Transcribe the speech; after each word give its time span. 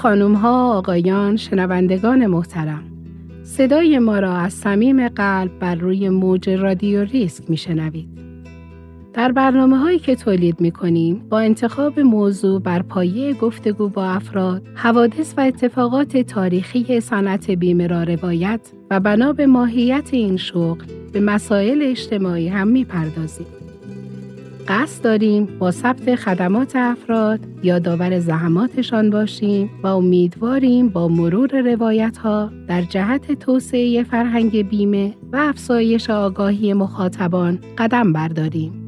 خانم 0.00 0.34
ها، 0.34 0.78
آقایان، 0.78 1.36
شنوندگان 1.36 2.26
محترم 2.26 2.82
صدای 3.42 3.98
ما 3.98 4.18
را 4.18 4.32
از 4.32 4.52
صمیم 4.52 5.08
قلب 5.08 5.58
بر 5.58 5.74
روی 5.74 6.08
موج 6.08 6.50
رادیو 6.50 7.04
ریسک 7.04 7.50
میشنوید. 7.50 8.08
در 9.14 9.32
برنامه 9.32 9.78
هایی 9.78 9.98
که 9.98 10.16
تولید 10.16 10.60
می 10.60 10.70
کنیم 10.70 11.26
با 11.28 11.40
انتخاب 11.40 12.00
موضوع 12.00 12.60
بر 12.60 12.82
پایه 12.82 13.34
گفتگو 13.34 13.88
با 13.88 14.06
افراد، 14.06 14.62
حوادث 14.74 15.34
و 15.36 15.40
اتفاقات 15.40 16.16
تاریخی 16.16 17.00
صنعت 17.00 17.50
بیمه 17.50 17.86
را 17.86 18.02
روایت 18.02 18.60
و 18.90 19.00
بنا 19.00 19.32
به 19.32 19.46
ماهیت 19.46 20.08
این 20.12 20.36
شغل 20.36 20.84
به 21.12 21.20
مسائل 21.20 21.78
اجتماعی 21.82 22.48
هم 22.48 22.68
می 22.68 22.84
پردازیم. 22.84 23.59
قصد 24.70 25.04
داریم 25.04 25.46
با 25.58 25.70
ثبت 25.70 26.14
خدمات 26.14 26.76
افراد 26.76 27.40
یادآور 27.62 28.18
زحماتشان 28.18 29.10
باشیم 29.10 29.70
و 29.82 29.86
امیدواریم 29.86 30.88
با 30.88 31.08
مرور 31.08 31.60
روایت 31.60 32.16
ها 32.16 32.52
در 32.68 32.82
جهت 32.82 33.32
توسعه 33.32 34.02
فرهنگ 34.02 34.68
بیمه 34.68 35.14
و 35.32 35.36
افزایش 35.36 36.10
آگاهی 36.10 36.72
مخاطبان 36.72 37.58
قدم 37.78 38.12
برداریم. 38.12 38.79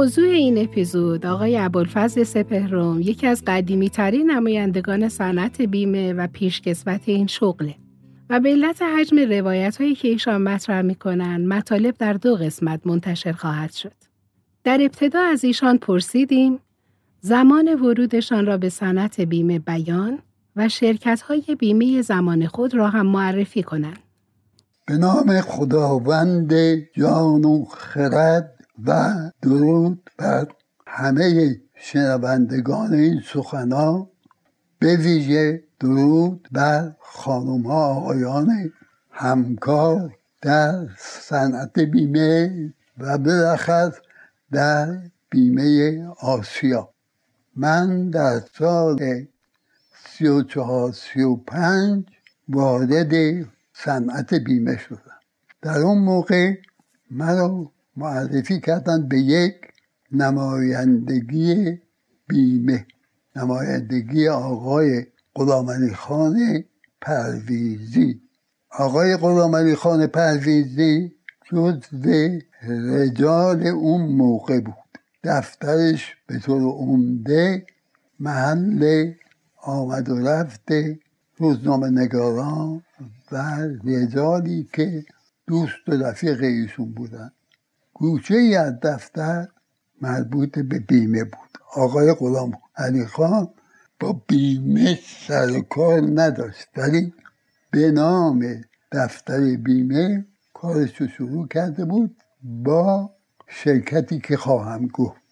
موضوع 0.00 0.28
این 0.28 0.58
اپیزود 0.58 1.26
آقای 1.26 1.58
ابوالفضل 1.58 2.24
سپهرم 2.24 3.00
یکی 3.00 3.26
از 3.26 3.42
قدیمی 3.46 3.90
ترین 3.90 4.30
نمایندگان 4.30 5.08
صنعت 5.08 5.62
بیمه 5.62 6.12
و 6.12 6.26
پیشکسوت 6.32 7.00
این 7.04 7.26
شغله 7.26 7.74
و 8.30 8.40
به 8.40 8.48
علت 8.50 8.82
حجم 8.82 9.18
روایت 9.18 9.76
هایی 9.76 9.94
که 9.94 10.08
ایشان 10.08 10.42
مطرح 10.42 10.82
می‌کنن 10.82 11.46
مطالب 11.46 11.94
در 11.98 12.12
دو 12.12 12.36
قسمت 12.36 12.80
منتشر 12.84 13.32
خواهد 13.32 13.72
شد. 13.72 13.92
در 14.64 14.78
ابتدا 14.80 15.20
از 15.20 15.44
ایشان 15.44 15.78
پرسیدیم 15.78 16.58
زمان 17.20 17.74
ورودشان 17.74 18.46
را 18.46 18.56
به 18.56 18.68
صنعت 18.68 19.20
بیمه 19.20 19.58
بیان 19.58 20.18
و 20.56 20.68
شرکت 20.68 21.20
های 21.20 21.56
بیمه 21.58 22.02
زمان 22.02 22.46
خود 22.46 22.74
را 22.74 22.88
هم 22.88 23.06
معرفی 23.06 23.62
کنند. 23.62 23.98
به 24.86 24.96
نام 24.96 25.40
خداوند 25.40 26.54
جان 26.96 27.44
و 27.44 27.64
خرد 27.64 28.59
و 28.86 29.14
درود 29.42 30.10
بر 30.18 30.46
همه 30.86 31.56
شنوندگان 31.74 32.94
این 32.94 33.22
سخنا. 33.32 34.08
به 34.78 34.96
ویژه 34.96 35.62
درود 35.80 36.48
بر 36.52 36.92
خانم 37.00 37.62
ها 37.62 37.94
آقایان 37.94 38.72
همکار 39.10 40.16
در 40.42 40.88
صنعت 40.98 41.78
بیمه 41.78 42.74
و 42.98 43.18
بالاخص 43.18 43.92
در 44.52 44.98
بیمه 45.30 46.06
آسیا. 46.20 46.88
من 47.56 48.10
در 48.10 48.40
سال 48.58 49.26
سی 50.06 50.26
و 50.26 50.42
چهار 50.42 50.92
سی 50.92 51.22
و 51.22 51.36
پنج 51.36 52.04
وارد 52.48 53.12
صنعت 53.74 54.34
بیمه 54.34 54.76
شدم. 54.76 55.20
در 55.62 55.78
اون 55.78 55.98
موقع 55.98 56.54
مرا 57.10 57.70
معرفی 57.96 58.60
کردن 58.60 59.08
به 59.08 59.18
یک 59.18 59.54
نمایندگی 60.12 61.78
بیمه 62.28 62.86
نمایندگی 63.36 64.28
آقای 64.28 65.06
غلام 65.34 65.92
خان 65.92 66.64
پرویزی. 67.00 68.20
آقای 68.70 69.16
غلام 69.16 69.74
خان 69.74 70.06
پرویزی 70.06 71.12
جزو 71.44 72.38
رجال 72.68 73.66
اون 73.66 74.00
موقع 74.00 74.60
بود. 74.60 74.74
دفترش 75.24 76.16
به 76.26 76.38
طور 76.38 76.62
عمده 76.62 77.66
محل 78.20 79.12
آمد 79.62 80.08
و 80.08 80.18
رفت 80.18 80.68
روزنامه 81.38 81.90
نگاران 81.90 82.82
و 83.32 83.58
رجالی 83.84 84.68
که 84.72 85.04
دوست 85.46 85.88
و 85.88 85.92
رفیق 85.92 86.42
ایشون 86.42 86.92
بودن. 86.92 87.32
گوشه 88.00 88.34
ای 88.34 88.56
از 88.56 88.80
دفتر 88.80 89.48
مربوط 90.02 90.58
به 90.60 90.80
بیمه 90.80 91.24
بود. 91.24 91.58
آقای 91.76 92.14
غلام 92.14 92.52
علی 92.76 93.06
خان 93.06 93.48
با 94.00 94.22
بیمه 94.28 94.98
سر 95.28 95.60
کار 95.60 96.02
نداشت 96.14 96.68
ولی 96.76 97.14
به 97.72 97.92
نام 97.92 98.62
دفتر 98.92 99.56
بیمه 99.56 100.26
کارش 100.54 101.02
رو 101.02 101.08
شروع 101.08 101.48
کرده 101.48 101.86
بود 101.86 102.16
با 102.44 103.10
شرکتی 103.48 104.20
که 104.20 104.38
خواهم 104.38 104.88
گفت. 104.88 105.22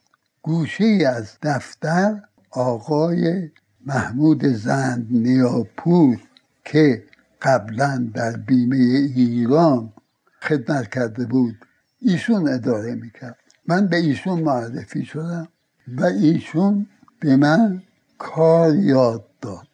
گوشه 0.43 0.85
ای 0.85 1.07
از 1.07 1.39
دفتر 1.43 2.23
آقای 2.51 3.51
محمود 3.87 4.47
زند 4.47 5.09
نیاپور 5.11 6.19
که 6.67 7.05
قبلا 7.43 8.11
در 8.15 8.39
بیمه 8.39 8.77
ایران 9.17 9.95
خدمت 10.43 10.89
کرده 10.95 11.27
بود. 11.27 11.57
ایشون 12.01 12.49
اداره 12.49 12.95
می‌کرد. 12.95 13.39
من 13.67 13.87
به 13.87 13.97
ایشون 13.97 14.41
معرفی 14.41 15.05
شدم 15.05 15.49
و 15.89 16.05
ایشون 16.05 16.87
به 17.21 17.37
من 17.37 17.83
کار 18.19 18.77
یاد 18.77 19.27
داد. 19.41 19.69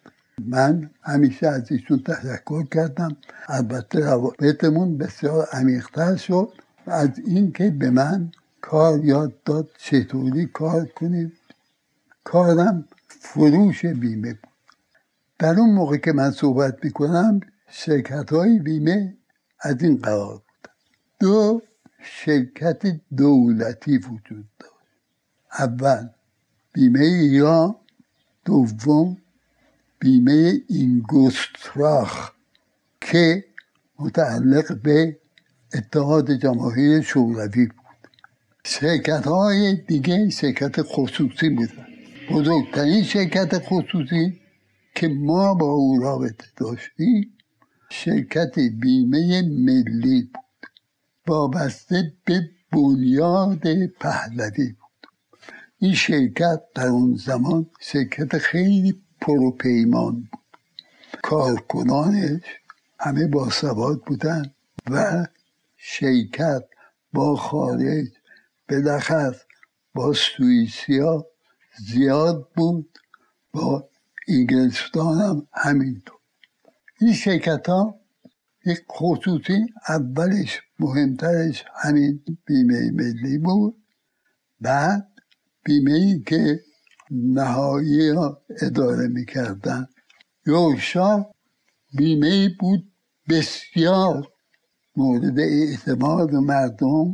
من 0.45 0.89
همیشه 1.01 1.47
از 1.47 1.71
ایشون 1.71 2.03
تشکر 2.03 2.65
کردم. 2.65 3.17
البته 3.47 3.99
روابطمون 3.99 4.97
بسیار 4.97 5.47
عمیقتر 5.53 6.15
شد. 6.15 6.53
و 6.87 6.91
از 6.91 7.09
اینکه 7.25 7.69
به 7.69 7.89
من 7.89 8.31
کار 8.61 9.05
یاد 9.05 9.43
داد 9.43 9.69
چطوری 9.77 10.45
کار 10.45 10.85
کنید؟ 10.85 11.33
کارم 12.23 12.85
فروش 13.07 13.85
بیمه 13.85 14.33
بود. 14.33 14.51
در 15.39 15.59
اون 15.59 15.69
موقع 15.73 15.97
که 15.97 16.13
من 16.13 16.31
صحبت 16.31 16.85
می‌کنم 16.85 17.39
شرکت 17.69 18.33
های 18.33 18.59
بیمه 18.59 19.17
از 19.61 19.83
این 19.83 19.97
قرار 19.97 20.33
بود. 20.35 20.71
دو 21.19 21.61
شرکت 22.05 23.01
دولتی 23.17 23.97
وجود 23.97 24.45
داشت. 24.59 24.73
اول 25.59 26.07
بیمه 26.73 26.99
ایران 26.99 27.75
دوم 28.45 29.17
بیمه 29.99 30.61
اینگوستراخ 30.67 32.31
که 33.01 33.45
متعلق 33.99 34.81
به 34.81 35.17
اتحاد 35.73 36.31
جماهیر 36.31 37.01
شوروی 37.01 37.65
بود. 37.65 38.09
شرکت 38.65 39.27
های 39.27 39.75
دیگه 39.75 40.29
شرکت 40.29 40.81
خصوصی 40.81 41.49
بودن. 41.49 41.87
بزرگترین 42.31 43.03
شرکت 43.03 43.59
خصوصی 43.59 44.41
که 44.95 45.07
ما 45.07 45.53
با 45.53 45.71
او 45.71 45.99
رابطه 45.99 46.45
داشتیم 46.57 47.37
شرکت 47.89 48.59
بیمه 48.59 49.41
ملی 49.41 50.21
بود. 50.33 50.44
وابسته 51.27 52.13
به 52.25 52.49
بنیاد 52.71 53.85
پهلوی 53.99 54.71
بود. 54.71 55.07
این 55.79 55.93
شرکت 55.93 56.61
در 56.75 56.87
اون 56.87 57.15
زمان 57.15 57.69
شرکت 57.79 58.37
خیلی 58.37 59.01
پروپیمان 59.21 60.13
بود. 60.31 60.39
کارکنانش 61.23 62.41
همه 62.99 63.27
باسواد 63.27 64.01
بودن 64.01 64.53
و 64.91 65.27
شرکت 65.77 66.63
با 67.13 67.35
خارج 67.35 68.07
بالاخص 68.69 69.35
با 69.93 70.13
سوئیسیا 70.13 71.25
زیاد 71.79 72.49
بود 72.55 72.99
با 73.53 73.89
انگلستان 74.27 75.21
هم 75.21 75.47
همینطور. 75.53 76.19
این 77.01 77.13
شرکت 77.13 77.69
ها 77.69 77.99
یک 78.65 78.79
خصوصی 78.91 79.65
اولش 79.89 80.61
مهمترش 80.79 81.65
همین 81.75 82.23
بیمه 82.45 82.91
ملی 82.91 83.37
بود. 83.37 83.83
بعد 84.61 85.07
بیمه 85.65 85.93
ای 85.93 86.19
که 86.27 86.59
نهایی 87.11 88.09
ها 88.09 88.41
اداره 88.61 89.07
می‌کردن. 89.07 89.87
یوشا 90.47 91.25
بیمه 91.97 92.27
ای 92.27 92.49
بود 92.59 92.91
بسیار 93.29 94.27
مورد 94.95 95.39
اعتماد 95.39 96.35
مردم 96.35 97.13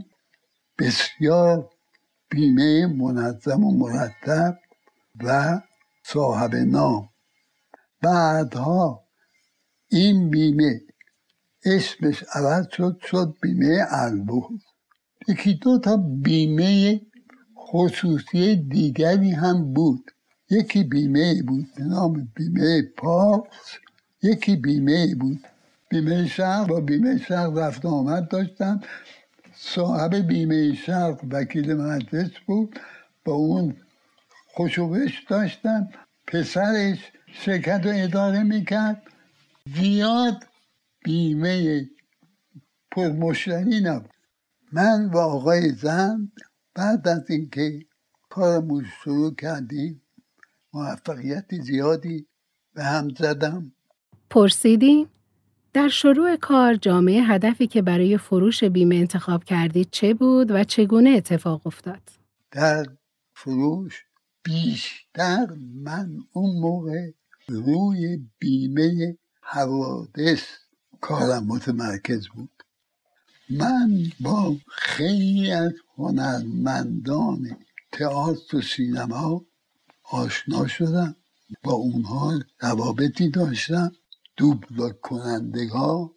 بسیار 0.80 1.70
بیمه 2.30 2.88
منظم 2.88 3.64
و 3.64 3.72
مرتب 3.78 4.60
و 5.24 5.62
صاحب 6.04 6.56
نام. 6.56 7.10
بعدها 8.02 9.04
این 9.90 10.30
بیمه 10.30 10.82
اسمش 11.66 12.24
عوض 12.36 12.68
شد 12.72 13.02
شد 13.06 13.36
بیمه 13.42 13.86
البوز 13.92 14.62
یکی 15.28 15.54
دو 15.54 15.80
تا 15.80 15.98
بیمه 15.98 17.02
خصوصی 17.58 18.56
دیگری 18.56 19.32
هم 19.32 19.74
بود. 19.74 20.12
یکی 20.50 20.84
بیمه 20.84 21.44
بود 21.44 21.68
به 21.76 21.84
نام 21.84 22.32
بیمه 22.36 22.82
پارس 22.98 23.78
یکی 24.24 24.56
بیمه 24.56 25.16
بود. 25.16 25.40
بیمه 25.90 26.28
شرق 26.28 26.68
با 26.68 26.82
بیمه 26.82 27.18
شرق 27.18 27.58
رفت 27.58 27.86
آمد 27.86 28.28
داشتم. 28.30 28.82
صاحب 29.56 30.16
بیمه 30.16 30.76
شرق 30.76 31.22
وکیل 31.32 31.74
مجلس 31.74 32.32
بود. 32.48 32.80
با 33.26 33.34
اون 33.34 33.76
خوشوبش 34.48 35.24
داشتم. 35.30 35.90
پسرش 36.28 37.00
شرکت 37.34 37.82
رو 37.86 37.92
اداره 37.96 38.44
می‌کرد. 38.44 39.02
زیاد 39.76 40.48
بیمه 41.04 41.90
پرمشتری 42.92 43.82
نبود. 43.82 44.14
من 44.72 45.10
و 45.14 45.18
آقای 45.18 45.70
زن 45.70 46.32
بعد 46.76 47.08
از 47.08 47.30
اینکه 47.30 47.86
کارمون 48.30 48.86
شروع 49.04 49.36
کردیم 49.36 50.02
موفقیت 50.74 51.62
زیادی 51.62 52.28
به 52.74 52.84
هم 52.84 53.10
زدم. 53.10 53.72
پرسیدیم 54.30 55.08
در 55.74 55.88
شروع 55.88 56.36
کار 56.36 56.76
جامعه 56.76 57.22
هدفی 57.24 57.68
که 57.68 57.82
برای 57.82 58.18
فروش 58.18 58.64
بیمه 58.64 58.96
انتخاب 58.96 59.44
کردید 59.44 59.88
چه 59.92 60.14
بود 60.14 60.52
و 60.52 60.64
چگونه 60.64 61.10
اتفاق 61.10 61.68
افتاد؟ 61.68 62.02
در 62.52 62.86
فروش 63.34 64.06
بیشتر 64.44 65.48
من 65.74 66.18
اون 66.34 66.60
موقع 66.60 67.12
روی 67.48 68.20
بیمه 68.40 69.18
حوادث 69.42 70.44
کارم 71.02 71.44
متمرکز 71.48 72.28
بود. 72.28 72.64
من 73.50 74.12
با 74.20 74.56
خیلی 74.68 75.52
از 75.52 75.74
هنرمندان 75.98 77.58
تئاتر 77.92 78.58
و 78.58 78.62
سینما 78.62 79.46
آشنا 80.12 80.68
شدم. 80.68 81.16
با 81.64 81.74
اونها 81.74 82.40
روابطی 82.60 83.30
داشتم. 83.30 83.92
دوبل 84.38 84.90
کنندگاه 84.90 86.12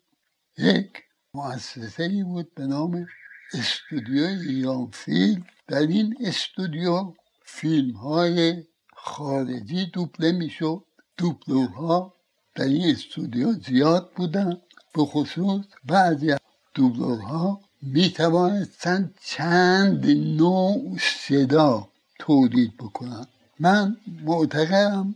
یک 0.58 0.92
مؤسسه 1.34 2.02
ای 2.02 2.22
بود 2.22 2.54
به 2.54 2.66
نام 2.66 3.06
استودیو 3.52 4.24
ایران 4.24 4.90
فیلم. 4.92 5.46
در 5.68 5.86
این 5.86 6.16
استودیو 6.20 7.12
فیلم 7.44 7.96
های 7.96 8.64
خارجی 8.96 9.86
دوبله 9.86 10.32
می‌شد. 10.32 10.84
دوبلورها 11.16 12.14
در 12.54 12.64
این 12.64 12.90
استودیو 12.90 13.52
زیاد 13.52 14.12
بودن. 14.16 14.60
به 14.94 15.04
خصوص 15.04 15.64
بعضی 15.84 16.32
از 16.32 16.38
دوبلورها 16.74 17.60
می 17.82 18.10
توانستند 18.10 19.14
چند 19.24 20.06
نوع 20.10 20.98
صدا 20.98 21.88
تولید 22.18 22.76
بکنن. 22.76 23.26
من 23.60 23.96
معتقدم 24.22 25.14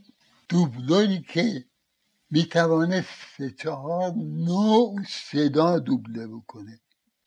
دوبلوری 0.49 1.23
که 1.29 1.65
می 2.31 2.45
توانست 2.45 3.09
سه 3.37 3.51
چهار 3.51 4.13
نوع 4.47 4.97
صدا 5.31 5.79
دوبله 5.79 6.27
بکنه. 6.27 6.81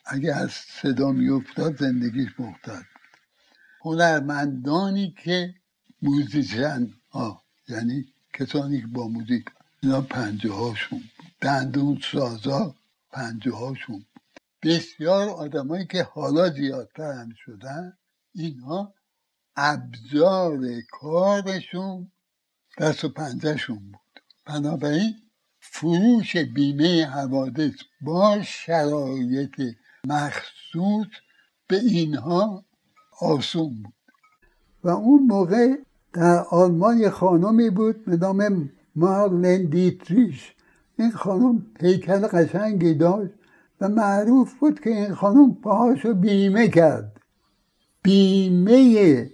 اگر 0.05 0.33
از 0.33 0.51
صدا 0.51 1.11
می 1.11 1.29
افتاد 1.29 1.79
زندگیش 1.79 2.29
مختلف 2.39 2.85
هنرمندانی 3.81 5.15
که 5.23 5.53
موزیشن 6.01 6.87
ها 7.11 7.43
یعنی 7.69 8.05
کسانی 8.33 8.81
که 8.81 8.87
با 8.87 9.07
موزیک 9.07 9.45
اینا 9.83 10.01
پنجه 10.01 10.51
هاشون 10.51 11.03
دندون 11.41 11.99
سازا 12.11 12.75
پنجه 13.11 13.51
هاشون 13.51 14.05
بسیار 14.63 15.29
آدمایی 15.29 15.85
که 15.85 16.03
حالا 16.03 16.49
زیادتر 16.49 17.11
هم 17.11 17.29
شدن 17.45 17.97
اینها 18.33 18.93
ابزار 19.55 20.59
کارشون 20.91 22.11
دست 22.79 23.03
و 23.03 23.09
پنجهشون 23.09 23.77
بود. 23.77 24.23
بنابراین 24.45 25.13
فروش 25.59 26.37
بیمه 26.37 27.05
حوادث 27.05 27.73
با 28.01 28.41
شرایط 28.41 29.61
مخصوص 30.03 31.07
به 31.67 31.75
اینها 31.75 32.65
آسون 33.19 33.83
بود. 33.83 33.93
و 34.83 34.89
اون 34.89 35.23
موقع 35.23 35.75
در 36.13 36.45
آلمان 36.51 37.09
خانمی 37.09 37.69
بود 37.69 38.05
به 38.05 38.17
نام 38.17 38.69
مارلن 38.95 39.65
دیتریش. 39.65 40.55
این 41.01 41.11
خانم 41.11 41.65
پیکر 41.79 42.19
قشنگی 42.19 42.93
داشت 42.93 43.33
و 43.81 43.89
معروف 43.89 44.53
بود 44.53 44.79
که 44.79 44.89
این 44.89 45.13
خانم 45.13 45.53
پاهاشو 45.53 46.13
بیمه 46.13 46.67
کرد. 46.67 47.17
بیمه 48.03 49.29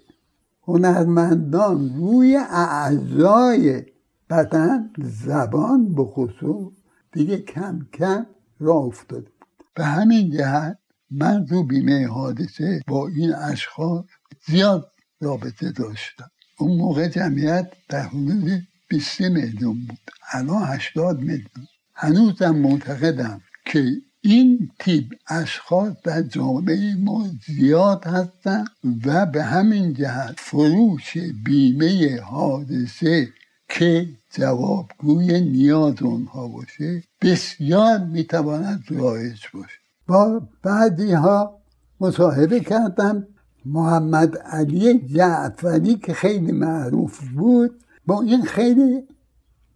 هنرمندان 0.67 1.95
روی 1.95 2.37
اعضای 2.37 3.85
بدن 4.29 4.89
زبان 4.97 5.95
به 5.95 6.03
خصوص 6.03 6.73
دیگه 7.11 7.37
کم 7.37 7.87
کم 7.93 8.25
راه 8.59 8.83
افتاده 8.83 9.29
بود. 9.39 9.47
به 9.75 9.85
همین 9.85 10.31
جهت 10.31 10.77
من 11.11 11.47
رو 11.47 11.63
بیمه 11.63 12.07
حادثه 12.07 12.81
با 12.87 13.07
این 13.07 13.35
اشخاص 13.35 14.05
زیاد 14.45 14.91
رابطه 15.21 15.71
داشتم. 15.71 16.31
اون 16.59 16.77
موقع 16.77 17.07
جمعیت 17.07 17.71
در 17.89 18.01
حدود 18.01 18.61
20 18.87 19.21
میلیون 19.21 19.85
بود. 19.87 20.11
الان 20.31 20.63
80 20.63 21.19
میلیون. 21.19 21.67
هنوزم 21.93 22.55
معتقدم 22.55 23.41
که 23.65 23.91
این 24.21 24.71
تیپ 24.79 25.13
اشخاص 25.27 25.93
در 26.03 26.21
جامعه 26.21 26.95
ما 26.95 27.27
زیاد 27.45 28.05
هستن 28.05 28.65
و 29.05 29.25
به 29.25 29.43
همین 29.43 29.93
جهت 29.93 30.35
فروش 30.37 31.17
بیمه 31.45 32.21
حادثه 32.21 33.29
که 33.69 34.09
جوابگوی 34.33 35.41
نیاز 35.41 36.01
اونها 36.01 36.47
باشه 36.47 37.03
بسیار 37.21 37.97
می‌تواند 37.97 38.83
رایج 38.89 39.41
باشه. 39.53 39.79
با 40.07 40.41
بعدی 40.63 41.11
ها 41.11 41.61
مصاحبه 41.99 42.59
کردم. 42.59 43.27
محمد 43.65 44.37
علی 44.37 44.99
جعفری 44.99 45.95
که 45.95 46.13
خیلی 46.13 46.51
معروف 46.51 47.19
بود. 47.19 47.83
با 48.07 48.21
این 48.21 48.41
خیلی 48.41 49.03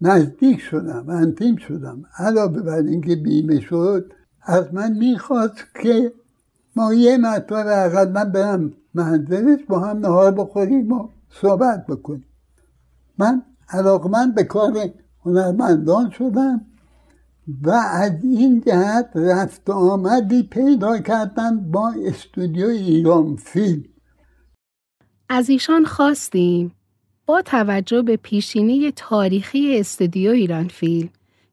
نزدیک 0.02 0.60
شدم 0.60 1.10
انتیم 1.10 1.56
شدم. 1.56 2.04
علاوه 2.18 2.62
بر 2.62 2.78
اینکه 2.78 3.16
بیمه 3.16 3.60
شد 3.60 4.14
از 4.42 4.74
من 4.74 4.92
می‌خواست 4.92 5.66
که 5.82 6.14
ما 6.76 6.94
یه 6.94 7.18
مرتبه 7.18 7.86
اقل 7.86 8.12
من 8.12 8.32
برم 8.32 8.74
منزلش 8.94 9.60
با 9.70 9.80
هم 9.80 9.98
نهار 9.98 10.32
بخوریم 10.32 10.92
و 10.92 11.10
صحبت 11.30 11.86
بکنیم. 11.88 12.26
من 13.18 13.42
علاقمند 13.70 14.36
به 14.36 14.44
کار 14.44 14.90
هنرمندان 15.26 16.10
شدم 16.10 16.62
و 17.64 17.70
از 17.70 18.24
این 18.24 18.62
جهت 18.68 19.10
رفت 19.16 19.70
آمدی 19.70 20.44
پیدا 20.44 20.98
کردم 20.98 21.72
با 21.72 21.94
استودیو 22.06 22.68
ایران 22.68 23.36
فیلم. 23.36 23.84
از 25.30 25.50
ایشان 25.50 25.86
خواستیم. 25.86 26.72
با 27.32 27.42
توجه 27.42 28.02
به 28.02 28.18
پیشینه 28.18 28.92
تاریخی 28.92 29.80
استودیو 29.80 30.32
ایران 30.32 30.68
فیلم 30.68 31.10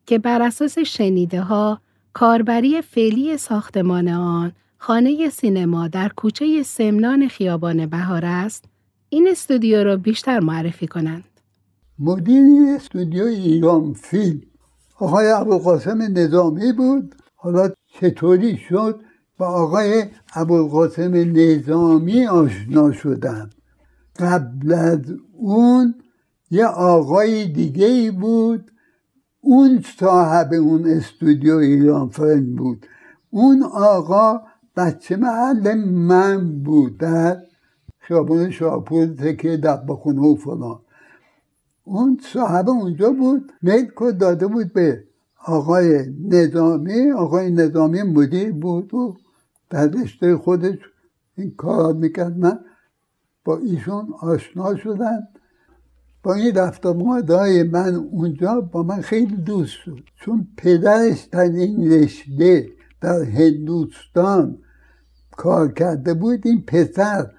که 0.07 0.19
بر 0.19 0.43
اساس 0.43 0.79
شنیده 0.79 1.41
ها 1.41 1.81
کاربری 2.13 2.83
فعلی 2.83 3.37
ساختمان 3.37 4.09
آن 4.09 4.53
خانه 4.79 5.31
سینما 5.31 5.89
در 5.89 6.09
کوچه 6.09 6.63
سمنان 6.63 7.29
خیابان 7.29 7.87
بهار 7.87 8.25
است 8.25 8.65
این 9.09 9.29
استودیو 9.31 9.85
را 9.85 9.97
بیشتر 9.97 10.41
معرفی 10.41 10.87
کنند. 10.87 11.25
مدیر 11.99 12.75
استودیو 12.77 13.25
ایران 13.25 13.93
فیلم 13.93 14.41
آقای 14.99 15.31
ابوالقاسم 15.31 16.03
نظامی 16.03 16.73
بود. 16.73 17.15
حالا 17.35 17.71
چطوری 18.01 18.57
شد؟ 18.57 19.01
با 19.39 19.47
آقای 19.47 20.05
ابوالقاسم 20.35 21.15
نظامی 21.15 22.27
آشنا 22.27 22.93
شدم. 22.93 23.51
قبل 24.19 24.73
از 24.73 25.01
اون 25.33 25.95
یه 26.51 26.67
آقای 26.67 27.49
دیگه 27.49 27.87
ای 27.87 28.11
بود. 28.11 28.71
اون 29.41 29.85
صاحب 29.99 30.53
اون 30.53 30.87
استودیو 30.87 31.57
ایران 31.57 32.09
فیلم 32.09 32.57
بود. 32.57 32.87
اون 33.31 33.63
آقا 33.63 34.41
بچه 34.77 35.17
محل 35.17 35.75
من 35.85 36.63
بود 36.63 36.99
در 36.99 37.37
خیابون 37.99 38.51
شاپور 38.51 39.07
تکه 39.07 39.57
دباخونه 39.57 40.21
و 40.21 40.37
فلان. 40.37 40.81
اون 41.85 42.21
صاحب 42.33 42.69
اونجا 42.69 43.11
بود. 43.11 43.53
میل 43.63 43.91
کد 43.97 44.19
داده 44.19 44.47
بود 44.47 44.73
به 44.73 45.05
آقای 45.45 46.05
نظامی. 46.29 47.11
آقای 47.11 47.51
نظامی 47.51 48.03
مدیر 48.03 48.53
بود 48.53 48.95
و 48.95 49.17
در 49.71 49.87
رشته 49.87 50.37
خودش 50.37 50.79
این 51.37 51.55
کار 51.57 51.95
می‌کرد. 51.95 52.39
من 52.39 52.59
با 53.49 53.59
ایشون 53.59 54.15
آشنا 54.21 54.77
شدن. 54.77 55.29
با 56.23 56.35
این 56.35 56.55
رفت 56.55 56.87
های 56.87 57.63
من 57.63 57.95
اونجا 57.95 58.61
با 58.61 58.83
من 58.83 59.01
خیلی 59.01 59.37
دوست 59.37 59.73
شد. 59.73 60.05
چون 60.17 60.49
پدرش 60.57 61.21
در 61.21 61.41
این 61.41 61.93
رشته 61.93 62.69
در 63.01 63.23
هندوستان 63.23 64.59
کار 65.31 65.73
کرده 65.73 66.15
بود 66.15 66.47
این 66.47 66.63
پسر 66.67 67.31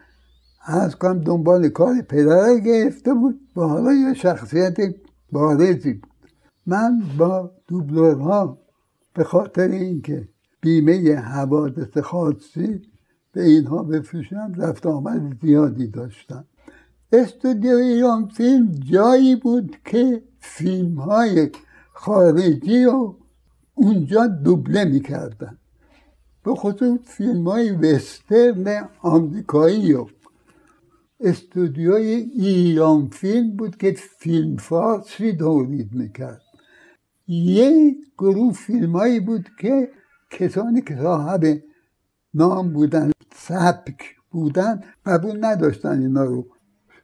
از 0.66 0.96
کنم 0.96 1.20
دنبال 1.20 1.70
کار 1.70 2.02
پدر 2.02 2.58
گرفته 2.66 3.14
بود. 3.14 3.40
و 3.56 3.62
حالا 3.62 3.94
یه 3.94 4.14
شخصیت 4.14 4.78
بارزی 5.32 5.94
بود. 5.94 6.12
من 6.66 7.02
با 7.18 7.52
دوبلورها 7.68 8.58
به 9.14 9.24
خاطر 9.24 9.68
اینکه 9.68 10.28
بیمه 10.62 11.16
حوادث 11.16 11.98
خاصی 11.98 12.82
به 13.40 13.46
اینها 13.46 13.84
بفروشم 13.84 14.54
رفت 14.58 14.86
آمد 14.86 15.38
زیادی 15.42 15.88
داشتم 15.88 16.46
استودیو 17.12 17.76
ایران 17.76 18.28
فیلم 18.28 18.72
جایی 18.72 19.36
بود 19.36 19.78
که 19.86 20.24
فیلم 20.40 20.96
های 20.96 21.50
خارجی 21.94 22.86
و 22.86 23.14
اونجا 23.74 24.28
دوبله 24.28 24.86
می‌کردن. 24.86 25.58
به 26.44 26.56
خصوص 26.56 27.00
فیلم 27.04 27.48
های 27.48 27.72
وسترن 27.72 28.90
آمریکایی 29.02 29.94
و 29.94 30.06
استودیوی 31.20 32.06
ایران 32.36 33.08
فیلم 33.08 33.56
بود 33.56 33.78
که 33.78 33.92
فیلم 34.20 34.58
فارسی 34.58 35.34
تولید 35.34 35.94
می‌کرد. 35.94 36.42
یک 37.28 37.98
گروه 38.18 38.54
فیلم 38.54 38.92
هایی 38.92 39.20
بود 39.20 39.46
که 39.60 39.90
کسانی 40.32 40.82
که 40.82 40.98
صاحب 40.98 41.69
نام 42.34 42.74
بودن 42.74 43.12
سبک 43.36 44.16
بودن 44.32 44.82
قبول 45.06 45.46
نداشتن 45.46 46.02
اینا 46.02 46.24
رو. 46.24 46.48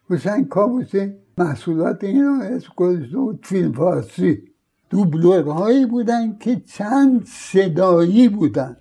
حسین 0.10 0.46
کابوسی 0.46 1.14
محصولات 1.38 2.04
اینا 2.04 2.42
اسم 2.42 2.70
بود 3.14 3.46
فیلم 3.46 3.74
فارسی. 3.74 4.44
دوبلورهایی 4.90 5.86
بودن 5.86 6.38
که 6.38 6.56
چند 6.60 7.26
صدایی 7.26 8.30
بودن. 8.30 8.78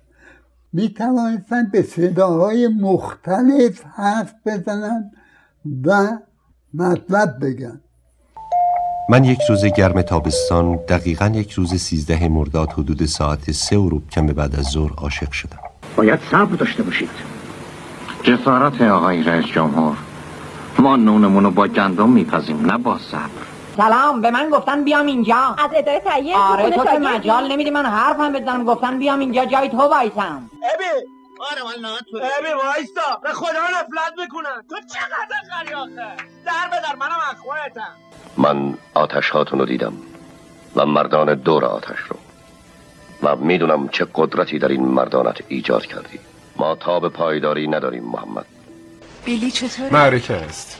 می 0.73 0.89
توانستن 0.89 1.69
به 1.71 1.81
صداهای 1.81 2.67
مختلف 2.67 3.83
حرف 3.83 4.33
بزنن 4.45 5.11
و 5.85 6.17
مطلب 6.73 7.37
بگن. 7.41 7.81
من 9.09 9.23
یک 9.23 9.39
روز 9.49 9.65
گرم 9.65 10.01
تابستان 10.01 10.75
دقیقا 10.75 11.27
یک 11.27 11.51
روز 11.51 11.73
سیزده 11.75 12.27
مرداد 12.27 12.71
حدود 12.71 13.05
ساعت 13.05 13.51
سه 13.51 13.75
اروپ 13.75 14.09
کم 14.09 14.27
بعد 14.27 14.55
از 14.55 14.65
ظهر 14.65 14.93
عاشق 14.93 15.31
شدم. 15.31 15.74
باید 15.95 16.19
صبر 16.31 16.55
داشته 16.55 16.83
باشید. 16.83 17.09
جسارت 18.23 18.81
آقای 18.81 19.23
رئیس 19.23 19.45
جمهور. 19.45 19.97
ما 20.79 20.95
نونمونو 20.95 21.51
با 21.51 21.67
گندم 21.67 22.09
میپزیم 22.09 22.65
نه 22.65 22.77
با 22.77 22.97
صبر. 22.97 23.45
سلام 23.77 24.21
به 24.21 24.31
من 24.31 24.49
گفتن 24.49 24.83
بیام 24.83 25.05
اینجا. 25.05 25.35
از 25.35 25.69
اداره 25.75 25.99
تهیه 25.99 26.37
آره 26.37 26.69
تو 26.69 26.85
که 26.85 26.99
مجال 26.99 27.51
نمیدی 27.51 27.69
من 27.69 27.85
حرفم 27.85 28.33
بزنم. 28.33 28.65
گفتن 28.65 28.99
بیام 28.99 29.19
اینجا 29.19 29.45
جای 29.45 29.69
تو 29.69 29.77
وایسم. 29.77 30.49
ابی! 30.73 30.85
آره 31.51 31.61
والا 31.63 31.95
تو 32.11 32.17
ابی 32.17 32.53
وایستا. 32.65 33.19
به 33.23 33.29
خدا 33.29 33.49
نفلت 33.49 34.13
می‌کنن. 34.17 34.63
تو 34.69 34.75
چقدر 34.75 35.35
خری 35.51 35.73
آخه؟ 35.73 36.15
در 36.45 36.67
بدر 36.71 36.95
منم 36.99 37.19
اخواتم 37.31 37.91
من 38.37 38.77
آتش 38.93 39.29
هاتون 39.29 39.59
رو 39.59 39.65
دیدم 39.65 39.93
و 40.75 40.85
مردان 40.85 41.35
دور 41.35 41.65
آتش 41.65 41.99
رو. 42.09 42.17
و 43.25 43.35
می‌دونم 43.35 43.87
چه 43.87 44.07
قدرتی 44.15 44.59
در 44.59 44.67
این 44.67 44.85
مردانت 44.85 45.41
ایجاد 45.47 45.85
کردی. 45.85 46.19
ما 46.55 46.75
تاب 46.75 47.09
پایداری 47.09 47.67
نداریم 47.67 48.03
محمد. 48.03 48.45
بیلی 49.25 49.51
چطوره؟ 49.51 49.93
معرکه 49.93 50.33
است. 50.33 50.77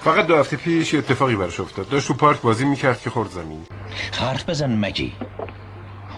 فقط 0.00 0.26
دو 0.26 0.36
هفته 0.36 0.56
پیش 0.56 0.92
یه 0.92 0.98
اتفاقی 0.98 1.36
برش 1.36 1.60
افتاد. 1.60 1.88
داشت 1.88 2.08
تو 2.08 2.14
پارک 2.14 2.40
بازی 2.40 2.64
می‌کرد 2.64 3.00
که 3.00 3.10
خورد 3.10 3.30
زمین. 3.30 3.66
حرف 4.20 4.48
بزن 4.48 4.76
مگی. 4.76 5.12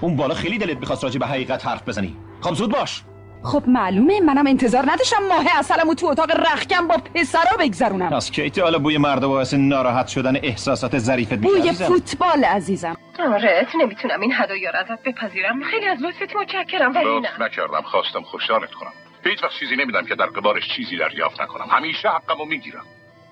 اون 0.00 0.16
بالا 0.16 0.34
خیلی 0.34 0.58
دلت 0.58 0.78
می‌خواست 0.78 1.04
راجع 1.04 1.18
به 1.18 1.26
حقیقت 1.26 1.66
حرف 1.66 1.88
بزنی. 1.88 2.16
خب 2.40 2.54
زود 2.54 2.72
باش. 2.72 3.02
خب 3.44 3.62
معلومه 3.66 4.20
منم 4.20 4.46
انتظار 4.46 4.82
نداشتم 4.92 5.22
ماه 5.28 5.44
اصلمو 5.58 5.94
تو 5.94 6.06
اتاق 6.06 6.30
رخکم 6.30 6.88
با 6.88 6.96
پسرا 7.14 7.56
بگذرونم. 7.60 8.12
از 8.12 8.30
کی 8.30 8.60
حالا 8.60 8.78
بوی 8.78 8.98
مرد 8.98 9.20
باعث 9.20 9.54
ناراحت 9.54 10.08
شدن 10.08 10.36
احساسات 10.36 10.98
ظریفت 10.98 11.34
بوی 11.34 11.58
عزیزم. 11.58 11.84
فوتبال 11.84 12.44
عزیزم. 12.44 12.96
آره 13.18 13.66
نمی‌تونم 13.82 14.20
این 14.20 14.32
هدایا 14.34 14.70
رو 14.70 14.78
ازت 14.78 15.02
بپذیرم. 15.02 15.62
خیلی 15.62 15.86
از 15.86 15.98
لطفت 16.02 16.36
متشکرم 16.36 16.94
ولی 16.94 17.20
نه. 17.20 17.28
نکردم 17.40 17.82
خواستم 17.82 18.22
خوشحالت 18.22 18.70
کنم. 18.70 18.92
هیچ 19.24 19.42
وقت 19.42 19.52
چیزی 19.60 19.76
نمیدم 19.76 20.06
که 20.06 20.14
در 20.14 20.26
قبارش 20.26 20.62
چیزی 20.76 20.96
دریافت 20.96 21.40
نکنم. 21.40 21.66
همیشه 21.70 22.08
حقمو 22.08 22.44
می‌گیرم. 22.44 22.84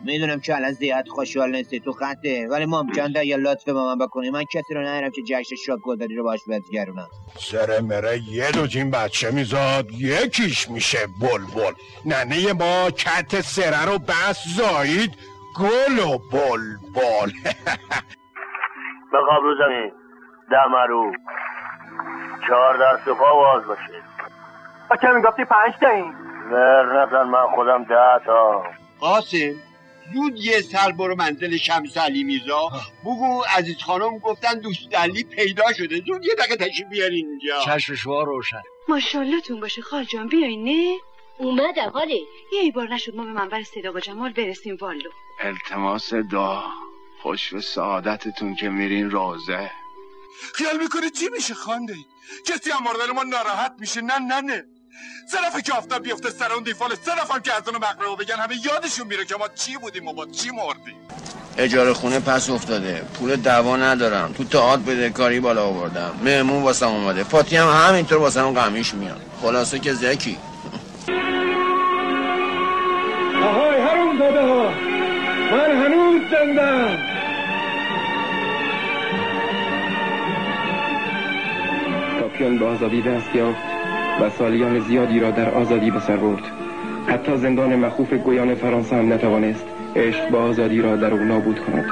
می‌دونم 0.04 0.40
که 0.40 0.56
الان 0.56 0.72
زیاد 0.72 1.08
خوشحال 1.08 1.50
نیستی 1.50 1.80
تو 1.80 1.92
خطه 1.92 2.48
ولی 2.50 2.66
ممکنه 2.66 3.26
یا 3.26 3.36
لطف 3.36 3.64
به 3.64 3.72
من 3.72 3.98
بکنی 3.98 4.30
من 4.30 4.44
کسی 4.44 4.74
رو 4.74 4.80
ندارم 4.80 5.10
که 5.10 5.22
جشن 5.22 5.56
شاد 5.66 5.78
گلداری 5.78 6.14
رو 6.14 6.24
باش 6.24 6.40
بزگرونم. 6.48 7.08
سر 7.38 7.80
مره 7.80 8.18
یه 8.28 8.50
دو 8.50 8.66
تیم 8.66 8.90
بچه 8.90 9.30
میزاد 9.30 9.90
یکیش 9.92 10.68
میشه 10.68 10.98
بل 11.20 11.44
بل 11.54 11.72
ننه 12.04 12.52
ما 12.52 12.90
کت 12.90 13.40
سره 13.40 13.84
رو 13.84 13.98
بس 13.98 14.44
زایید 14.56 15.14
گل 15.60 15.98
و 15.98 16.18
بل 16.32 16.60
بل 16.94 17.30
به 19.12 19.18
قابلو 19.28 19.54
زمین 19.58 19.92
دمرو 20.50 21.12
چهار 22.48 22.76
در 22.76 22.98
سپا 23.04 23.34
باز 23.34 23.64
باشه. 23.66 24.02
با 24.90 24.96
که 24.96 25.08
می‌گفتی 25.08 25.44
پنج 25.44 25.74
تا 25.80 25.88
این 25.88 26.14
نزن 26.96 27.22
من 27.22 27.46
خودم 27.54 27.84
ده 27.84 28.24
تا. 28.26 28.62
قاسم. 29.00 29.69
زود 30.14 30.38
یه 30.38 30.60
سر 30.60 30.92
برو 30.92 31.16
منزل 31.16 31.56
شمس 31.56 31.96
علی 31.96 32.24
میزا 32.24 32.70
بگو 33.04 33.44
عزیز 33.56 33.76
خانم 33.78 34.18
گفتن 34.18 34.60
دوست 34.60 34.94
علی 34.94 35.24
پیدا 35.24 35.72
شده. 35.72 36.02
زود 36.06 36.24
یه 36.24 36.34
دقیقه 36.34 36.56
تشریف 36.56 36.88
بیار 36.90 37.10
اینجا. 37.10 37.60
چشم 37.64 37.94
شما 37.94 38.22
روشن. 38.22 38.62
ماشالله 38.88 39.40
تون 39.40 39.60
باشه 39.60 39.82
خال 39.82 40.04
جان 40.04 40.28
بیاین 40.28 40.64
نه؟ 40.64 40.96
اومدم 41.38 41.90
حالی 41.94 42.26
یه 42.52 42.72
بار 42.72 42.94
نشد 42.94 43.14
ما 43.14 43.24
به 43.24 43.32
منبر 43.32 43.62
صدا 43.62 43.92
و 43.92 44.00
جمال 44.00 44.32
برسیم 44.32 44.76
والو. 44.80 45.10
التماس 45.40 46.14
دعا. 46.14 46.62
خوش 47.22 47.54
به 47.54 47.60
سعادتتون 47.60 48.54
که 48.54 48.68
میرین 48.68 49.10
روزه. 49.10 49.70
خیال 50.54 50.78
می‌کنی 50.78 51.10
چی 51.10 51.28
میشه 51.28 51.54
خانده 51.54 51.94
کسی 52.46 52.70
هم 52.70 53.12
ما 53.14 53.22
ناراحت 53.22 53.74
میشه؟ 53.78 54.00
نه 54.00 54.18
نه 54.18 54.40
نه. 54.40 54.64
سه 55.26 55.62
که 55.62 55.72
آفتاب 55.72 56.02
بیفته 56.02 56.30
سر 56.30 56.52
اون 56.52 56.62
دیفال 56.62 56.90
سه 57.04 57.12
هم 57.34 57.40
که 57.40 57.54
از 57.54 57.68
اون 57.68 57.76
مقربه 57.76 58.24
بگن 58.24 58.34
همه 58.34 58.54
یادشون 58.64 59.06
میره 59.06 59.24
که 59.24 59.36
ما 59.36 59.48
چی 59.54 59.76
بودیم 59.76 60.08
و 60.08 60.12
با 60.12 60.26
چی 60.26 60.50
مردیم. 60.50 60.96
اجاره 61.58 61.92
خونه 61.92 62.20
پس 62.20 62.50
افتاده. 62.50 63.02
پول 63.18 63.36
دوا 63.36 63.76
ندارم. 63.76 64.32
تو 64.32 64.44
تئاتر 64.44 64.82
بده 64.82 65.10
کاری 65.10 65.40
بالا 65.40 65.64
آوردم. 65.66 66.20
مهمون 66.24 66.62
واسم 66.62 66.88
اومده. 66.88 67.24
فاتی 67.24 67.56
هم 67.56 67.88
همینطور 67.88 68.18
واسم 68.18 68.52
قمیش 68.52 68.94
میاد. 68.94 69.20
خلاصه 69.42 69.78
که 69.78 69.92
زکی. 69.92 70.36
آهای 73.42 73.80
هرون 73.80 74.18
داده 74.18 74.40
ها 74.40 74.70
من 75.50 75.84
هنوز 75.84 76.22
زندم 76.30 77.10
به 82.58 82.66
آزادی 82.66 83.02
دست 83.02 83.34
یافت 83.34 83.69
و 84.20 84.30
سالیان 84.30 84.78
زیادی 84.78 85.20
را 85.20 85.30
در 85.30 85.50
آزادی 85.50 85.90
به 85.90 86.16
برد. 86.16 86.42
حتی 87.06 87.36
زندان 87.36 87.76
مخوف 87.76 88.12
گویان 88.12 88.54
فرانسه 88.54 88.96
هم 88.96 89.12
نتوانست 89.12 89.66
عشق 89.96 90.30
با 90.30 90.38
آزادی 90.38 90.82
را 90.82 90.96
در 90.96 91.14
او 91.14 91.24
نابود 91.24 91.60
کند. 91.60 91.86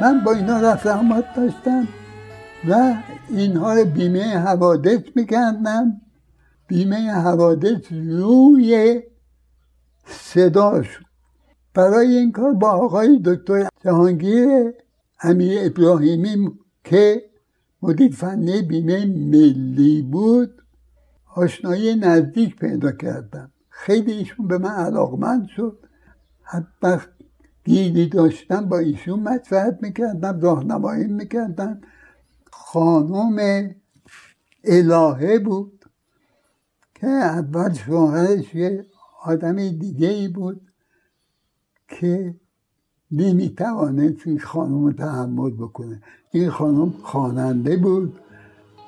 من 0.00 0.24
با 0.24 0.32
اینا 0.32 0.60
رفت 0.60 0.86
آمد 0.86 1.24
داشتم. 1.36 1.88
و 2.68 2.94
اینها 3.28 3.74
رو 3.74 3.84
بیمه 3.84 4.38
حوادث 4.38 5.00
می‌کردم. 5.14 6.00
بیمه 6.66 7.12
حوادث 7.12 7.92
روی 7.92 9.02
صدا 10.06 10.82
شد. 10.82 11.04
برای 11.74 12.16
این 12.16 12.32
کار 12.32 12.52
با 12.52 12.70
آقای 12.70 13.20
دکتر 13.24 13.68
جهانگیر 13.84 14.72
امیر 15.22 15.60
ابراهیمی 15.62 16.58
که 16.84 17.22
مدیر 17.82 18.12
فنی 18.12 18.62
بیمه 18.62 19.06
ملی 19.06 20.02
بود 20.02 20.62
آشنایی 21.34 21.94
نزدیک 21.94 22.56
پیدا 22.56 22.92
کردم. 22.92 23.52
خیلی 23.68 24.12
ایشون 24.12 24.48
به 24.48 24.58
من 24.58 24.70
علاقمند 24.70 25.46
شد. 25.46 25.78
حتی 26.42 26.96
گیری 27.66 28.08
داشتم 28.08 28.68
با 28.68 28.78
ایشون 28.78 29.20
مطرحت 29.20 29.78
می‌کردم 29.82 30.40
راهنمایی 30.40 31.06
می‌کردم 31.06 31.80
خانم 32.52 33.70
الهه 34.64 35.38
بود 35.38 35.84
که 36.94 37.06
اول 37.06 37.72
شوهرش 37.72 38.54
یه 38.54 38.86
آدم 39.24 39.68
دیگه 39.68 40.08
ای 40.08 40.28
بود 40.28 40.60
که 41.88 42.34
نمی‌توانست 43.10 44.26
این 44.26 44.38
خانم 44.38 44.84
رو 44.84 44.92
تحمل 44.92 45.50
بکنه. 45.50 46.02
این 46.30 46.50
خانم 46.50 46.90
خواننده 47.02 47.76
بود. 47.76 48.20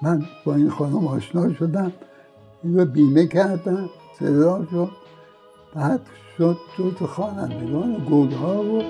من 0.02 0.24
با 0.44 0.54
این 0.54 0.70
خانم 0.70 1.06
آشنا 1.06 1.52
شدم. 1.52 1.92
این 2.62 2.78
رو 2.78 2.84
بیمه 2.84 3.26
کردم. 3.26 3.90
صدا 4.18 4.66
شد. 4.70 4.90
بعد 5.74 6.00
شد 6.38 6.56
جز 6.78 7.02
خوانندگان 7.02 8.06
گلها 8.10 8.62
و 8.64 8.82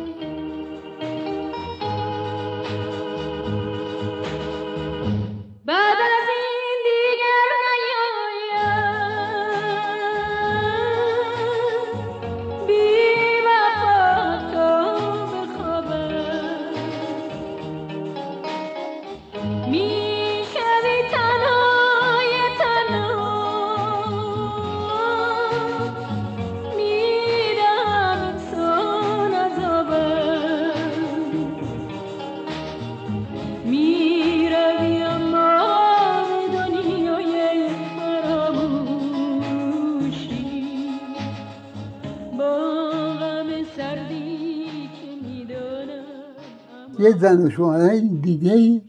زن 47.20 47.46
و 47.46 47.50
شوهرای 47.50 48.00
دیگه 48.00 48.52
ای 48.52 48.82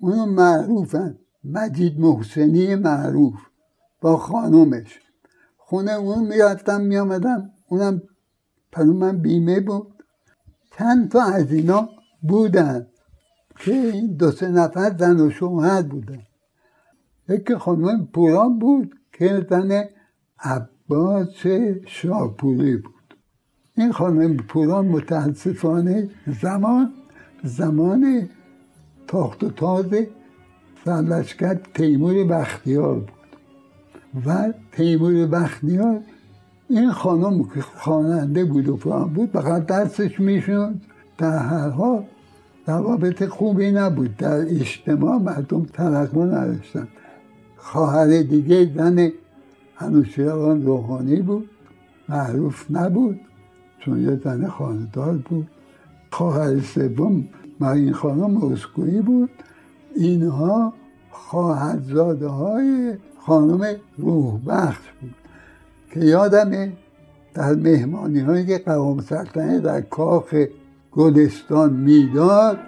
اونو 0.00 0.26
معروفن. 0.26 1.18
مجید 1.44 2.00
محسنی 2.00 2.74
معروف 2.74 3.34
با 4.00 4.16
خانومش. 4.16 5.00
خونه 5.56 5.92
اون 5.92 6.26
می‌رفتم 6.28 6.80
میامدم 6.80 7.50
اونم 7.68 8.02
پس 8.72 8.84
من 8.84 9.18
بیمه 9.18 9.60
بود. 9.60 9.94
چند 10.78 11.10
تا 11.10 11.22
از 11.22 11.52
اینا 11.52 11.88
بودن 12.22 12.86
که 13.58 13.72
این 13.72 14.16
دو 14.16 14.30
سه 14.30 14.48
نفر 14.48 14.96
زن 14.98 15.20
و 15.20 15.30
شوهر 15.30 15.82
بودن. 15.82 16.22
یکی 17.28 17.54
خانم 17.54 18.06
پوران 18.06 18.58
بود 18.58 18.94
که 19.12 19.46
زن 19.50 19.84
عباس 20.38 21.46
شاپوری 21.86 22.76
بود. 22.76 23.14
این 23.76 23.92
خانم 23.92 24.36
پوران 24.36 24.86
متاسفانه 24.86 26.10
زمان 26.42 26.92
زمان 27.44 28.28
تاخت 29.06 29.44
و 29.44 29.50
تاز 29.50 29.86
سرلشکر 30.84 31.54
تیمور 31.74 32.24
بختیار 32.24 32.94
بود. 32.94 33.10
و 34.26 34.52
تیمور 34.72 35.26
بختیار 35.26 36.00
این 36.68 36.90
خانم 36.90 37.44
که 37.44 37.60
خواننده 37.60 38.44
بود 38.44 38.68
و 38.68 38.76
فلان 38.76 39.08
بود 39.08 39.30
فقط 39.30 39.66
دستش 39.66 40.20
می‌شد. 40.20 40.74
در 41.18 41.38
هر 41.38 41.68
حال 41.68 42.04
روابط 42.66 43.24
خوبی 43.24 43.72
نبود. 43.72 44.16
در 44.16 44.40
اجتماع 44.40 45.18
مردم 45.18 45.64
ترقی 45.64 46.20
نداشتن. 46.20 46.88
خواهر 47.56 48.22
دیگه 48.22 48.70
زن 48.76 49.12
انوشیروان 49.78 50.62
روحانی 50.66 51.16
بود. 51.16 51.50
معروف 52.08 52.66
نبود. 52.70 53.20
چون 53.78 54.02
یه 54.02 54.20
زن 54.24 54.48
خاندار 54.48 55.14
بود. 55.14 55.48
خواهر 56.14 56.60
سوم 56.60 57.28
مرین 57.60 57.92
خانم 57.92 58.52
اسکویی 58.52 59.00
بود. 59.00 59.30
اینها 59.96 60.72
خواهرزاده 61.10 62.28
های 62.28 62.94
خانم 63.26 63.76
روح 63.98 64.40
بخش 64.46 64.86
بود 65.00 65.14
که 65.90 66.00
یادمه 66.00 66.72
در 67.34 67.54
مهمانی 67.54 68.20
هایی 68.20 68.46
که 68.46 68.58
قوام 68.58 69.00
سلطنه 69.00 69.60
در 69.60 69.80
کاخ 69.80 70.34
گلستان 70.92 71.72
می‌داد 71.72 72.58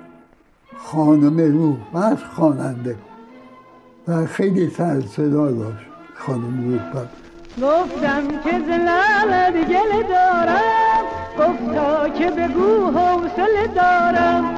خانم 0.76 1.40
روح 1.40 1.76
بخش 1.94 2.24
خواننده 2.24 2.96
و 4.08 4.26
خیلی 4.26 4.70
سر 4.70 5.00
صدا 5.00 5.50
داشت 5.50 5.86
خانم 6.14 6.70
روح 6.70 6.90
بخش 6.90 7.12
گفتم 7.62 8.28
که 8.44 8.58
ز 8.66 8.68
لعلت 8.68 9.54
گله 9.68 10.02
دارم 10.08 10.85
گفتا 11.38 12.08
که 12.08 12.30
بگو 12.30 12.90
حوصله 12.90 13.66
دارم. 13.74 14.54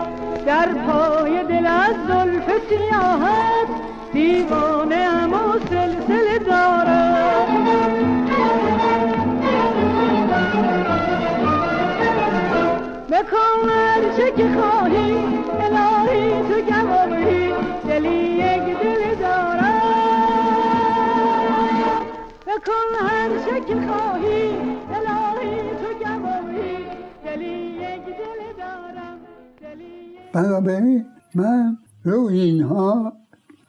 در 0.47 0.69
پای 0.69 1.45
دل 1.45 1.67
از 1.67 1.95
زلف 2.09 2.51
سیاحت 2.69 3.69
دیوانه 4.13 4.97
ام 4.97 5.33
و 5.33 5.59
سلسله 5.71 6.39
دارم. 6.39 7.49
بکن 13.11 13.71
هرچه 13.71 14.31
که 14.37 14.49
خواهی 14.61 15.19
الهی 15.61 16.31
تو 16.31 16.73
گواهی 16.73 17.55
دلی 17.89 18.09
یک 18.09 18.79
دل 18.83 19.15
دارم. 19.21 19.83
بکن 22.47 23.07
هرچه 23.09 23.61
که 23.61 23.75
خواهی 23.87 24.78
بنابراین 30.35 31.07
من 31.35 31.79
رو 32.05 32.21
اینها 32.27 33.13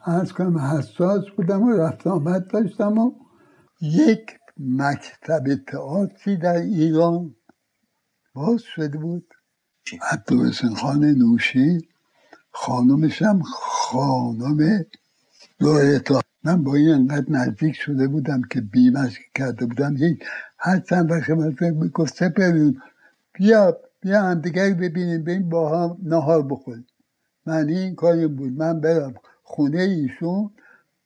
از 0.04 0.32
کنم 0.32 0.58
حساس 0.58 1.24
بودم 1.36 1.62
و 1.62 1.72
رفت 1.72 2.06
آمد 2.06 2.48
داشتم 2.48 2.98
و 2.98 3.12
یک 3.82 4.38
مکتب 4.60 5.44
تئاتری 5.68 6.36
در 6.36 6.56
ایران 6.56 7.36
باز 8.34 8.62
شده 8.62 8.98
بود. 8.98 9.34
عبدالحسین 10.12 10.74
خان 10.74 11.04
نوشی. 11.04 11.88
خانمش 12.52 13.22
هم 13.22 13.42
خانم 13.42 14.84
لورتا 15.60 16.22
من 16.44 16.64
با 16.64 16.76
این 16.76 16.90
انقدر 16.90 17.30
نزدیک 17.32 17.76
شده 17.76 18.08
بودم 18.08 18.42
که 18.42 18.60
بیمش 18.60 19.18
کرده 19.34 19.66
بودم. 19.66 19.94
یک 19.98 20.24
هر 20.58 20.80
چند 20.80 21.12
وقت 21.12 21.30
من 21.30 21.56
می‌گفت 21.60 22.14
سپرون 22.16 22.82
بیا. 23.34 23.78
بیا 24.02 24.22
هم 24.22 24.40
دیگر 24.40 24.70
ببینیم 24.74 25.24
ببین 25.24 25.48
با 25.48 25.70
هم 25.78 25.98
نهار 26.02 26.42
بخوریم. 26.48 26.86
معنی 27.46 27.78
این 27.78 27.94
کاری 27.94 28.26
بود. 28.26 28.52
من 28.52 28.80
برم 28.80 29.14
خونه 29.42 29.80
ایشون 29.80 30.50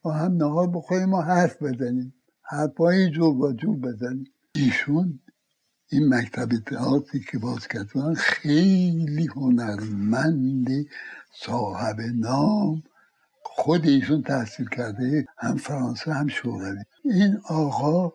با 0.02 0.12
هم 0.12 0.36
نهار 0.36 0.68
بخوریم 0.70 1.14
و 1.14 1.20
حرف 1.20 1.62
بزنیم. 1.62 2.14
حرفایی 2.42 3.10
جور 3.10 3.34
با 3.34 3.52
جور 3.52 3.76
بزنیم. 3.76 4.24
ایشون 4.54 5.20
این 5.92 6.14
مکتب 6.14 6.48
تئاتری 6.66 7.20
که 7.32 7.38
باز 7.38 7.68
کردن 7.68 8.14
خیلی 8.14 9.26
هنرمندی 9.26 10.88
صاحب 11.34 12.00
نام. 12.00 12.82
خود 13.42 13.86
ایشون 13.86 14.22
تحصیل 14.22 14.68
کرده 14.68 15.26
هم 15.38 15.56
فرانسه 15.56 16.12
هم 16.12 16.28
شوروی. 16.28 16.84
این 17.04 17.38
آقا 17.48 18.12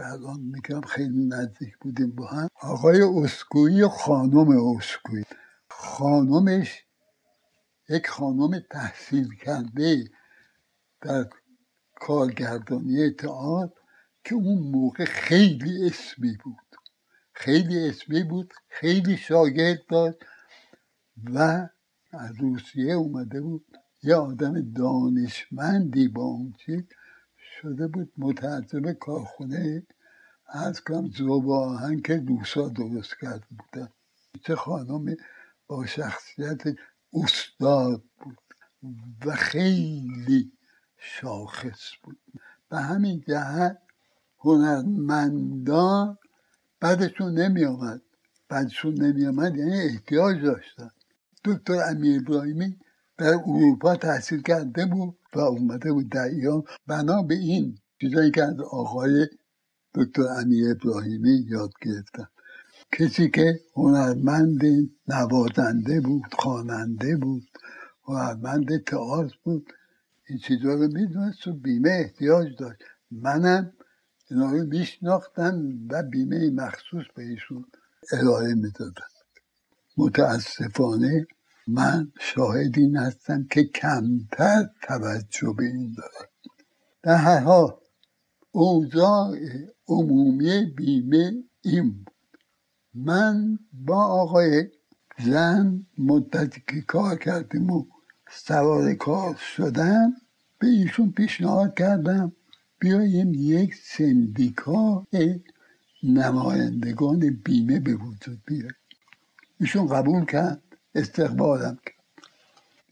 که 0.00 0.06
الان 0.06 0.40
میگم 0.40 0.80
خیلی 0.80 1.24
نزدیک 1.26 1.78
بودیم 1.80 2.10
با 2.10 2.26
هم. 2.26 2.48
آقای 2.60 3.02
اسکویی 3.02 3.86
خانم 3.88 4.48
اسکویی 4.76 5.24
خانمش 5.70 6.84
یک 7.88 8.06
خانم 8.08 8.60
تحصیل 8.70 9.34
کرده 9.34 10.04
در 11.00 11.28
کارگردانی 11.94 13.10
تئاتر 13.10 13.80
که 14.24 14.34
اون 14.34 14.58
موقع 14.58 15.04
خیلی 15.04 15.86
اسمی 15.86 16.36
بود. 16.44 16.76
خیلی 17.32 17.88
اسمی 17.88 18.22
بود 18.22 18.54
خیلی 18.68 19.16
شاگرد 19.16 19.86
داشت 19.88 20.18
و 21.34 21.68
از 22.12 22.40
روسیه 22.40 22.92
اومده 22.94 23.40
بود. 23.40 23.66
یه 24.02 24.14
آدم 24.14 24.72
دانشمندی 24.72 26.08
با 26.08 26.22
اون 26.22 26.54
چیز 26.66 26.82
شده 27.62 27.88
بود 27.88 28.12
مترجم 28.18 28.92
کارخونه 28.92 29.82
از 30.48 30.84
کم 30.84 31.08
زوبا 31.08 31.66
آهن 31.66 32.00
که 32.00 32.16
دوسا 32.18 32.68
درست 32.68 33.14
کرده 33.22 33.46
بودن. 33.50 33.88
چه 34.44 34.56
خانم 34.56 35.16
با 35.66 35.86
شخصیت 35.86 36.62
استاد 37.14 38.04
بود 38.20 38.38
و 39.26 39.30
خیلی 39.36 40.52
شاخص 40.98 41.90
بود. 42.02 42.18
به 42.70 42.78
همین 42.80 43.24
جهت 43.28 43.78
هنرمندان 44.40 46.18
بعدشون 46.80 47.38
نمی 47.38 47.64
آمد 47.64 48.02
بعدشون 48.48 48.94
نمی 48.94 49.26
آمد 49.26 49.56
یعنی 49.56 49.80
احتیاج 49.80 50.42
داشتن. 50.42 50.90
دکتر 51.44 51.80
امیر 51.90 52.20
ابراهیمی 52.20 52.80
در 53.18 53.34
اروپا 53.34 53.96
تحصیل 53.96 54.42
کرده 54.42 54.86
بود. 54.86 55.19
و 55.34 55.40
اومده 55.40 55.92
بود 55.92 56.10
در 56.10 56.24
ایران 56.24 56.64
بنا 56.86 57.22
به 57.22 57.34
این 57.34 57.78
چیزایی 58.00 58.30
که 58.30 58.44
از 58.44 58.60
آقای 58.60 59.26
دکتر 59.94 60.22
امیر 60.22 60.70
ابراهیمی 60.70 61.46
یاد 61.48 61.72
گرفتم 61.82 62.28
کسی 62.92 63.30
که 63.30 63.60
هنرمند 63.76 64.60
نوازنده 65.08 66.00
بود 66.00 66.24
خواننده 66.34 67.16
بود 67.16 67.44
هنرمند 68.04 68.84
تئاتر 68.84 69.36
بود 69.44 69.72
این 70.28 70.38
چیزا 70.38 70.74
رو 70.74 70.88
می‌دونست 70.88 71.48
و 71.48 71.52
بیمه 71.52 71.90
احتیاج 71.90 72.48
داشت. 72.58 72.82
منم 73.10 73.72
اینا 74.30 74.52
رو 74.52 74.66
میشناختم 74.66 75.62
و 75.90 76.02
بیمه 76.02 76.50
مخصوص 76.50 77.04
به 77.16 77.22
ایشون 77.22 77.64
ارائه 78.12 78.54
می‌دادم. 78.54 79.08
متاسفانه 79.98 81.26
من 81.66 82.12
شاهد 82.20 82.78
این 82.78 82.96
هستم 82.96 83.46
که 83.50 83.64
کمتر 83.64 84.70
توجه 84.82 85.54
به 85.56 85.64
این 85.64 85.94
دارم. 85.98 86.28
در 87.02 87.16
هر 87.16 87.40
حال 87.40 87.76
اوضاع 88.52 89.36
عمومی 89.88 90.64
بیمه 90.76 91.32
این 91.62 92.04
من 92.94 93.58
با 93.72 94.04
آقای 94.04 94.68
زن 95.18 95.86
مدتی 95.98 96.62
که 96.68 96.80
کار 96.80 97.18
کردیم 97.18 97.70
و 97.70 97.86
سوار 98.30 98.94
کار 98.94 99.34
شدم 99.34 100.12
به 100.58 100.66
ایشون 100.66 101.12
پیشنهاد 101.12 101.74
کردم 101.78 102.32
بیایم 102.78 103.32
یک 103.34 103.74
سندیکا 103.74 105.06
نمایندگان 106.02 107.30
بیمه 107.44 107.80
به 107.80 107.94
وجود 107.94 108.42
بیاریم. 108.46 108.76
ایشون 109.60 109.86
قبول 109.86 110.24
کرد. 110.24 110.69
استقبالم 110.94 111.78
کرد. 111.86 111.94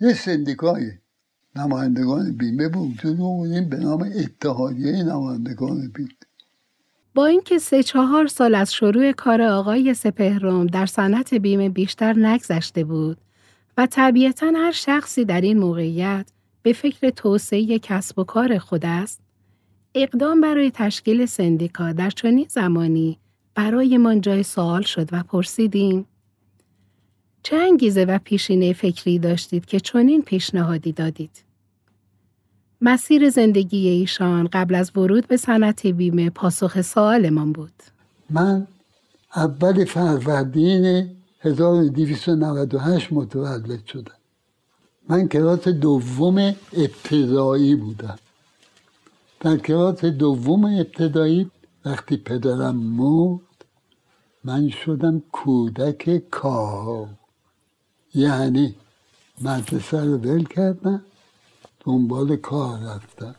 یه 0.01 0.15
سندیکای 0.15 0.93
نمایندگان 1.57 2.33
بیمه 2.33 2.69
به 2.69 2.79
وجود 2.79 3.71
به 3.71 3.77
نام 3.77 4.13
اتحادیه 4.17 5.03
نمایندگان 5.03 5.91
بیمه 5.95 6.09
با 7.15 7.27
اینکه 7.27 7.59
سه 7.59 7.83
چهار 7.83 8.27
سال 8.27 8.55
از 8.55 8.75
شروع 8.75 9.13
کار 9.13 9.43
آقای 9.43 9.95
سپهرم 9.95 10.67
در 10.67 10.87
صنعت 10.87 11.35
بیمه 11.35 11.69
بیشتر 11.69 12.19
نگذشته 12.19 12.85
بود 12.85 13.19
و 13.77 13.87
طبیعتا 13.87 14.53
هر 14.57 14.73
شخصی 14.73 15.25
در 15.25 15.41
این 15.41 15.59
موقعیت 15.59 16.31
به 16.63 16.73
فکر 16.73 17.11
توسعه 17.11 17.79
کسب 17.79 18.19
و 18.19 18.25
کار 18.25 18.59
خود 18.59 18.87
است 18.87 19.21
اقدام 19.95 20.41
برای 20.41 20.71
تشکیل 20.71 21.27
سندیکا 21.27 21.93
در 21.93 22.11
چنین 22.11 22.47
زمانی 22.49 23.19
برایمان 23.55 24.21
جای 24.21 24.43
سوال 24.43 24.83
شد 24.83 25.09
و 25.13 25.23
پرسیدیم 25.23 26.07
چه 27.43 27.57
انگیزه 27.57 28.05
و 28.05 28.19
پیشینه 28.25 28.73
فکری 28.73 29.19
داشتید 29.19 29.67
که 29.67 29.81
چنین 29.81 30.23
پیشنهادی 30.23 30.93
دادید؟ 30.93 31.45
مسیر 32.81 33.31
زندگی 33.31 33.89
ایشان 33.89 34.49
قبل 34.53 34.75
از 34.75 34.97
ورود 34.97 35.29
به 35.29 35.37
صنعت 35.37 35.87
بیمه 35.87 36.31
پاسخ 36.31 36.81
سوالمان 36.81 37.53
بود. 37.53 37.73
من 38.31 38.67
اول 39.37 39.85
فروردین 39.85 41.11
1298 41.41 43.13
متولد 43.13 43.87
شدم 43.87 44.13
من 45.09 45.29
کلاس 45.29 45.69
دوم 45.69 46.39
ابتدایی 46.73 47.75
بودم 47.75 48.19
در 49.41 49.57
کلاس 49.57 50.05
دوم 50.05 50.65
ابتدایی 50.65 51.51
وقتی 51.85 52.17
پدرم 52.17 52.77
مرد 52.77 53.41
من 54.45 54.69
شدم 54.69 55.23
کودک 55.33 56.31
کار 56.31 57.09
یعنی 58.19 58.75
مدرسه 59.41 60.05
رو 60.05 60.17
ول 60.17 60.45
کردم 60.45 61.03
دنبال 61.85 62.37
کار 62.37 62.79
رفتم. 62.79 63.35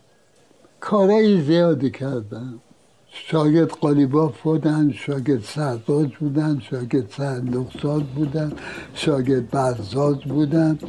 کارهای 0.79 1.41
زیادی 1.41 1.91
کردم. 1.91 2.59
شاگرد 3.07 3.71
قالیباف 3.71 4.41
بودن 4.41 4.91
شاگرد 4.91 5.43
سرداز 5.43 6.07
بودن 6.19 6.59
شاگرد 6.59 7.09
سرلخساز 7.17 8.03
بودن 8.03 8.51
شاگرد 8.93 9.49
برزاز 9.49 10.19
بودن. 10.19 10.79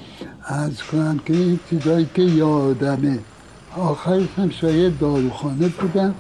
از 0.45 0.83
کنم 0.83 1.19
که 1.19 1.33
این 1.33 1.61
چیزایی 1.71 2.09
که 2.15 2.23
یادمه. 2.23 3.19
آخرش 3.77 4.29
هم 4.37 4.51
شاید 4.51 4.99
داروخانه 4.99 5.69
بودم. 5.69 6.15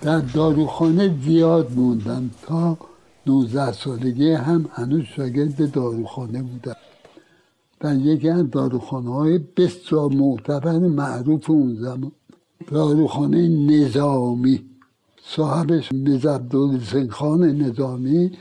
در 0.00 0.18
داروخانه 0.18 1.14
زیاد 1.24 1.72
موندم. 1.72 2.30
تا 2.46 2.78
19 3.26 3.72
سالگی 3.72 4.32
هم 4.32 4.70
هنوز 4.72 5.04
شاگرد 5.16 5.72
داروخانه 5.72 6.42
بودم. 6.42 6.76
در 7.80 7.96
یکی 7.96 8.28
از 8.28 8.50
داروخانه 8.50 9.14
های 9.14 9.38
بسیار 9.38 10.12
معتبر 10.12 10.78
معروف 10.78 11.50
اون 11.50 11.74
زمان. 11.74 12.12
داروخانه 12.66 13.48
نظامی. 13.48 14.64
صاحبش 15.22 15.92
میز 15.92 16.26
خان 17.10 17.42
نظامی 17.42 18.32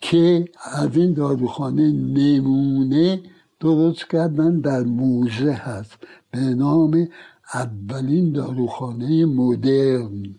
که 0.00 0.48
از 0.72 0.96
این 0.96 1.12
داروخانه 1.12 1.92
نمونه 1.92 3.20
درست 3.60 4.10
کردن 4.10 4.60
در 4.60 4.82
موزه 4.82 5.52
هست. 5.52 5.98
به 6.30 6.38
نام 6.40 7.08
اولین 7.54 8.32
داروخانه 8.32 9.24
مدرن. 9.24 10.34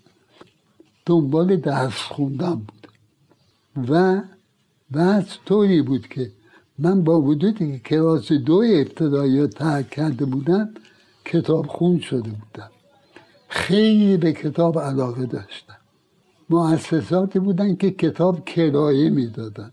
دنبال 1.05 1.55
درس 1.55 1.93
خوندن 1.97 2.55
بود. 2.55 2.87
و 3.89 4.21
بعد 4.91 5.27
طوری 5.45 5.81
بود 5.81 6.07
که 6.07 6.31
من 6.79 7.03
با 7.03 7.21
وجودی 7.21 7.71
که 7.71 7.79
کلاس 7.79 8.31
دو 8.31 8.55
ابتدایی 8.55 9.47
ترک 9.47 9.89
کرده 9.89 10.25
بودم 10.25 10.69
کتاب 11.25 11.67
خون 11.67 11.99
شده 11.99 12.29
بودم. 12.29 12.69
خیلی 13.47 14.17
به 14.17 14.33
کتاب 14.33 14.79
علاقه 14.79 15.25
داشتم. 15.25 15.77
مؤسساتی 16.49 17.39
بودن 17.39 17.75
که 17.75 17.91
کتاب 17.91 18.45
کرایه 18.45 19.09
می‌دادن. 19.09 19.71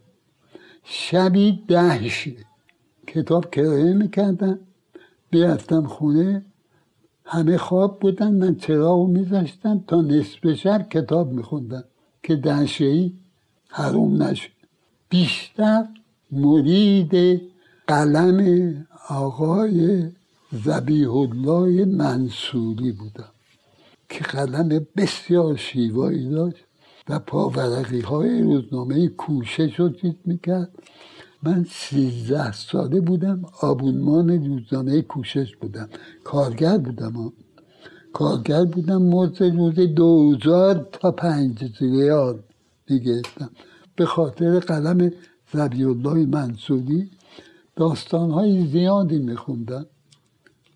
شبی 0.85 1.63
ده 1.69 2.11
کتاب 3.07 3.51
کرایه 3.51 3.93
می‌کردن. 3.93 4.59
بیرفتم 5.31 5.87
خونه 5.87 6.45
همه 7.25 7.59
خواب 7.59 8.01
بودن 8.01 8.35
من 8.35 8.55
چراغ 8.55 9.09
میذاشتم 9.09 9.85
تا 9.87 10.01
نصف 10.01 10.53
شب 10.53 10.89
کتاب 10.89 11.33
میخوندم 11.33 11.85
که 12.23 12.37
دهشهی 12.37 13.13
حروم 13.69 14.23
نشد 14.23 14.51
بیشتر 15.09 15.87
مرید 16.33 17.43
قلم 17.87 18.38
آقای 19.09 20.09
زبیح 20.64 21.14
الله 21.14 21.85
منصوری 21.85 22.93
بودم 22.93 23.33
که 24.09 24.25
قلم 24.25 24.87
بسیار 24.97 25.57
شیوایی 25.57 26.31
داشت 26.31 26.64
و 27.09 27.19
پاورقی 27.19 28.01
های 28.01 28.43
روزنامه 28.43 29.09
کوشش 29.09 29.81
رو 29.81 29.88
چیز 29.88 30.14
می‌کرد. 30.25 30.71
من 31.43 31.66
سیزده 31.71 32.53
ساله 32.53 33.01
بودم 33.01 33.43
آبونمان 33.61 34.47
روزنامه 34.47 35.03
کوشش 35.03 35.57
بودم. 35.57 35.88
کارگر 36.25 36.79
بودم. 36.79 37.12
ها. 37.12 37.33
کارگر 38.12 38.64
بودم 38.64 39.03
مرز 39.03 39.43
روز 39.43 39.75
دوزار 39.75 40.88
تا 40.93 41.12
پنج 41.12 41.73
ریال 41.81 42.43
می‌گرفتم. 42.88 43.51
به 43.97 44.07
خاطر 44.07 44.61
قلم 44.61 45.12
زبی 45.53 45.85
الله 45.85 46.27
منصوری 46.27 47.11
داستان 47.77 48.31
های 48.31 48.67
زیادی 48.67 49.19
میخوندم 49.19 49.87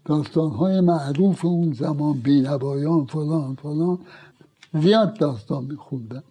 داستان 0.05 0.51
های 0.51 0.81
معروف 0.81 1.45
اون 1.45 1.73
زمان 1.73 2.13
بینوایان 2.13 3.05
فلان 3.05 3.55
فلان 3.55 3.99
زیاد 4.83 5.19
داستان 5.19 5.65
میخوندم 5.65 6.23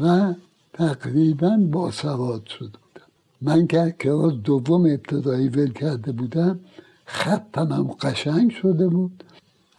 و 0.00 0.34
تقریبا 0.72 1.56
با 1.70 1.90
سواد 1.90 2.46
شده 2.46 2.66
بودم 2.66 3.08
من 3.42 3.66
که 3.66 3.96
کلاس 4.00 4.32
دوم 4.32 4.80
ابتدایی 4.80 5.48
ول 5.48 5.72
کرده 5.72 6.12
بودم 6.12 6.60
خطم 7.04 7.72
هم 7.72 7.90
قشنگ 8.00 8.50
شده 8.50 8.88
بود. 8.88 9.24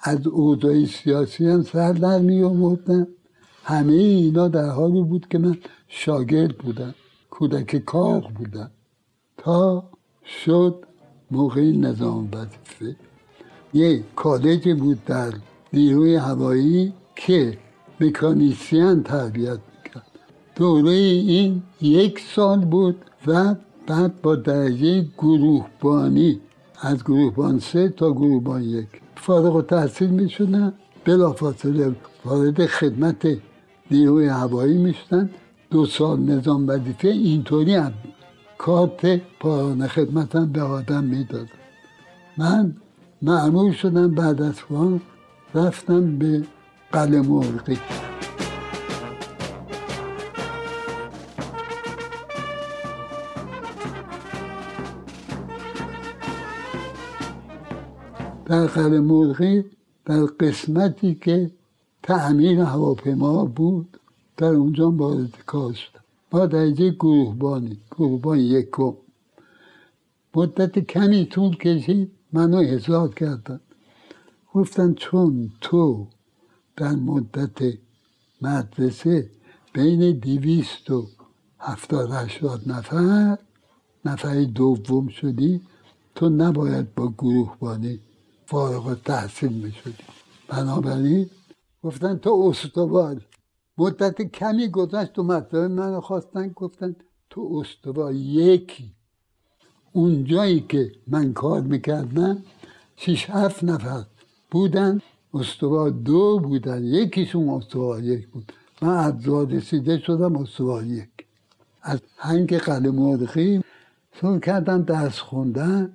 از 0.02 0.28
اوضاع 0.28 0.86
سیاسی 0.86 1.48
هم 1.48 1.64
سر 1.64 1.94
در 1.94 2.20
می 2.20 2.42
همه 3.64 3.94
اینا 3.94 4.48
در 4.48 4.70
حالی 4.70 5.02
بود 5.02 5.28
که 5.28 5.38
من 5.38 5.58
شاگرد 5.88 6.58
بودم. 6.58 6.96
کودک 7.44 7.78
کار 7.86 8.22
بودم. 8.22 8.72
تا 9.38 9.84
شد 10.46 10.86
موقع 11.32 11.72
نظام 11.72 12.30
وظیفه. 12.34 12.96
یه 13.74 14.04
کالجی 14.16 14.74
بود 14.74 15.06
در 15.06 15.34
نیروی 15.74 16.16
هوایی 16.16 16.94
که 17.16 17.58
مکانیسیان 18.02 19.04
تربیت 19.04 19.60
می‌کرد. 19.72 20.08
دوره 20.56 20.92
این 20.92 21.64
یک 21.82 22.20
سال 22.36 22.60
بود 22.66 22.96
و 23.28 23.56
بعد 23.88 24.22
با 24.22 24.36
درجه 24.36 25.06
گروهبانی 25.18 26.40
از 26.82 27.04
گروهبان 27.04 27.60
سه 27.60 27.90
تا 27.90 28.12
گروهبان 28.12 28.64
یک. 28.64 28.88
فارغ 29.16 29.56
و 29.56 29.62
تحصیل 29.62 30.10
می‌شدن 30.10 30.74
بلافاصله 31.06 31.96
وارد 32.26 32.66
خدمت 32.66 33.28
نیروی 33.92 34.28
هوایی 34.28 34.78
می‌شدن. 34.78 35.30
دو 35.74 35.86
سال 35.86 36.20
نظام 36.20 36.68
وظیفه 36.68 37.08
اینطوری 37.08 37.76
هم 37.76 37.94
کارت 38.58 39.22
پایان 39.40 39.88
خدمت 39.88 40.38
به 40.38 40.62
آدم 40.62 41.04
می‌داد. 41.04 41.48
من 42.38 42.76
معمول 43.22 43.72
شدم 43.72 44.16
بعد 44.16 44.42
از 44.42 44.54
فان 44.54 45.02
رفتم 45.56 46.18
به 46.18 46.44
قلعه 46.92 47.22
مرغی. 47.22 47.78
در 58.46 58.66
قلم 58.66 59.04
مرغی 59.04 59.66
در 60.06 60.26
قسمتی 60.26 61.16
که 61.16 61.52
تعمیر 62.04 62.60
هواپیما 62.60 63.46
بود 63.46 64.00
در 64.38 64.54
اونجا 64.54 64.92
وارد 64.92 65.44
کار 65.46 65.78
با 66.32 66.46
درجه 66.46 66.90
گروهبانی 66.92 67.78
گروهبان 67.92 68.40
یکم. 68.40 68.94
مدت 70.36 70.80
کمی 70.80 71.26
طول 71.26 71.56
کشید 71.56 72.12
منو 72.34 72.58
احضار 72.58 73.14
کردن. 73.14 73.60
گفتن 74.54 74.94
چون 74.94 75.52
تو 75.62 76.08
در 76.78 76.92
مدت 76.92 77.78
مدرسه 78.42 79.30
بین 79.74 80.20
دیویست 80.20 80.92
و 80.92 81.08
هفتاد 81.60 82.12
هشتاد 82.12 82.62
نفر 82.68 83.38
نفر 84.06 84.44
دوم 84.44 85.08
شدی 85.08 85.62
تو 86.16 86.30
نباید 86.30 86.96
با 86.96 87.14
گروهبانی 87.18 88.00
فارغ 88.46 89.02
تحصیل 89.02 89.54
می‌شدی. 89.54 90.04
بنابراین 90.48 91.30
گفتن 91.84 92.18
تو 92.18 92.32
استوار 92.50 93.22
مدت 93.78 94.22
کمی 94.22 94.68
گذشت 94.68 95.20
و 95.20 95.24
مطلب 95.24 95.72
من 95.72 96.00
خواستن 96.00 96.48
گفتن 96.48 96.96
تو 97.30 97.62
استوار 97.62 98.14
یکی. 98.14 98.92
اون 99.92 100.24
جایی 100.24 100.60
که 100.70 100.92
من 101.08 101.34
کار 101.34 101.62
می‌کردم 101.62 102.44
شیش 102.96 103.30
هفت 103.30 103.64
نفر 103.64 104.04
بودن. 104.52 105.02
استوار 105.34 105.90
دو 105.90 106.40
بودن. 106.40 106.84
یکیشون 106.84 107.50
استوار 107.50 108.04
یک 108.04 108.28
بود. 108.28 108.52
من 108.82 108.98
از 108.98 109.30
رسیده 109.30 110.00
شدم 110.00 110.36
استوار 110.36 110.86
یک. 110.86 111.10
از 111.82 112.00
هنگ 112.18 112.58
قلعه 112.58 112.92
مرغی 112.92 113.62
شروع 114.12 114.40
کردم 114.40 114.84
درس 114.84 115.20
خوندن. 115.20 115.94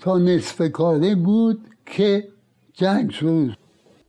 تا 0.00 0.18
نصف 0.18 0.70
کاری 0.72 1.14
بود 1.14 1.66
که 1.86 2.28
جنگ 2.72 3.10
شروع 3.10 3.50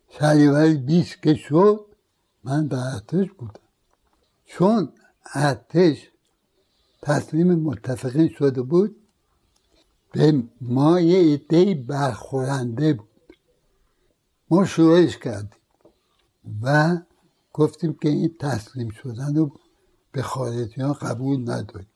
شهریور 0.09 0.73
بیست 0.73 1.23
که 1.23 1.33
شد 1.33 1.85
من 2.45 2.67
در 2.67 2.77
ارتش 2.77 3.31
بودم. 3.31 3.59
چون 4.45 4.93
ارتش 5.33 6.11
تسلیم 7.01 7.55
متفقین 7.55 8.29
شده 8.29 8.61
بود 8.61 8.95
به 10.11 10.43
ما 10.61 10.99
یه 10.99 11.33
عده 11.33 11.75
برخورنده 11.75 12.93
بود. 12.93 13.09
ما 14.49 14.65
شورش 14.65 15.17
کردیم 15.17 15.59
و 16.61 16.97
گفتیم 17.53 17.93
که 17.93 18.09
این 18.09 18.35
تسلیم 18.39 18.89
شدن 18.89 19.35
رو 19.35 19.51
به 20.11 20.21
خارجی 20.21 20.81
ها 20.81 20.93
قبول 20.93 21.41
نداریم. 21.41 21.87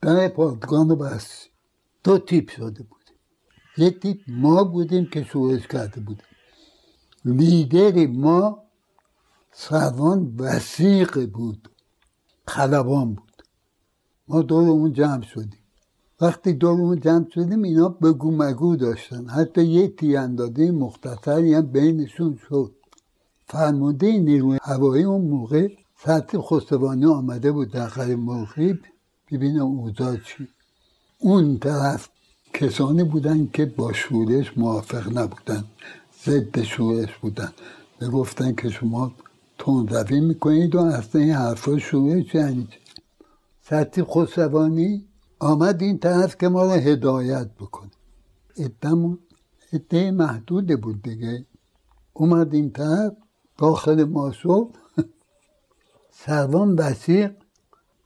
در 0.00 0.28
پادگان 0.28 0.88
رو 0.88 0.96
بستیم. 0.96 1.52
دو 2.04 2.18
تیپ 2.18 2.50
شده 2.50 2.82
بودیم. 2.82 3.16
یک 3.76 4.00
تیپ 4.00 4.20
ما 4.28 4.64
بودیم 4.64 5.06
که 5.10 5.24
شورش 5.24 5.66
کرده 5.66 6.00
بودیم. 6.00 6.26
لیدر 7.24 8.06
ما 8.06 8.62
سروان 9.54 10.34
وسیق 10.38 11.26
بود. 11.26 11.68
خلبان 12.48 13.14
بود. 13.14 13.42
ما 14.28 14.42
دور 14.42 14.68
اون 14.68 14.92
جمع 14.92 15.22
شدیم. 15.22 15.58
وقتی 16.20 16.52
دور 16.52 16.80
اون 16.80 17.00
جمع 17.00 17.26
شدیم 17.34 17.62
اینا 17.62 17.88
بگو 17.88 18.30
مگو 18.30 18.76
داشتن. 18.76 19.28
حتی 19.28 19.64
یه 19.64 19.88
تیراندازی 19.88 20.70
مختصری 20.70 21.54
هم 21.54 21.66
بینشون 21.66 22.38
شد. 22.48 22.72
فرمانده 23.46 24.18
نیروی 24.18 24.58
هوایی 24.62 25.04
اون 25.04 25.20
موقع 25.20 25.68
سطح 26.04 26.38
خستوانی 26.38 27.06
آمده 27.06 27.52
بود 27.52 27.72
در 27.72 27.86
قلعه 27.86 28.16
مرغی 28.16 28.78
ببینه 29.32 29.62
اوضاع 29.62 30.16
چی. 30.16 30.48
اون 31.18 31.58
طرف 31.58 32.08
کسانی 32.54 33.04
بودن 33.04 33.46
که 33.52 33.66
با 33.66 33.92
شورش 33.92 34.58
موافق 34.58 35.18
نبودن. 35.18 35.64
ضد 36.24 36.62
شورش 36.62 37.18
بودن. 37.18 37.52
و 38.00 38.10
گفتن 38.10 38.54
که 38.54 38.70
شما 38.70 39.12
تندروی 39.62 40.20
می‌کنید 40.20 40.74
و 40.74 40.80
اصلا 40.80 41.20
این 41.20 41.32
حرفا 41.32 41.78
شورش 41.78 42.34
یعنی 42.34 42.68
سطح 43.62 44.02
خسروانی 44.02 45.04
آمد 45.38 45.82
این 45.82 45.98
طرف 45.98 46.36
که 46.36 46.48
ما 46.48 46.62
رو 46.62 46.70
هدایت 46.70 47.50
بکنه. 47.60 47.90
ادمون 48.56 49.18
اده 49.72 50.10
محدود 50.10 50.80
بود 50.80 51.02
دیگه. 51.02 51.46
اومد 52.12 52.54
این 52.54 52.70
طرف 52.70 53.12
داخل 53.58 54.04
ماسو 54.04 54.70
سروان 56.24 56.74
وسیق 56.74 57.32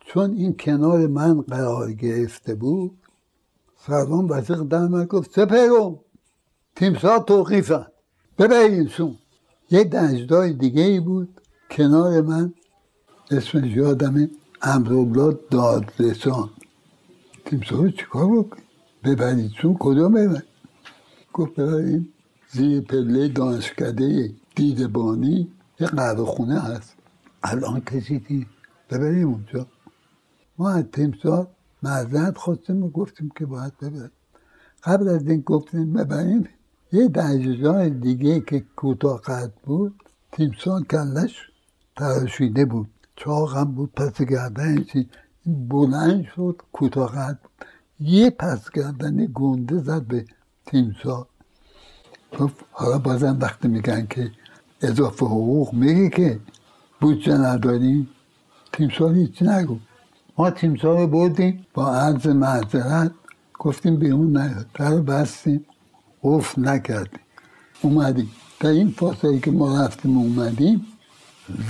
چون 0.01 0.31
این 0.35 0.57
کنار 0.57 1.07
من 1.07 1.41
قرار 1.41 1.93
گرفته 1.93 2.55
بود 2.55 2.99
سروان 3.87 4.25
وسیق 4.27 4.63
در 4.63 4.87
من 4.87 5.05
گفت 5.05 5.31
سپرو 5.33 6.05
تیمسا 6.77 7.19
توقیفن 7.19 7.87
ببرینشون 8.39 9.17
یه 9.71 9.85
دنجدار 9.85 10.49
دیگه 10.49 10.83
ای 10.83 11.01
بود. 11.01 11.41
کنار 11.71 12.21
من 12.21 12.55
اسمش 13.31 13.77
یادمه 13.77 14.31
دادرسان. 15.51 16.51
تیمسا 17.45 17.77
رو 17.77 17.91
چیکار 17.91 18.27
بکن 18.27 18.63
ببرید 19.05 19.51
چون 19.51 19.77
کدوم 19.81 20.13
ببر 20.15 20.43
گفت 21.33 21.53
ببریم 21.61 22.13
زیر 22.53 22.81
پله 22.81 23.29
دانشکده 23.29 24.35
دیدبانی 24.55 25.53
یه 25.81 25.87
قهوه 25.87 26.25
خونه 26.25 26.61
هست. 26.61 26.95
الان 27.43 27.81
کسی 27.81 28.19
دید 28.19 28.47
ببریم 28.91 29.29
اونجا. 29.29 29.67
ما 30.59 30.71
از 30.71 30.85
تیمسار 30.93 31.49
معذرت 31.83 32.39
خواستیم 32.39 32.83
و 32.83 32.91
گفتیم 32.91 33.31
که 33.39 33.47
باید 33.47 33.79
ببریم. 33.79 34.11
قبل 34.85 35.09
از 35.09 35.29
این 35.29 35.41
گفتیم 35.41 35.93
ببریم. 35.93 36.49
یه 36.93 37.09
دنجزای 37.09 37.91
دیگه 37.91 38.41
که 38.41 38.65
کوتاه 38.77 39.21
قد 39.21 39.53
بود 39.65 39.95
تیمسار 40.33 40.83
کلش 40.83 41.51
تراشیده 41.97 42.65
بود. 42.65 42.89
چاق 43.17 43.57
هم 43.57 43.73
بود 43.73 43.93
پس 43.93 44.23
گردن 44.23 44.85
چی؟ 44.85 45.09
بلند 45.47 46.25
شد 46.37 46.63
بود 46.73 47.39
یه 48.01 48.31
پس 48.31 48.71
گردن 48.71 49.29
گنده 49.35 49.79
زد 49.79 50.03
به 50.03 50.25
تیمسار 50.67 51.27
گفت 52.39 52.65
حالا 52.73 52.99
بازم 52.99 53.39
وقتی 53.41 53.69
میگن 53.69 54.07
که 54.11 54.31
اضافه 54.81 55.27
حقوق 55.27 55.75
میگه 55.75 56.09
که 56.09 56.41
بودجه 57.01 57.39
نداریم 57.39 58.09
تیمسار 58.73 59.15
هیچی 59.15 59.45
نگو 59.45 59.79
ما 60.39 60.51
تیمسار 60.51 60.99
رو 60.99 61.07
بردیم 61.07 61.67
با 61.75 61.95
عرض 61.95 62.27
معذرت 62.27 63.13
گفتیم 63.59 63.97
بیرون 63.97 64.37
نیاد. 64.37 64.67
در 64.75 64.97
بستیم 64.97 65.65
قفل 66.23 66.69
نکردیم. 66.69 67.21
اومدیم. 67.83 68.31
در 68.61 68.69
این 68.69 68.91
فاصله 68.91 69.39
که 69.39 69.51
ما 69.51 69.85
رفتیم 69.85 70.19
اومدیم 70.19 70.87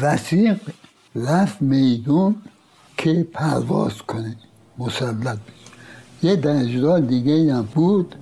وسیق 0.02 0.58
رفت 1.14 1.62
میدون 1.62 2.34
که 2.96 3.26
پرواز 3.32 4.02
کنه 4.02 4.36
مسلط 4.78 5.38
یه 6.22 6.36
دنجدار 6.36 7.00
دیگه 7.00 7.54
هم 7.54 7.68
بود 7.74 8.14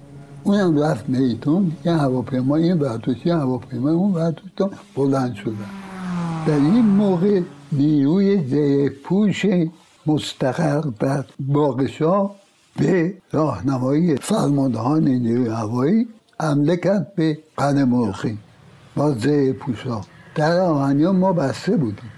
اونم 0.44 0.78
رفت 0.78 1.08
میدون. 1.08 1.72
یه 1.84 1.92
هواپیما 1.92 2.56
این 2.56 2.78
برداشت 2.78 3.26
یه 3.26 3.34
هواپیما 3.34 3.90
اون 3.90 4.12
برداشت 4.12 4.74
بلند 4.94 5.34
شدن. 5.34 5.70
در 6.46 6.54
این 6.54 6.84
موقع 6.84 7.40
نیروی 7.72 8.46
زیر 8.46 8.92
پوش 9.04 9.46
مستقر 10.06 10.80
در 11.00 11.24
باقشا 11.40 12.30
به 12.76 13.14
راهنمایی 13.32 14.16
فرماندهان 14.16 15.04
نیروی 15.08 15.48
هوایی 15.48 16.08
حمله 16.40 16.76
کرد 16.76 17.14
به 17.14 17.38
قن 17.56 17.84
مرخی 17.84 18.38
با 18.96 19.12
زیر 19.12 19.52
پوشا 19.52 20.00
در 20.34 20.60
آهنی 20.60 21.06
ما 21.06 21.32
بسته 21.32 21.76
بودیم. 21.76 22.10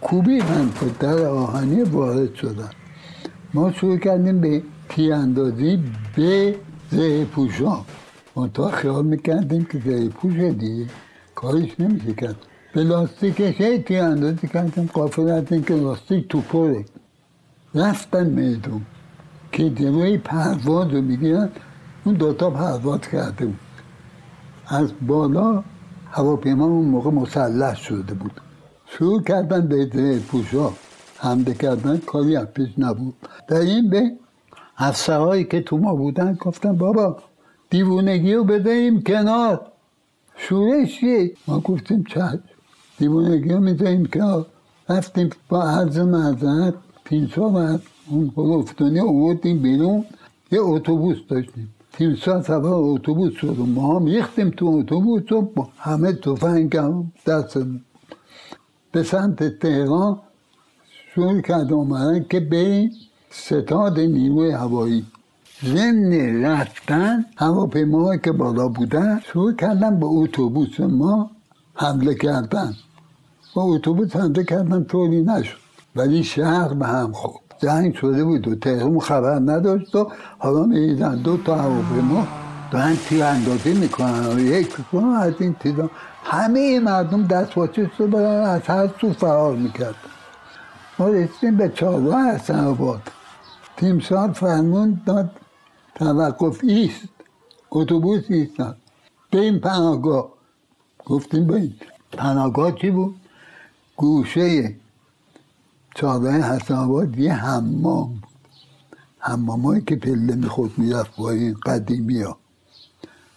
کوبی 0.00 0.38
هم 0.38 0.72
که 0.72 0.86
در 1.00 1.26
آهنی 1.26 1.82
وارد 1.82 2.34
شدن 2.34 2.70
ما 3.54 3.72
شروع 3.72 3.98
کردیم 3.98 4.40
به 4.40 4.62
تیراندازی 4.88 5.84
به 6.16 6.56
زیر 6.90 7.24
پوشا 7.24 7.84
منتها 8.36 8.70
خیال 8.70 9.04
می‌کردیم 9.06 9.64
که 9.64 9.78
زیر 9.78 10.08
پوش 10.08 10.34
دیگه 10.34 10.86
کارش 11.34 11.80
نمیشه 11.80 12.12
کرد. 12.12 12.36
به 12.74 12.82
لاستیکش 12.82 13.60
هی 13.60 13.78
تیراندازی 13.78 14.48
کردیم. 14.48 14.90
قافل 14.92 15.28
از 15.28 15.44
که 15.44 15.74
لاستیک 15.74 16.28
تو 16.28 16.40
پره. 16.40 16.84
رفتن 17.74 18.26
میدون 18.26 18.82
که 19.52 19.70
جلوی 19.70 20.18
پرواز 20.18 20.88
رو 20.88 21.02
می‌گیرن 21.02 21.48
اون 22.04 22.14
دوتا 22.14 22.50
پرواز 22.50 23.00
کرده 23.00 23.46
بود. 23.46 23.58
از 24.68 24.92
بالا 25.06 25.62
هواپیما 26.10 26.64
اون 26.64 26.84
موقع 26.84 27.10
مسلح 27.10 27.76
شده 27.76 28.14
بود. 28.14 28.32
شروع 28.86 29.22
کردن 29.22 29.68
به 29.68 30.18
پوشا 30.18 30.70
حمله 31.16 31.54
کردن 31.54 31.96
کاری 31.96 32.36
از 32.36 32.46
پیش 32.46 32.68
نبود. 32.78 33.14
در 33.48 33.60
این 33.60 33.90
به 33.90 34.12
افسرهایی 34.78 35.44
که 35.44 35.60
تو 35.60 35.76
ما 35.76 35.94
بودن 35.94 36.34
گفتن 36.40 36.76
بابا 36.76 37.16
دیوونگی 37.70 38.34
رو 38.34 38.44
بدهیم 38.44 39.02
کنار. 39.02 39.66
شورش 40.36 41.04
ما 41.48 41.60
گفتیم 41.60 42.04
چشم 42.04 42.42
دیوونگی 42.98 43.48
رو 43.48 43.60
می‌ذاریم 43.60 44.06
کنار. 44.06 44.46
رفتیم 44.88 45.30
با 45.48 45.62
عرض 45.62 45.98
معذرت 45.98 46.74
تیمسا 47.04 47.48
و 47.50 47.78
اون 48.10 48.26
گفتنی 48.36 49.00
آوردیم 49.00 49.58
بیرون. 49.58 50.04
یه 50.52 50.60
اتوبوس 50.60 51.18
داشتیم. 51.28 51.74
تیمسار 51.98 52.42
سوار 52.42 52.94
اتوبوس 52.94 53.32
شد 53.32 53.58
و 53.58 53.66
ما 53.66 53.96
هم 53.96 54.04
ریختیم 54.06 54.50
تو 54.50 54.66
اتوبوس 54.66 55.32
و 55.32 55.66
همه 55.78 56.12
تفنگ 56.12 56.76
هم 56.76 57.12
دستمون 57.26 57.80
به 58.92 59.02
سمت 59.02 59.58
تهران 59.58 60.20
شروع 61.14 61.40
کرد 61.40 61.72
آمدن 61.72 62.26
که 62.30 62.40
بریم 62.40 62.90
ستاد 63.30 64.00
نیروی 64.00 64.50
هوایی. 64.50 65.06
ضمن 65.64 66.44
رفتن 66.44 67.24
هواپیماهایی 67.36 68.20
که 68.20 68.32
بالا 68.32 68.68
بودن 68.68 69.20
شروع 69.20 69.52
کردن 69.54 70.00
به 70.00 70.06
اتوبوس. 70.06 70.80
ما 70.80 71.30
حمله 71.74 72.14
کردن. 72.14 72.74
با 73.54 73.62
اتوبوس 73.62 74.16
حمله 74.16 74.44
کردن 74.44 74.84
طوری 74.84 75.22
نشد. 75.22 75.58
ولی 75.96 76.24
شهر 76.24 76.74
به 76.74 76.86
هم 76.86 77.12
خورد. 77.12 77.47
جنگ 77.58 77.94
شده 77.94 78.24
بود 78.24 78.48
و 78.48 78.54
تهران 78.54 78.98
خبر 78.98 79.34
نداشت 79.34 79.94
و 79.94 80.10
حالا 80.38 80.64
می‌دیدن 80.64 81.22
دو 81.22 81.36
تا 81.36 81.54
هواپیما 81.54 82.26
دارن 82.70 82.96
تیر 82.96 83.24
اندازی 83.24 83.74
می‌کنن 83.74 84.26
و 84.26 84.40
یک 84.40 84.76
کنن 84.92 85.08
از 85.08 85.34
این 85.38 85.54
تیرا 85.54 85.90
همه 86.24 86.80
مردم 86.80 87.26
دست 87.26 87.54
باچه 87.54 87.90
شده 87.98 88.06
بودن 88.06 88.42
از 88.42 88.62
هر 88.62 88.90
سو 89.00 89.12
فرار 89.12 89.56
می‌کرد. 89.56 89.94
ما 90.98 91.08
رسیدیم 91.08 91.56
به 91.56 91.68
چهارراه 91.68 92.30
حسن 92.30 92.64
آباد. 92.64 93.02
تیمسار 93.76 94.32
فرمون 94.32 95.00
داد 95.06 95.30
توقف 95.94 96.60
ایست 96.62 97.08
اتوبوس 97.70 98.24
ایستاد 98.28 98.76
بریم 99.32 99.58
پناهگاه. 99.58 100.28
گفتیم 101.06 101.46
بریم. 101.46 101.74
پناهگاه 102.12 102.72
چی 102.72 102.90
بود؟ 102.90 103.14
گوشه 103.96 104.74
چهارراه 105.98 106.34
حسن 106.34 106.74
آباد 106.74 107.18
یه 107.18 107.34
حمام. 107.34 108.22
حمامایی 109.18 109.82
که 109.82 109.96
پله 109.96 110.34
می‌خورد 110.34 110.78
می‌رفت 110.78 111.16
با 111.16 111.30
این 111.30 111.54
قدیمی 111.54 112.22
ها. 112.22 112.38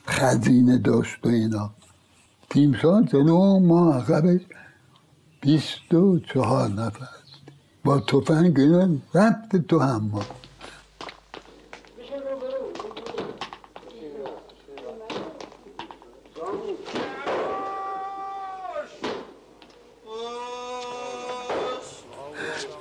خزینه 0.08 0.78
داشت 0.78 1.26
و 1.26 1.30
اینا. 1.30 1.72
تیمسار 2.50 3.04
جلو 3.04 3.60
ما 3.60 3.94
عقبش 3.94 4.42
بیست 5.42 5.94
و 5.94 6.20
چهار 6.20 6.70
نفر. 6.70 7.08
با 7.84 8.00
تفنگ 8.00 8.60
اینا 8.60 8.90
رفت 9.14 9.56
تو 9.56 9.80
حمام. 9.80 10.26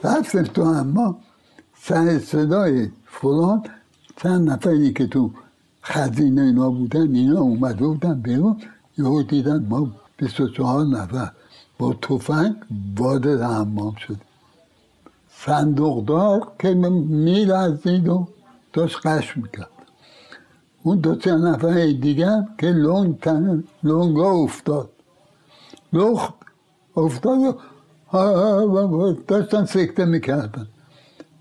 رفتیم 0.05 0.43
تو 0.43 0.63
اما 0.63 1.19
سر 1.83 2.19
صدای 2.19 2.89
فلان 3.07 3.63
چند 4.17 4.51
نفری 4.51 4.93
که 4.93 5.07
تو 5.07 5.31
خزینه 5.83 6.43
اینا 6.43 6.71
بودن 6.71 7.15
اینا 7.15 7.41
اومده 7.41 7.87
بودن 7.87 8.21
بیرون 8.21 8.57
یهو 8.99 9.23
دیدن 9.23 9.67
ما 9.69 9.91
24 10.17 10.85
نفر 10.85 11.31
با 11.79 11.95
تفنگ 11.95 12.55
وارد 12.99 13.41
حمام 13.41 13.95
شد. 13.95 14.17
صندوقدار 15.31 16.53
که 16.59 16.75
میلرزید 16.75 18.09
و 18.09 18.29
داشت 18.73 19.07
قش 19.07 19.37
می‌کرد. 19.37 19.71
اون 20.83 20.99
دو 20.99 21.21
سه 21.21 21.35
نفر 21.35 21.87
دیگر 21.87 22.45
که 22.59 22.67
لنگ 22.67 23.21
تن 23.21 23.65
لنگا 23.83 24.31
افتاد. 24.31 24.91
لخت 25.93 26.35
افتاد 26.97 27.39
و 27.39 27.57
داشتن 29.29 29.65
سکته 29.65 30.05
می‌کردن. 30.05 30.67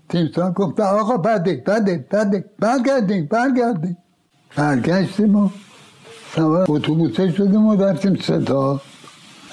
تیمسان 0.08 0.52
گفت 0.52 0.80
آقا 0.80 1.16
بده 1.16 1.62
بده 1.66 2.06
بده 2.12 2.44
برگردیم 2.58 3.26
برگردیم. 3.26 3.96
برگشتیم 4.56 5.36
و 5.36 5.50
سوار 6.34 6.66
اتوبوسه 6.68 7.32
شدیم 7.32 7.66
و 7.66 7.76
رفتیم 7.76 8.14
ستاد 8.16 8.80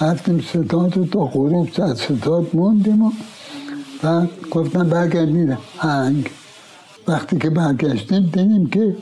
رفتیم 0.00 0.40
ستاد 0.40 0.96
رو 0.96 1.06
تا 1.06 1.24
غروب 1.24 1.68
ستاد 1.94 2.46
موندیم 2.54 3.02
و 3.02 3.12
بعد 4.02 4.28
گفتن 4.50 4.88
برگردیم 4.88 5.58
هنگ. 5.78 6.30
وقتی 7.08 7.38
که 7.38 7.50
برگشتیم 7.50 8.20
دیدیم 8.20 8.66
که 8.66 8.96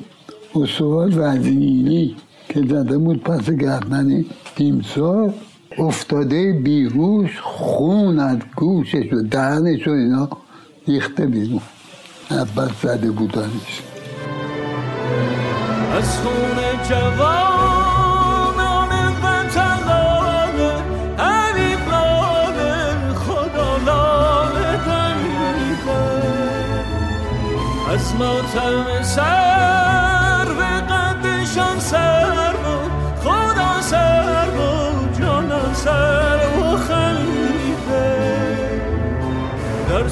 استوار 0.54 1.12
وزیری 1.18 2.16
که 2.48 2.60
زده 2.60 2.98
بود 2.98 3.22
پس 3.22 3.50
گردن 3.50 4.24
تیمسار 4.56 5.34
افتاده 5.78 6.52
بیهوش 6.52 7.40
خون 7.42 8.18
از 8.18 8.38
گوشش 8.56 9.12
و 9.12 9.22
دهنش 9.30 9.88
و 9.88 9.90
اینا 9.90 10.28
ریخته 10.88 11.26
بیرون. 11.26 11.60
اول 12.30 12.68
زده 12.82 13.10
بودنش. 13.10 13.82
از 15.98 16.18
خون 16.18 16.58
جوانان 16.88 18.88
وطن 19.22 19.78
لاله 19.88 20.72
حبیب 21.18 21.88
لاله 21.90 23.14
خدا 23.14 23.76
لاله 23.86 24.76
دمیده. 24.86 26.02
از 27.94 28.14
ماتم 28.18 29.02
سر 29.02 30.44
به 30.44 30.94
قدشان 30.94 31.78
سر 31.78 32.05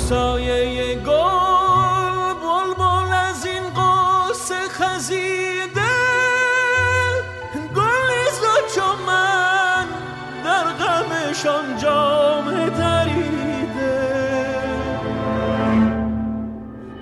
سایه 0.09 0.95
گل 0.95 2.35
بلبل 2.43 3.13
از 3.29 3.47
این 3.47 3.63
قصه 3.71 4.55
خزیده. 4.69 5.95
گل 7.77 8.05
نیزا 8.11 8.55
چون 8.75 8.99
من 9.07 9.87
در 10.45 10.65
غمشان 10.85 11.77
جام 11.77 12.69
دریده 12.69 13.97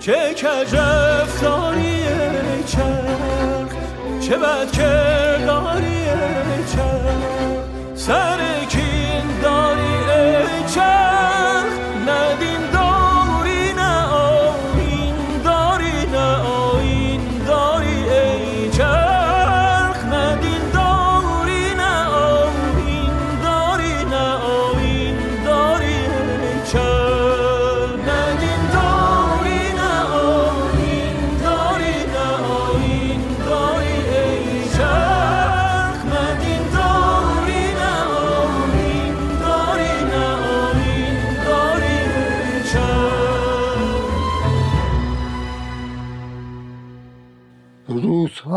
چه 0.00 0.34
کجفتاری 0.34 1.80
ای 1.80 2.64
چرخ 2.66 3.72
چه 4.20 4.38
بد 4.38 4.72
کرداری 4.72 5.86
ای 5.86 6.64
چرخ. 6.72 7.62
سر 7.94 8.38
کین 8.68 9.40
داری 9.42 10.10
ای 10.10 10.74
چرخ. 10.74 11.31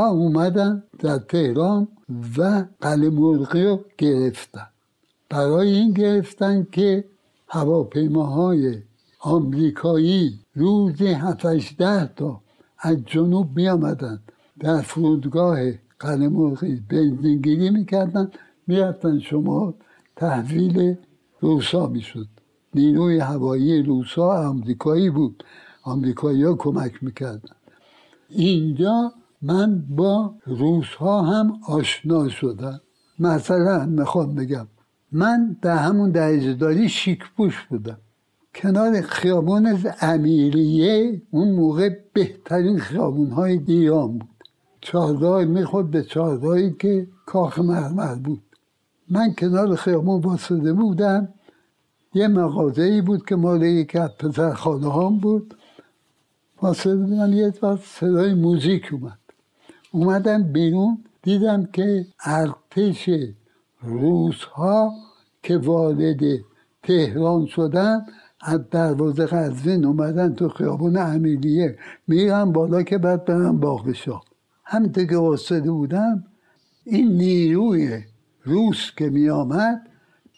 اومدن 0.05 0.83
در 0.99 1.17
تهران 1.17 1.87
و 2.37 2.65
قلعه 2.81 3.09
مرغی 3.09 3.63
رو 3.63 3.85
گرفتن. 3.97 4.67
برای 5.29 5.75
این 5.75 5.91
گرفتن 5.91 6.67
که 6.71 7.05
هواپیماهای 7.47 8.77
آمریکایی 9.19 10.39
روزی 10.55 11.07
7 11.07 12.15
تا 12.15 12.41
از 12.79 12.97
جنوب 13.05 13.57
می 13.57 13.69
آمدن 13.69 14.19
در 14.59 14.81
فرودگاه 14.81 15.59
قلعه 15.99 16.29
مرغی 16.29 16.83
بنزینگیری 16.89 17.69
می‌کردن 17.69 18.31
می‌رفتن 18.67 19.19
شما 19.19 19.73
تحویل 20.15 20.95
روسا 21.39 21.87
می‌شد. 21.87 22.27
نیروی 22.75 23.19
هوایی 23.19 23.83
روسا 23.83 24.49
آمریکایی 24.49 25.09
بود. 25.09 25.43
آمریکایی 25.83 26.43
ها 26.43 26.53
کمک 26.53 27.03
می‌کردن. 27.03 27.55
اینجا 28.29 29.13
من 29.47 29.83
با 29.89 30.35
روس 30.45 30.85
ها 30.85 31.21
هم 31.21 31.59
آشنا 31.67 32.29
شدم. 32.29 32.81
مثلا 33.19 33.85
می‌خوام 33.85 34.35
بگم 34.35 34.67
من 35.11 35.57
در 35.61 35.77
همون 35.77 36.11
درجهداری 36.11 36.89
شیک 36.89 37.19
پوش 37.37 37.65
بودم. 37.69 37.97
کنار 38.55 39.01
خیابان 39.01 39.79
امیریه 40.01 41.21
اون 41.31 41.51
موقع 41.51 41.89
بهترین 42.13 42.79
خیابون 42.79 43.31
های 43.31 43.59
ایران 43.67 44.17
بود. 44.17 44.43
چهارراه 44.81 45.45
می‌خورد 45.45 45.91
به 45.91 46.03
چهارراهی 46.03 46.75
که 46.79 47.07
کاخ 47.25 47.59
مرمر 47.59 48.15
بود. 48.15 48.43
من 49.09 49.33
کنار 49.33 49.75
خیابان 49.75 50.21
واسده 50.21 50.73
بودم. 50.73 51.29
یه 52.13 52.27
مغازه 52.27 53.01
بود 53.01 53.25
که 53.25 53.35
مال 53.35 53.63
یکی 53.63 53.97
از 53.97 54.09
پسر 54.09 54.53
خانه 54.53 54.93
هم 54.93 55.17
بود. 55.17 55.55
واسه 56.61 56.95
من 56.95 57.33
یه 57.33 57.53
صدای 57.99 58.33
موزیک 58.33 58.89
اومد. 58.91 59.24
اومدم 59.95 60.43
بیرون 60.43 61.03
دیدم 61.21 61.65
که 61.65 62.05
ارتش 62.25 63.09
روس 63.81 64.43
ها 64.43 64.91
که 65.43 65.57
وارد 65.57 66.21
تهران 66.83 67.45
شدن 67.45 68.05
از 68.41 68.69
دروازه 68.69 69.25
قزوین 69.25 69.85
اومدن 69.85 70.33
تو 70.33 70.49
خیابون 70.49 70.97
امیریه 70.97 71.77
میرم 72.07 72.51
بالا 72.51 72.83
که 72.83 72.97
بعد 72.97 73.25
برم 73.25 73.59
باغشا 73.59 74.21
همینطور 74.63 75.05
که 75.05 75.17
واسطه 75.17 75.71
بودم 75.71 76.23
این 76.85 77.07
نیروی 77.07 78.03
روس 78.43 78.91
که 78.97 79.09
می 79.09 79.29
آمد 79.29 79.89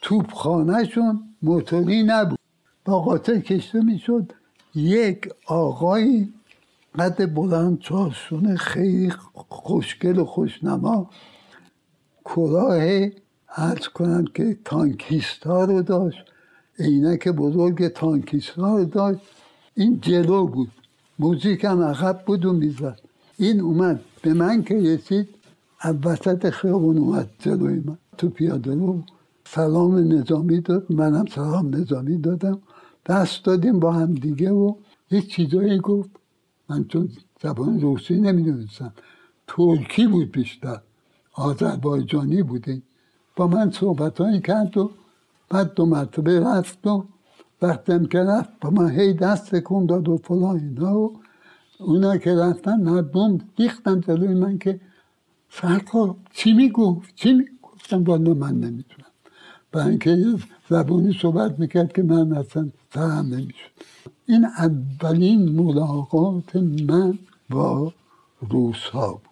توپخانهشون 0.02 1.24
موتوری 1.42 2.04
نبود. 2.04 2.40
با 2.86 3.02
قاطر 3.02 3.40
کشته 3.40 3.82
می‌شد 3.82 4.34
یک 4.76 5.30
آقای 5.48 6.30
قد 7.00 7.34
بلند 7.34 7.80
چارشونه 7.80 8.56
خیلی 8.56 9.14
خوشگل 9.50 10.20
و 10.20 10.26
خوشنما 10.26 11.10
کلاه 12.24 13.10
ارز 13.56 13.88
کنم 13.88 14.26
که 14.26 14.58
تانکیستا 14.66 15.66
رو 15.66 15.82
داشت. 15.82 16.24
عینک 16.80 17.28
بزرگ 17.28 17.88
تانکیستا 17.88 18.78
رو 18.78 18.86
داشت. 18.86 19.20
این 19.76 20.00
جلو 20.02 20.48
بود. 20.48 20.72
موزیک 21.20 21.66
هم 21.66 21.82
عقب 21.82 22.24
بود 22.26 22.46
و 22.46 22.54
می‌زد. 22.54 23.00
این 23.38 23.60
اومد. 23.62 24.00
به 24.22 24.34
من 24.34 24.64
که 24.64 24.76
رسید 24.76 25.30
وسط 26.04 26.50
خیابون 26.50 26.98
اومد 26.98 27.30
جلوی 27.40 27.84
من. 27.86 27.98
تو 28.18 28.30
پیاده 28.30 28.74
رو 28.76 29.04
سلام 29.46 30.14
نظامی 30.14 30.62
داد. 30.62 30.86
منم 30.90 31.26
سلام 31.26 31.76
نظامی 31.76 32.18
دادم. 32.18 32.60
دست 33.06 33.46
دادیم 33.46 33.80
با 33.80 33.92
هم 33.92 34.14
دیگه 34.14 34.52
و 34.52 34.74
یه 35.12 35.22
چیزایی 35.22 35.80
گفت. 35.80 36.10
من 36.70 36.84
چون 36.84 37.10
زبان 37.42 37.82
روسی 37.82 38.22
نمی‌دونستم. 38.22 38.94
ترکی 39.48 40.08
بود 40.08 40.32
بیشتر. 40.32 40.82
آذربایجانی 41.34 42.44
بودیم 42.44 42.84
با 43.36 43.48
من 43.48 43.72
صحبت 43.72 44.22
هایی 44.22 44.42
کرد 44.42 44.78
و 44.78 44.92
بعد 45.50 45.74
دو 45.74 45.86
مرتبه 45.86 46.40
رفت 46.40 46.88
و 46.88 47.06
وقتم 47.62 48.06
که 48.06 48.20
رفت. 48.20 48.50
با 48.62 48.70
من 48.70 48.92
هی 48.92 49.14
دست 49.14 49.56
تکون 49.56 49.86
داد 49.86 50.10
و 50.10 50.18
فلان 50.18 50.60
اینا 50.60 51.00
و 51.00 51.20
اونا 51.80 52.18
که 52.18 52.36
رفتن 52.36 52.82
مردم 52.84 53.38
ریختن 53.60 54.02
جلوی 54.02 54.34
من 54.34 54.58
که 54.58 54.80
سرکار 55.50 56.16
چی 56.34 56.54
می‌گفت؟ 56.54 57.16
چی 57.16 57.34
می‌گفتم 57.34 58.04
والا 58.04 58.34
من 58.34 58.54
نمی‌تونم 58.54 59.08
برای 59.72 59.90
اینکه 59.90 60.16
زبانی 60.70 61.14
صحبت 61.22 61.60
می‌کرد 61.60 61.94
که 61.94 62.04
من 62.04 62.34
اصلا 62.34 62.70
سرم 62.94 63.26
نمی‌شد. 63.26 63.72
این 64.28 64.46
اولین 64.46 65.50
ملاقات 65.50 66.56
من 66.56 67.20
با 67.50 67.94
روس 68.50 68.84
ها 68.84 69.12
بود. 69.12 69.24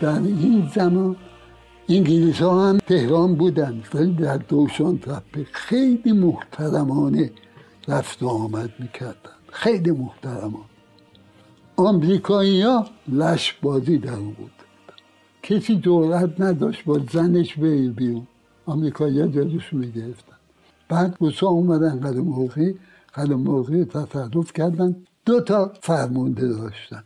در 0.00 0.18
این 0.18 0.70
زمان 0.74 1.16
انگلیس 1.88 2.42
ها 2.42 2.68
هم 2.68 2.78
تهران 2.78 3.34
بودن. 3.34 3.82
ولی 3.94 4.12
در 4.12 4.36
دوشان 4.36 4.98
تپه 4.98 5.46
خیلی 5.52 6.12
محترمانه 6.12 7.30
رفت 7.88 8.22
و 8.22 8.28
آمد 8.28 8.70
می‌کردن. 8.78 9.36
خیلی 9.52 9.90
محترمان 9.90 10.64
آمریکایی 11.76 12.62
ها 12.62 12.86
لش 13.08 13.52
بازی 13.62 13.98
در 13.98 14.16
بود. 14.16 14.50
کسی 15.42 15.76
جورت 15.76 16.40
نداشت 16.40 16.84
با 16.84 17.00
زنش 17.12 17.54
بری 17.54 17.88
بیرون. 17.88 18.26
آمریکایی 18.66 19.20
ها 19.20 19.26
جلوش 19.26 19.72
می‌گرفتن 19.72 20.36
بعد 20.88 21.16
روسا 21.20 21.46
اومدن 21.46 22.00
قدم 22.00 22.20
موقعی 22.20 22.74
قدم 23.14 23.40
موقعی 23.40 23.84
تصرف 23.84 24.52
کردن. 24.52 24.96
دو 25.26 25.40
تا 25.40 25.72
فرمونده 25.80 26.48
داشتن. 26.48 27.04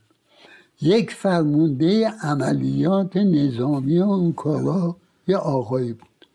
یک 0.81 1.11
فرمونده 1.11 2.09
عملیات 2.23 3.17
نظامی 3.17 3.99
اون 3.99 4.33
کارا 4.33 4.97
یه 5.27 5.37
آقایی 5.37 5.93
بود. 5.93 6.27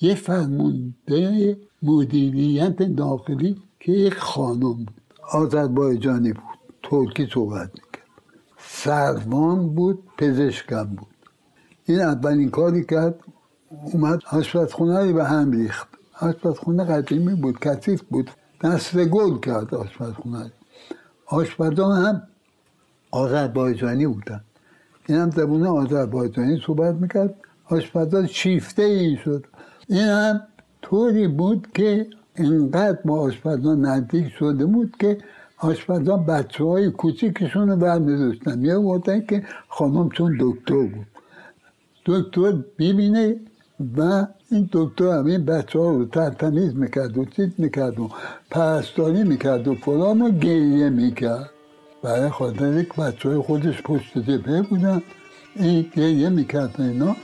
یه 0.00 0.14
فرمونده 0.14 1.58
مدیریت 1.82 2.82
داخلی 2.82 3.62
که 3.80 3.92
یک 3.92 4.14
خانم 4.14 4.74
بود. 4.74 5.00
آذربایجانی 5.32 6.32
بود. 6.32 6.58
ترکی 6.82 7.28
صحبت 7.34 7.70
می‌کرد. 7.74 8.08
سروان 8.58 9.74
بود 9.74 10.02
پزشکم 10.18 10.84
بود. 10.84 11.06
این 11.84 12.00
اولین 12.00 12.50
کاری 12.50 12.84
کرد 12.84 13.14
اومد 13.92 14.20
آشپزخونه 14.32 15.12
به 15.12 15.24
هم 15.24 15.52
ریخت. 15.52 15.88
آشپزخونه 16.20 16.84
قدیمی 16.84 17.34
بود 17.34 17.58
کثیف 17.58 18.02
بود. 18.02 18.30
دست 18.62 18.96
گل 18.96 19.38
کرد 19.38 19.74
آشپزخونه 19.74 20.52
آشپزان 21.26 22.04
هم 22.04 22.22
آذربایجانی 23.22 24.06
بودن. 24.06 24.40
این 25.06 25.18
هم 25.18 25.30
زبون 25.30 25.66
آذربایجانی 25.66 26.62
صحبت 26.66 26.94
می‌کرد. 26.94 27.34
آشپزان 27.70 28.26
شیفته 28.26 28.82
این 28.82 29.16
شد. 29.24 29.46
این 29.88 30.08
هم 30.18 30.40
طوری 30.82 31.28
بود 31.28 31.68
که 31.74 32.06
انقدر 32.36 32.98
با 33.04 33.20
آشپزان 33.20 33.80
نزدیک 33.80 34.28
شده 34.38 34.66
بود 34.66 34.90
که 35.00 35.18
آشپزان 35.58 36.26
بچه 36.26 36.64
های 36.64 36.90
کوچیکشون 36.90 37.68
رو 37.70 37.76
برمیداشتن. 37.76 38.64
یه 38.64 38.78
بودن 38.78 39.20
که 39.20 39.42
خانم 39.68 40.08
چون 40.08 40.36
دکتر 40.40 40.86
بود. 40.94 41.06
دکتر 42.06 42.52
ببینه 42.78 43.36
و 43.96 44.26
این 44.50 44.68
دکتر 44.72 45.18
هم 45.18 45.26
این 45.26 45.44
بچه 45.44 45.78
ها 45.78 45.90
رو 45.90 46.04
ترتمیز 46.04 46.76
می‌کرد 46.76 47.18
و 47.18 47.24
چیز 47.24 47.48
می‌کرد 47.58 48.00
و 48.00 48.10
پرستاری 48.50 49.24
می‌کرد 49.24 49.68
و 49.68 49.74
فلان 49.74 50.22
و 50.22 50.30
گریه 50.30 50.90
می‌کرد. 50.90 51.50
برای 52.04 52.30
خاطر 52.30 52.80
یک 52.80 52.94
بچه 52.94 53.28
های 53.28 53.38
خودش 53.38 53.82
پشت 53.82 54.18
جبهه 54.18 54.62
بودن. 54.62 55.02
این 55.56 55.90
گریه 55.96 56.28
می‌کرد 56.28 56.80
اینا. 56.80 57.16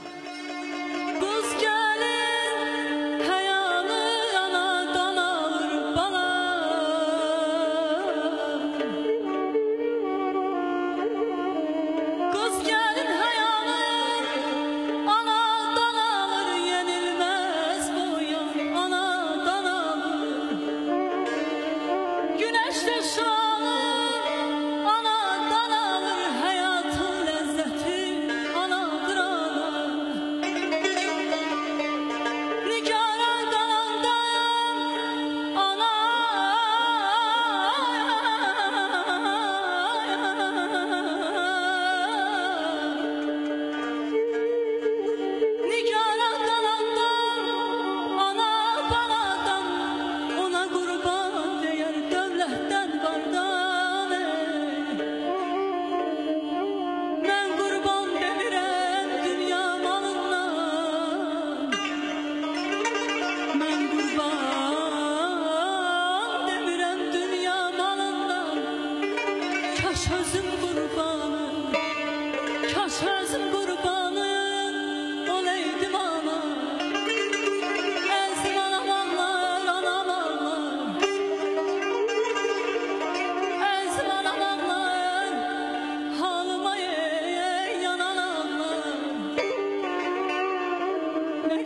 اما 91.51 91.59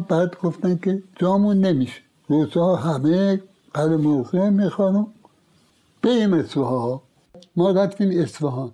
بعد 0.00 0.36
گفتن 0.42 0.78
که 0.84 1.02
جامون 1.18 1.60
نمیشه. 1.60 2.00
روزها 2.28 2.76
همه 2.76 3.40
قلب 3.74 4.00
موقع 4.00 4.48
می‌خوانم. 4.48 5.06
بریم 6.02 6.32
اصفهان. 6.32 7.00
ما 7.56 7.70
رفتیم 7.70 8.22
اصفهان. 8.22 8.72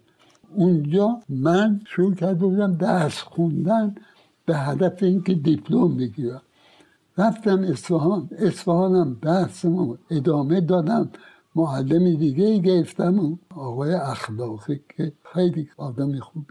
اونجا 0.55 1.20
من 1.28 1.80
شروع 1.86 2.14
کرده 2.14 2.46
بودم 2.46 2.74
درس 2.74 3.18
خوندن 3.18 3.94
به 4.46 4.57
هدف 4.57 5.03
اینکه 5.03 5.34
دیپلم 5.34 5.96
بگیرم. 5.96 6.42
رفتم 7.18 7.59
اصفهان. 7.62 8.28
اصفهانم 8.38 9.16
درسمو 9.22 9.96
ادامه 10.11 10.61
دادم. 10.61 11.11
معلم 11.55 12.14
دیگه 12.14 12.59
گرفتم 12.59 13.38
آقای 13.57 13.94
اخلاقی 13.94 14.80
که 14.96 15.12
خیلی 15.32 15.68
آدم 15.76 16.18
خوبی 16.20 16.46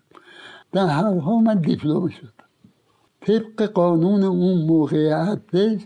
در 0.71 0.87
هر 0.87 1.19
حال 1.19 1.43
من 1.43 1.55
دیپلم 1.61 2.07
شدم. 2.07 2.31
طبق 3.21 3.63
قانون 3.63 4.23
اون 4.23 4.65
موقع 4.65 5.11
ارتش 5.29 5.81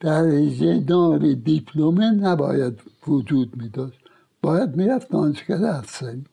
درجه 0.00 0.80
دار 0.80 1.32
دیپلمه 1.32 2.10
نباید 2.10 2.80
وجود 3.06 3.56
می 3.56 3.68
داشت 3.68 4.00
باید 4.42 4.76
می‌رفت 4.76 5.10
دانشگاه 5.10 5.76
افسری 5.76 6.24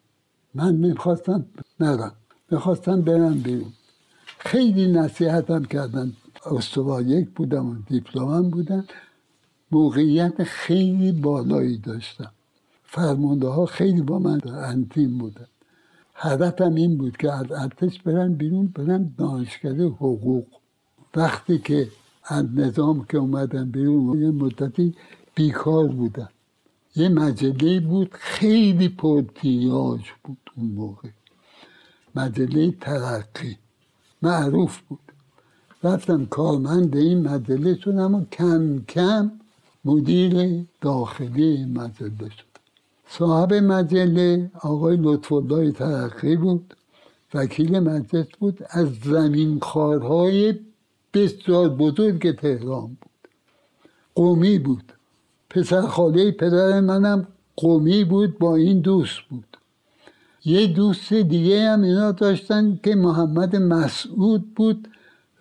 من 0.58 0.76
می‌خواستم 0.76 1.46
نرم 1.80 2.14
می‌خواستم 2.52 3.02
برم 3.02 3.38
بیرون. 3.48 3.74
خیلی 4.40 4.92
نصیحتم 4.92 5.64
کردن. 5.64 6.14
استوا 6.46 7.02
یک 7.02 7.30
بودم 7.30 7.66
و 7.70 7.76
دیپلمم 7.90 8.50
بودن 8.50 8.86
موقعیت 9.72 10.44
خیلی 10.44 11.12
بالایی 11.12 11.78
داشتم. 11.78 12.32
فرمانده 12.84 13.48
ها 13.48 13.66
خیلی 13.66 14.02
با 14.02 14.20
من 14.20 14.40
انتیم 14.48 15.18
بودن. 15.18 15.48
هدفم 16.16 16.76
این 16.76 16.98
بود 16.98 17.18
که 17.18 17.34
از 17.34 17.52
ارتش 17.52 18.02
برن 18.02 18.34
بیرون 18.34 18.68
برن 18.68 19.12
دانشگاه 19.18 19.80
حقوق. 20.02 20.46
وقتی 21.16 21.58
که 21.58 21.88
از 22.26 22.46
نظام 22.56 23.06
که 23.06 23.18
اومدن 23.18 23.72
بیرون 23.72 24.22
یه 24.22 24.32
مدتی 24.32 24.96
بیکار 25.36 25.88
بودن 25.88 26.30
یه 26.98 27.10
مجله 27.10 27.80
بود 27.80 28.10
خیلی 28.14 28.90
پرتیاج 28.90 30.02
بود 30.24 30.38
اون 30.56 30.68
موقع. 30.68 31.10
مجله 32.16 32.72
ترقی. 32.82 33.58
معروف 34.22 34.82
بود. 34.82 35.00
رفتم 35.84 36.26
کارمند 36.26 36.98
این 36.98 37.28
مجله 37.28 37.80
شدم 37.80 38.16
و 38.16 38.26
کم 38.26 38.80
کم 38.90 39.32
مدیر 39.86 40.66
داخلی 40.82 41.66
مجله 41.66 42.30
شد. 42.30 42.46
صاحب 43.10 43.54
مجله 43.54 44.52
آقای 44.62 44.98
لطف 44.98 45.34
الله 45.34 45.72
ترقی 45.72 46.36
بود. 46.36 46.74
وکیل 47.34 47.80
مجلس 47.80 48.28
بود. 48.40 48.60
از 48.70 48.88
زمین 49.04 49.60
خارهای 49.60 50.60
بسیار 51.14 51.70
بزرگ 51.70 52.36
تهران 52.36 52.88
بود. 52.88 53.28
قومی 54.16 54.60
بود. 54.60 54.94
پسر 55.50 55.82
خاله 55.82 56.32
پدر 56.32 56.80
منم 56.80 57.28
قومی 57.56 58.04
بود 58.04 58.38
با 58.40 58.56
این 58.56 58.80
دوست 58.80 59.20
بود. 59.30 59.58
یه 60.46 60.68
دوست 60.68 61.14
دیگه 61.14 61.70
هم 61.70 61.82
اینا 61.82 62.12
داشتن 62.12 62.80
که 62.84 62.96
محمد 62.96 63.56
مسعود 63.56 64.54
بود 64.56 64.88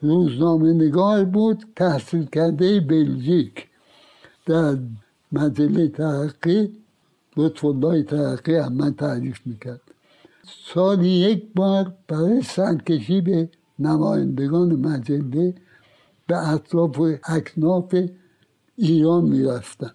روزنامه 0.00 0.72
نگار 0.72 1.24
بود 1.24 1.64
تحصیل 1.76 2.24
کرده 2.24 2.80
بلژیک. 2.80 3.66
در 4.46 4.78
مجله 5.32 5.88
ترقی 5.88 6.70
لطف 7.36 7.64
الله 7.64 8.02
ترقی 8.02 8.57
هم 8.57 8.72
من 8.72 8.94
تعریف 8.94 9.40
می‌کرد. 9.46 9.80
سالی 10.74 11.09
یک 11.09 11.44
بار 11.54 11.92
برای 12.09 12.42
سرکشی 12.42 13.20
به 13.20 13.48
نمایندگان 13.78 14.76
مجله 14.76 15.54
به 16.26 16.48
اطراف 16.48 17.00
اکناف 17.24 17.94
ایران 18.76 19.24
می‌رفتن. 19.24 19.90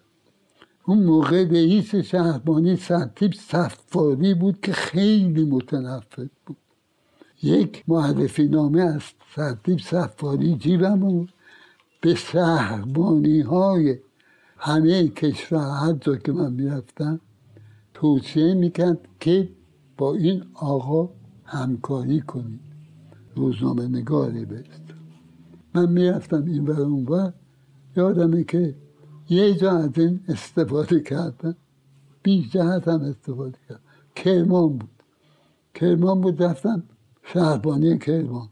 اون 0.86 1.02
موقع 1.02 1.44
رئیس 1.44 1.94
شهربانی 1.94 2.76
سرتیب 2.76 3.32
صفاری 3.32 4.34
بود 4.34 4.60
که 4.60 4.72
خیلی 4.72 5.44
متنفذ 5.44 6.28
بود. 6.46 6.56
یک 7.42 7.84
معرفی 7.88 8.48
نامه 8.48 8.80
از 8.80 9.02
سرتیب 9.34 9.78
صفاری 9.78 10.54
جیبم 10.54 11.26
به 12.00 12.14
شهربانی 12.14 13.40
های 13.40 13.98
همه 14.58 15.08
کشور 15.08 15.86
هر 15.86 15.92
جا 15.92 16.16
که 16.16 16.32
من 16.32 16.52
می‌رفتم 16.52 17.20
توصیه 17.94 18.54
می‌کرد 18.54 19.08
که 19.20 19.48
با 19.96 20.14
این 20.14 20.44
آقا 20.54 21.10
همکاری 21.44 22.20
کنید. 22.20 22.60
روزنامه 23.36 23.88
نگاری 23.88 24.44
بست 24.44 24.82
من 25.74 25.92
می‌رفتم 25.92 26.44
این 26.44 26.64
بر 26.64 26.80
اون 26.80 27.32
یادمه 27.96 28.44
که 28.44 28.74
یه 29.32 29.54
جا 29.54 29.78
از 29.78 29.90
این 29.96 30.20
استفاده 30.28 31.00
کردن 31.00 31.56
بی 32.22 32.48
جهت 32.48 32.88
هم 32.88 33.02
استفاده 33.02 33.58
کردن. 33.68 33.80
کرمان 34.16 34.68
بود. 34.78 35.02
کرمان 35.74 36.20
بود 36.20 36.42
رفتم 36.42 36.82
شهربانی 37.24 37.98
کرمان. 37.98 38.48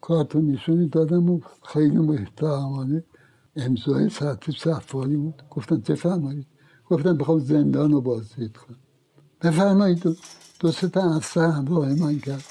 کارتون 0.00 0.58
دادم 0.92 1.30
و 1.30 1.40
خیلی 1.64 1.98
محترمانه. 1.98 3.04
امضای 3.56 4.08
سرتیب 4.08 4.54
صفانی 4.54 5.16
بود. 5.16 5.42
گفتن 5.50 5.80
چه 5.80 5.94
فرمایید 5.94 6.46
گفتن 6.90 7.16
بخوام 7.16 7.38
زندان 7.38 7.92
رو 7.92 8.00
بازدید 8.00 8.56
کنم. 8.56 8.78
بفرمایید. 9.42 10.16
دو, 10.60 10.72
سه 10.72 10.88
تا 10.88 11.14
افسر 11.16 11.50
همراه 11.50 11.94
من 11.94 12.18
کرد. 12.18 12.44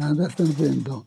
من 0.00 0.18
رفتم 0.18 0.44
زندان. 0.44 1.02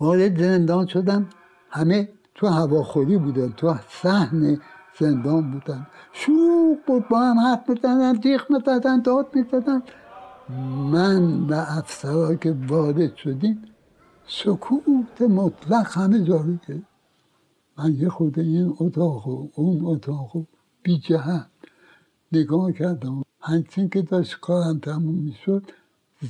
وارد 0.00 0.40
زندان 0.40 0.86
شدم. 0.86 1.26
همه 1.70 2.08
تو 2.34 2.46
هواخوری 2.46 3.18
بودن. 3.18 3.52
تو 3.52 3.76
صحن 4.02 4.58
زندان 5.00 5.50
بودن. 5.50 5.86
شوق 6.12 6.76
بود 6.86 7.08
با 7.08 7.20
هم 7.20 7.38
حرف 7.38 7.68
می‌زدن 7.68 8.20
جیغ 8.20 8.42
می‌زدن 8.50 9.00
داد 9.00 9.26
می‌زدن. 9.34 9.82
من 10.92 11.40
و 11.48 11.54
افسرها 11.54 12.34
که 12.34 12.56
وارد 12.68 13.16
شدیم 13.16 13.62
سکوت 14.26 15.22
مطلق 15.22 15.86
همه 15.98 16.24
جاری 16.24 16.60
کرد 16.68 16.82
من 17.78 17.92
یه 17.92 18.08
خود 18.08 18.38
این 18.38 18.74
اتاق 18.80 19.28
و 19.28 19.48
اون 19.54 19.80
اتاق 19.84 20.36
و 20.36 20.44
بی 20.82 20.98
جهت 20.98 21.46
نگاه 22.32 22.72
کردم. 22.72 23.22
همچین 23.40 23.88
که 23.88 24.02
داشت 24.02 24.40
کارم 24.40 24.78
تموم 24.78 25.14
می‌شد 25.14 25.62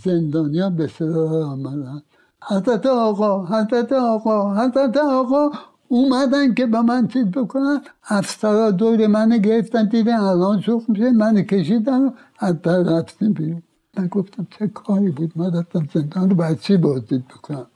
زندانیا 0.05 0.71
به 0.71 0.87
صدا 0.87 1.49
آمدن 1.49 2.03
حضرت 2.43 2.87
آقا 2.87 3.47
حضرت 3.47 3.93
آقا 3.93 4.55
حضرت 4.55 4.97
آقا. 4.97 5.51
اومدن 5.89 6.55
که 6.55 6.67
به 6.67 6.81
من 6.83 7.09
چیز 7.09 7.27
بکنن. 7.27 7.81
افسرا 8.09 8.71
دور 8.71 9.07
من 9.07 9.39
گرفتن 9.39 9.89
دیدن 9.89 10.21
الان 10.21 10.61
شوخ 10.61 10.85
میشه. 10.89 11.11
من 11.11 11.43
کشیدن 11.43 12.13
از 12.39 12.63
در 12.63 12.79
رفتیم 12.79 13.33
بیرون. 13.33 13.63
من 13.97 14.07
گفتم 14.07 14.47
چه 14.59 14.67
کاری 14.69 15.11
بود؟ 15.11 15.33
من 15.37 15.53
رفتم 15.55 15.89
زندان 15.95 16.31
رو 16.31 16.37
باید 16.37 16.61
چی 16.61 16.77
بازدید 16.77 17.29
بکنم. 17.29 17.67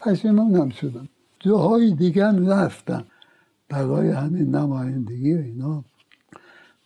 پشیمانم 0.00 0.70
شدم. 0.70 1.08
جاهای 1.40 1.92
دیگه 1.94 2.26
هم 2.26 2.48
رفتم. 2.48 3.04
برای 3.68 4.10
همین 4.10 4.54
نمایندگی 4.54 5.34
و 5.34 5.38
اینا. 5.38 5.84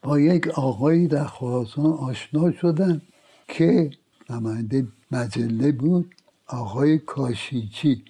با 0.02 0.20
یک 0.20 0.48
آقایی 0.48 1.08
در 1.08 1.24
خراسان 1.24 1.86
آشنا 1.86 2.52
شدن 2.52 3.00
که 3.48 3.90
نماینده 4.30 4.86
مجله 5.10 5.72
بود. 5.72 6.14
آقای 6.46 6.98
کاشیچی. 6.98 8.04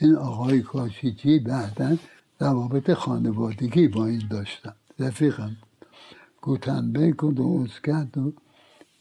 این 0.00 0.16
آقای 0.16 0.60
کاشیچی 0.62 1.38
بعدا 1.38 1.96
روابط 2.40 2.92
خانوادگی 2.92 3.88
با 3.88 4.06
این 4.06 4.22
داشتم 4.30 4.74
رفیقم 4.98 5.56
گوتنبرگ 6.40 7.24
و 7.24 7.66
کرد 7.84 8.18
و 8.18 8.32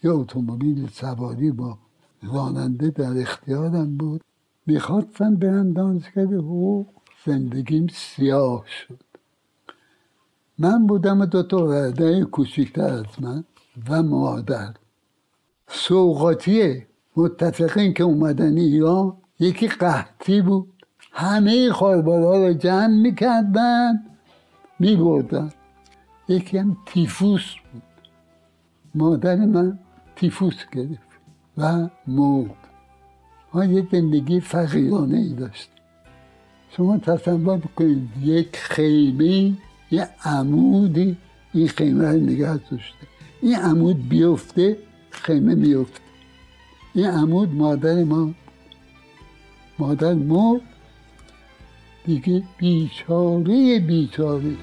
یه 0.04 0.12
اتومبیل 0.12 0.90
سواری 0.90 1.52
با 1.52 1.78
راننده 2.24 2.90
در 2.90 3.22
اختیارم 3.22 3.98
بود. 3.98 4.22
می‌خواستم 4.66 5.36
برم 5.36 5.74
دانشگاه 5.74 6.24
حقوق 6.24 6.88
زندگیم 7.26 7.88
سیاه 7.88 8.66
شد. 8.68 9.00
من 10.58 10.88
بودم 10.88 11.26
دو 11.26 11.44
تا 11.44 11.68
ورده 11.68 12.24
کوچیکتر 12.24 12.94
از 12.94 13.22
من 13.22 13.44
و 13.90 14.04
مادر. 14.04 14.74
سوقاتی 15.68 16.86
متفقین 17.16 17.94
که 17.94 18.04
اومدن 18.04 18.58
ایران 18.58 19.18
یکی 19.40 19.68
قحطی 19.68 20.42
بود. 20.42 20.73
همه 21.14 21.72
خاربارها 21.72 22.48
رو 22.48 22.54
جمع 22.54 22.88
می‌کردن 22.88 24.04
میبردن. 24.80 25.50
یکی 26.28 26.58
هم 26.58 26.78
تیفوس 26.86 27.54
بود. 27.74 27.82
مادر 28.96 29.36
من 29.36 29.80
تیفوس 30.16 30.56
گرفت 30.72 31.14
و 31.58 31.90
مرد. 32.08 32.56
ما 33.54 33.66
یه 33.66 33.88
زندگی 33.92 34.40
فقیرانه 34.40 35.18
ای 35.18 35.34
داشت 35.34 35.70
شما 36.70 36.98
تصور 36.98 37.58
بکنید 37.58 38.10
یک 38.22 38.56
خیمه 38.56 39.54
یه 39.92 40.10
عمودی 40.26 41.18
این 41.54 41.68
خیمه 41.68 42.12
رو 42.12 42.20
نگه 42.20 42.58
داشته. 42.58 43.08
این 43.42 43.56
عمود 43.56 44.10
بیفته 44.10 44.78
خیمه 45.10 45.56
میفته 45.56 46.00
این 46.94 47.06
عمود 47.06 47.54
مادر 47.54 48.04
ما 48.04 48.34
مادر 49.80 50.14
مرد 50.14 50.62
دیگه 52.06 52.44
بیچاره 52.58 53.80
بیچاره 53.80 54.56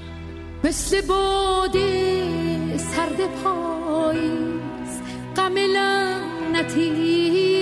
مثل 0.64 1.00
باده 1.00 2.78
سرد 2.78 3.16
پاییز 3.44 5.00
غم 5.36 5.54
لعنتی 5.54 6.90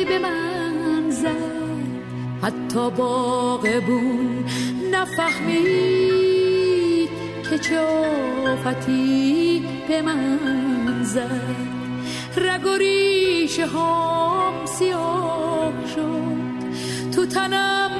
به 0.08 0.18
من 0.18 1.10
زد. 1.10 1.58
حتی 2.42 2.90
باغبون 2.90 4.44
نفهمید 4.92 6.28
که 7.50 7.58
چه 7.58 7.78
آفتی 8.46 9.66
به 9.88 10.02
من 10.02 11.04
زد. 11.04 11.56
رگ 12.36 12.66
و 12.66 12.76
ریشه 12.76 13.66
هام 13.66 14.66
سیاه 14.66 15.72
شد. 15.94 16.48
تو 17.14 17.26
تنم 17.26 17.90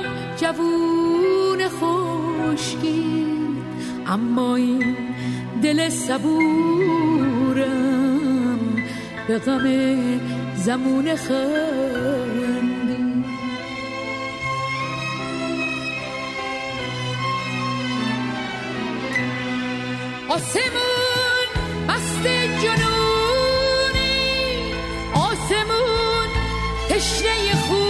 جوون 0.41 1.61
خشکی. 1.69 3.27
اما 4.07 4.57
این 4.57 4.97
دل 5.63 5.89
صبورم 5.89 7.39
به 9.29 9.39
غم 9.39 10.21
زمون 10.57 11.15
خندی. 11.15 12.39
آسمون 20.29 21.49
مست 21.89 22.27
جنونی. 22.63 24.13
آسمون 25.15 26.29
تشنه 26.89 27.55
خونی 27.69 27.88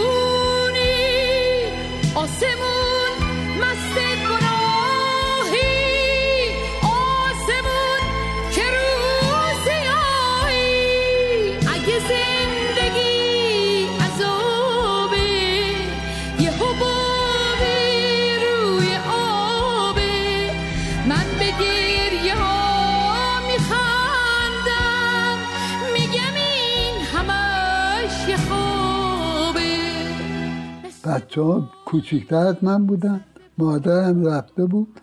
ها 31.39 31.70
کوچیکتر 31.84 32.36
از 32.36 32.57
من 32.62 32.86
بودن. 32.86 33.24
مادرم 33.59 34.24
رفته 34.24 34.66
بود 34.66 35.01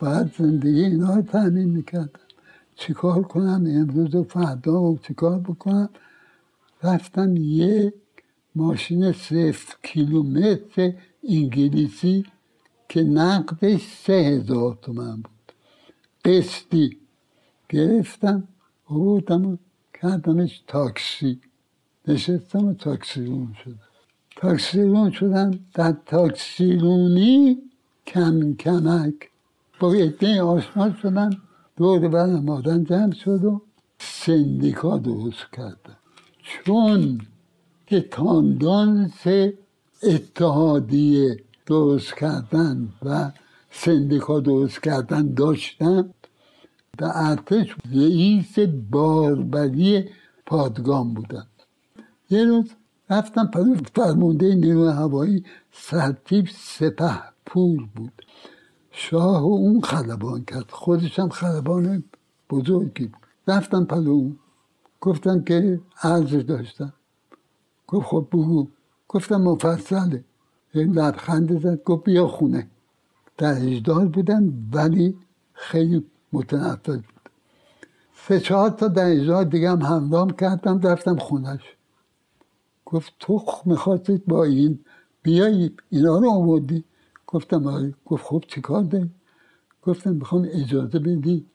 بعد 0.00 0.34
زندگی 0.38 0.84
اینا 0.84 1.14
رو 1.14 1.22
تعمین 1.22 1.70
می‌کردم 1.70 2.20
چیکار 2.76 3.22
کنم؟ 3.22 3.64
امروز 3.66 4.14
و 4.14 4.22
فردا 4.24 4.82
و 4.82 4.98
چیکار 4.98 5.38
بکنم؟ 5.38 5.88
رفتم 6.82 7.36
یه 7.36 7.92
ماشین 8.54 9.12
صفر 9.12 9.76
کیلومتر 9.82 10.92
انگلیسی 11.28 12.26
که 12.88 13.02
نقدش 13.02 13.80
سه 14.04 14.12
هزار 14.12 14.78
تومن 14.82 15.16
بود. 15.16 15.52
قسطی 16.24 16.96
گرفتم 17.68 18.48
بودم 18.88 19.46
و 19.46 19.56
کردمش 20.02 20.62
تاکسی. 20.66 21.40
نشستم 22.08 22.64
و 22.66 22.74
تاکسی 22.74 23.26
رون 23.26 23.54
شدم 23.64 23.85
تاکسی 24.36 24.82
رون 24.82 25.10
شدم 25.10 25.58
در 25.74 25.94
تاکسی 26.06 26.76
رونی 26.76 27.58
کم 28.06 28.54
کمک. 28.54 29.14
با 29.80 29.92
عده 29.92 30.42
آشنا 30.42 30.94
شدم 31.02 31.30
دور 31.76 32.08
برم 32.08 32.44
مادم 32.44 32.84
جمع 32.84 33.12
شد 33.14 33.44
و 33.44 33.62
سندیکا 33.98 34.98
درست 34.98 35.46
چون 36.42 37.20
که 37.86 38.00
تاندانس 38.00 39.26
اتحادیه 40.02 41.36
درست 41.66 42.14
کردن 42.14 42.88
و 43.02 43.32
سندیکا 43.70 44.40
درست 44.40 44.82
کردن 44.82 45.34
داشتم 45.34 46.14
در 46.98 47.10
ارتش 47.14 47.74
رئیس 47.94 48.58
باربری 48.90 50.04
پادگان 50.46 51.14
بودم 51.14 51.46
یه 52.30 52.44
روز 52.44 52.70
رفتم 53.10 53.50
فرمانده 53.94 54.54
نیروی 54.54 54.88
هوایی 54.88 55.44
سرتیب 55.72 56.46
سپه 56.54 57.22
پور 57.46 57.88
بود. 57.96 58.12
شاه 58.90 59.42
و 59.42 59.52
اون 59.52 59.80
خلبان 59.80 60.44
کرد. 60.44 60.70
خودش 60.70 61.18
هم 61.18 61.28
خلبان 61.28 62.04
بزرگی 62.50 63.06
بود. 63.06 63.26
رفتم 63.48 63.84
پلو. 63.84 64.12
اون 64.12 64.38
گفتن 65.00 65.44
که 65.44 65.80
عرض 66.02 66.34
داشتم. 66.34 66.92
گفت 67.86 68.06
خب 68.06 68.28
بگو. 68.32 68.68
گفتم 69.08 69.36
مفصله. 69.36 70.24
لبخند 70.74 71.60
زد. 71.62 71.82
گفت 71.84 72.04
بیا 72.04 72.26
خونه. 72.26 72.70
در 73.38 73.66
اجدال 73.66 74.08
بودن 74.08 74.68
ولی 74.72 75.18
خیلی 75.52 76.04
متنفذ 76.32 76.94
بود. 76.96 77.30
سه 78.14 78.40
چهار 78.40 78.70
تا 78.70 78.88
در 78.88 79.10
اجدال 79.10 79.44
دیگه 79.44 79.70
هم 79.70 80.30
کردم 80.30 80.80
رفتم 80.80 81.16
خونش. 81.16 81.75
گفت 82.86 83.12
تو 83.20 83.42
می‌خواستید 83.64 84.26
با 84.26 84.44
این 84.44 84.78
بیایی 85.22 85.72
اینا 85.90 86.18
رو 86.18 86.30
آوردی 86.30 86.84
گفتم 87.26 87.66
آره 87.66 87.94
گفت 88.06 88.24
خب 88.24 88.44
چیکار 88.48 88.82
داری 88.82 89.10
گفتم 89.82 90.12
می‌خوام 90.12 90.48
اجازه 90.52 90.98
بدی 90.98 91.46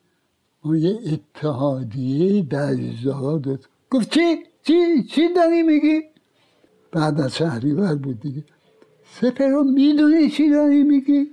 ما 0.63 0.75
یه 0.75 0.99
اتحادیه 1.13 2.41
در 2.41 2.71
اجدال 2.71 3.57
گفت 3.91 4.09
چی؟ 4.13 4.43
چی؟ 4.63 5.03
چی 5.03 5.33
داری 5.33 5.63
میگی؟ 5.63 6.01
بعد 6.91 7.21
از 7.21 7.35
شهریور 7.35 7.95
بود 7.95 8.19
دیگه 8.19 8.43
سپرو 9.13 9.63
می‌دونی 9.63 10.29
چی 10.29 10.49
داری 10.49 10.83
میگی؟ 10.83 11.27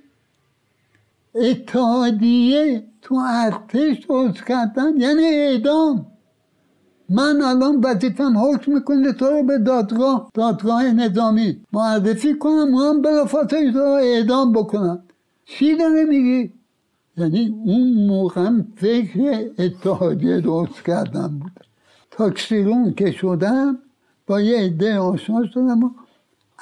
اتحادیه 1.34 2.84
تو 3.03 3.14
ارتش 3.14 4.05
درست 4.09 4.44
کردن 4.44 5.01
یعنی 5.01 5.24
اعدام 5.24 6.07
من 7.09 7.42
الان 7.42 7.80
وظیفم 7.84 8.38
حکم 8.38 8.72
می‌کنه 8.72 9.12
تو 9.12 9.26
رو 9.26 9.42
به 9.42 9.59
دادگاه 9.59 10.30
دادگاه 10.34 10.92
نظامی 10.92 11.61
معرفی 11.72 12.38
کنم 12.38 12.74
و 12.74 12.78
هم 12.78 13.02
بلافاصله 13.02 13.72
تو 13.72 13.78
رو 13.78 13.92
اعدام 13.92 14.52
بکنم. 14.52 15.02
چی 15.44 15.76
داره 15.76 16.04
میگی؟ 16.04 16.52
یعنی 17.16 17.54
اون 17.64 18.06
موقع 18.06 18.50
فکر 18.76 19.50
اتحادیه 19.59 20.40
درست 20.40 20.82
کردن 20.86 21.28
بود 21.28 21.52
تاکسیرون 22.11 22.94
که 22.94 23.11
شدم 23.11 23.78
با 24.26 24.40
یه 24.40 24.59
عده 24.59 24.98
آشنا 24.98 25.46
شدم 25.46 25.84
و 25.84 25.90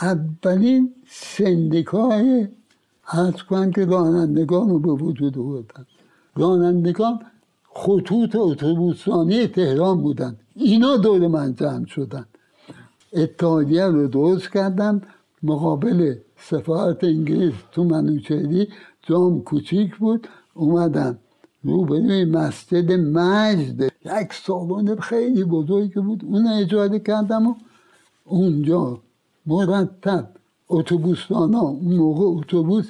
اولین 0.01 0.95
سندیکای 1.09 2.49
از 3.07 3.43
کنم 3.43 3.71
که 3.71 3.85
رانندگان 3.85 4.69
رو 4.69 4.79
به 4.79 4.93
وجود 4.93 5.39
آوردن. 5.39 5.87
رانندگان 6.37 7.21
خطوط 7.83 8.33
اتوبوسانی 8.37 9.47
تهران 9.47 9.97
بودن 10.03 10.37
اینا 10.55 10.97
دور 10.97 11.23
من 11.29 11.55
جمع 11.55 11.87
شدن 11.87 12.27
اتحادیه 13.13 13.87
رو 13.87 14.09
درست 14.09 14.49
کردم 14.53 15.03
مقابل 15.43 15.99
سفارت 16.49 17.05
انگلیس 17.05 17.55
تو 17.73 17.85
منوچهری 17.85 18.69
جام 19.09 19.43
کوچیک 19.43 19.97
بود. 19.97 20.29
اومدم 20.55 21.19
روبروی 21.65 22.25
مسجد 22.25 22.93
مجد. 22.93 23.83
یک 24.05 24.33
سالن 24.33 24.97
خیلی 24.97 25.45
بزرگی 25.45 26.01
بود. 26.01 26.25
اون 26.25 26.47
اجاره 26.47 26.99
کردم 26.99 27.47
و 27.47 27.55
اونجا 28.25 28.99
مرتب 29.47 30.29
اتوبوسان 30.69 31.55
ها 31.55 31.61
اون 31.61 31.97
موقع 31.97 32.25
اتوبوس 32.39 32.89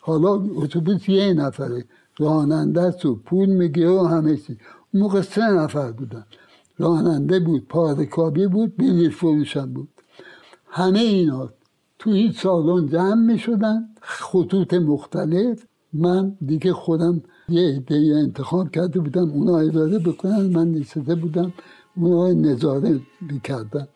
حالا 0.00 0.32
اتوبوس 0.56 1.08
یه 1.08 1.32
نفره. 1.32 1.84
راننده 2.18 2.90
تو 2.90 3.14
پول 3.14 3.48
می‌گیره 3.48 3.90
و 3.90 4.04
همه 4.04 4.36
چی. 4.36 4.58
موقع 4.94 5.20
سه 5.20 5.50
نفر 5.50 5.92
بودن. 5.92 6.26
راننده 6.78 7.40
بود 7.40 7.68
پارکابی 7.68 8.46
بود 8.46 8.76
بلیط 8.76 9.12
فروشم 9.12 9.72
بود. 9.72 9.88
همه 10.68 10.98
اینا 10.98 11.50
تو 11.98 12.10
این 12.10 12.32
سالن 12.32 12.88
جمع 12.88 13.14
می‌شدن. 13.14 13.88
خطوط 14.00 14.74
مختلف. 14.74 15.64
من 15.92 16.36
دیگه 16.46 16.72
خودم 16.72 17.22
یه 17.48 17.76
عده 17.76 17.94
انتخاب 18.24 18.70
کرده 18.70 19.00
بودم 19.00 19.30
اونا 19.30 19.58
اداره 19.58 19.98
بکنن. 19.98 20.46
من 20.46 20.70
نشسته 20.70 21.14
بودم 21.14 21.52
اونا 21.96 22.32
نظاره 22.32 23.00
می‌کردن. 23.20 23.88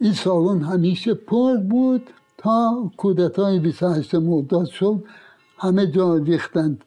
این 0.00 0.12
سالن 0.12 0.60
همیشه 0.62 1.14
پر 1.14 1.56
بود. 1.56 2.02
تا 2.38 2.90
کودتای 2.96 3.58
28 3.58 4.14
مرداد 4.14 4.66
شد 4.66 5.04
همه 5.58 5.86
جا 5.86 6.16
ریختن. 6.16 6.78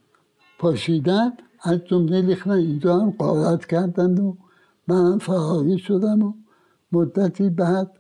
پاشیدن 0.64 1.34
از 1.62 1.80
جمله 1.86 2.22
ریختن 2.22 2.52
اینجا 2.52 3.00
هم 3.00 3.12
قارت 3.12 3.66
کردند 3.66 4.20
و 4.20 4.38
من 4.88 5.18
فراری 5.18 5.80
شدم 5.80 6.24
و 6.24 6.34
مدتی 6.92 7.50
بعد 7.50 7.92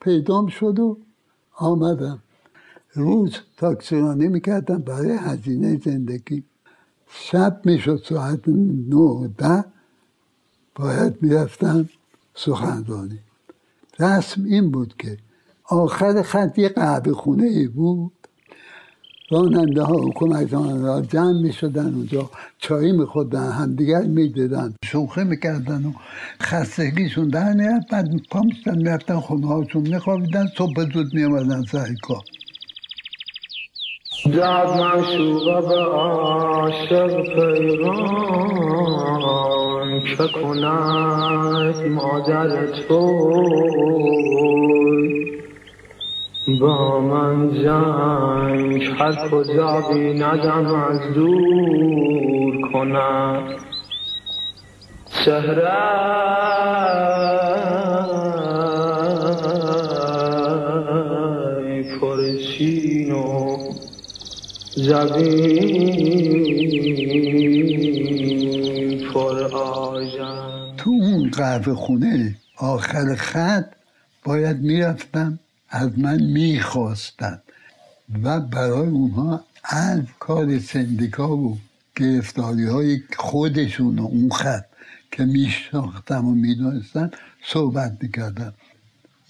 پیدام 0.00 0.46
شد 0.46 0.78
و 0.78 0.98
آمدم. 1.56 2.18
روز 2.92 3.36
تاکسیرانی 3.56 4.28
می‌کردم 4.28 4.78
برای 4.78 5.10
هزینه 5.10 5.80
زندگی. 5.84 6.44
شب 7.08 7.60
می‌شد 7.64 8.02
ساعت 8.08 8.48
نه 8.48 9.28
ده 9.38 9.64
باید 10.74 11.22
می‌رفتم 11.22 11.88
سخنرانی. 12.34 13.18
رسم 13.98 14.44
این 14.44 14.70
بود 14.70 14.94
که 14.98 15.18
آخر 15.64 16.22
خط 16.22 16.58
یه 16.58 16.68
قهوه 16.68 17.12
خونه 17.12 17.46
ای 17.46 17.68
بود. 17.68 18.12
راننده 19.30 19.82
ها 19.82 19.96
حکومتان 19.96 20.82
را 20.82 21.00
جمع 21.00 21.42
می 21.42 21.52
شدن 21.52 21.94
اونجا 21.94 22.30
چایی 22.58 22.92
می 22.92 23.06
خودن 23.06 23.52
همدیگر 23.52 24.02
می 24.02 24.28
دیدن 24.28 24.74
شوخه 24.84 25.24
می 25.24 25.40
کردن 25.40 25.84
و 25.84 25.92
خستگیشون 26.42 27.28
در 27.28 27.52
می‌رفت 27.52 27.90
بعد 27.90 28.08
پا 28.30 28.40
میشتن 28.40 28.76
می 28.76 28.84
رفتن 28.84 29.20
خونه 29.20 29.46
هاشون 29.46 29.82
می 29.82 29.98
خوابیدن 29.98 30.46
صبح 30.58 30.92
زود 30.92 31.14
می 31.14 31.24
آمدن 31.24 31.62
سر 31.62 31.86
کار. 32.02 32.22
داد 34.24 34.80
معشوقه 34.80 35.68
به 35.68 35.80
عاشق 35.80 37.22
پیغام 37.22 38.80
که 40.16 40.28
کند 40.42 41.86
مادر 41.86 42.66
تو 42.66 43.00
با 46.48 47.00
من 47.00 47.50
جنگ 47.54 48.82
هر 48.98 49.28
کجا 49.28 49.80
بیندم 49.92 50.74
از 50.74 51.14
دور 51.14 52.70
کند. 52.72 53.58
چهره 55.24 55.70
پرچین 62.00 63.12
و 63.12 63.56
زبین 64.76 65.90
پر 69.14 69.36
آژن. 69.54 70.76
تو 70.76 70.90
اون 70.90 71.30
قهوه 71.30 71.74
خونه 71.74 72.36
آخر 72.56 73.14
خط 73.14 73.66
باید 74.24 74.56
می‌رفتم. 74.60 75.38
از 75.70 75.98
من 75.98 76.22
می‌خواستن 76.22 77.42
و 78.22 78.40
برای 78.40 78.88
اونها 78.88 79.44
از 79.64 80.00
کار 80.18 80.58
سندیکا 80.58 81.36
و 81.36 81.58
گرفتاری 81.96 82.66
های 82.66 83.02
خودشون 83.16 83.98
و 83.98 84.02
اون 84.02 84.30
خط 84.30 84.64
که 85.12 85.24
میشناختم 85.24 86.26
و 86.26 86.34
می‌دونستن 86.34 87.10
صحبت 87.44 87.98
می‌کردم 88.00 88.54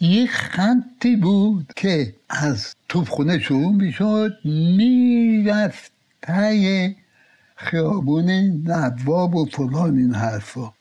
یه 0.00 0.26
خطی 0.26 1.16
بود 1.16 1.72
که 1.76 2.14
از 2.28 2.74
توپخونه 2.88 3.38
شروع 3.38 3.72
می‌شد 3.72 4.32
می‌رفت 4.44 5.92
تای 6.22 6.94
خیابون 7.56 8.30
نواب 8.66 9.34
و 9.34 9.44
فلان 9.44 9.98
این 9.98 10.14
حرفا. 10.14 10.72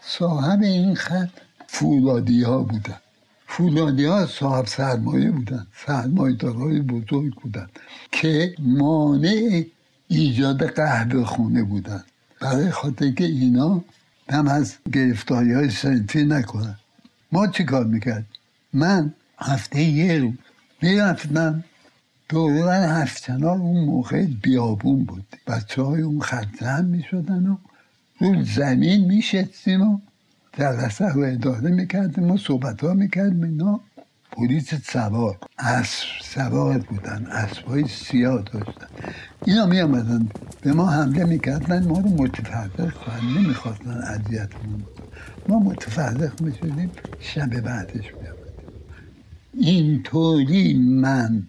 صاحب 0.00 0.62
این 0.62 0.94
خط 0.94 1.30
فولادی 1.66 2.42
ها 2.42 2.58
بودن. 2.58 3.00
فولادی 3.56 4.04
ها 4.04 4.26
صاحب 4.26 4.66
سرمایه 4.66 5.30
بودن. 5.30 5.66
سرمایه 5.86 6.36
دارای 6.36 6.80
بزرگ 6.80 7.34
بودن. 7.34 7.68
که 8.12 8.54
مانع 8.58 9.64
ایجاد 10.08 10.66
قهوه 10.66 11.24
خونه 11.24 11.62
بودن. 11.62 12.04
برای 12.40 12.70
خاطر 12.70 13.10
که 13.10 13.24
اینا 13.24 13.84
هم 14.28 14.48
از 14.48 14.74
گرفتاری 14.92 15.52
های 15.52 15.70
سنفی 15.70 16.24
نکنن. 16.24 16.76
ما 17.32 17.46
چی 17.46 17.64
کار 17.64 17.84
می‌کرد 17.84 18.26
من 18.72 19.14
هفته 19.38 19.82
یه 19.82 20.18
روز 20.18 20.34
می‌رفتم 20.82 21.64
دوران 22.28 22.82
هفتنار 22.82 23.58
اون 23.58 23.84
موقع 23.84 24.26
بیابون 24.26 25.04
بود. 25.04 25.26
بچه 25.46 25.82
های 25.82 26.02
اون 26.02 26.20
خرزن 26.20 26.84
می‌شدن 26.84 27.46
و 27.46 27.56
رو 28.20 28.44
زمین 28.44 29.04
میشستیم 29.04 29.82
و 29.82 29.98
جلسه 30.58 31.08
رو 31.08 31.22
اداره 31.22 31.70
می‌کردیم 31.70 32.30
و 32.30 32.38
صحبت 32.38 32.80
ها 32.84 32.94
می‌کردیم 32.94 33.42
اینا 33.42 33.80
پلیس 34.32 34.74
سوار 34.74 35.38
اسب 35.58 36.06
سوار 36.22 36.78
بودن 36.78 37.26
اسبای 37.26 37.88
سیاه 37.88 38.42
داشتن. 38.42 38.86
اینا 39.44 39.66
می 39.66 39.80
آمدن 39.80 40.28
به 40.62 40.72
ما 40.72 40.90
حمله 40.90 41.24
می‌کردن 41.24 41.86
ما 41.86 41.98
رو 42.00 42.08
متفرق 42.08 42.92
کنن 42.92 43.38
نمی‌خواستن 43.38 43.90
اذیتمون 43.90 44.84
ما 45.48 45.58
متفرق 45.58 46.42
می‌شدیم 46.42 46.90
شب 47.20 47.60
بعدش 47.60 48.04
می 48.14 48.28
اینطوری 49.60 50.74
من 50.74 51.46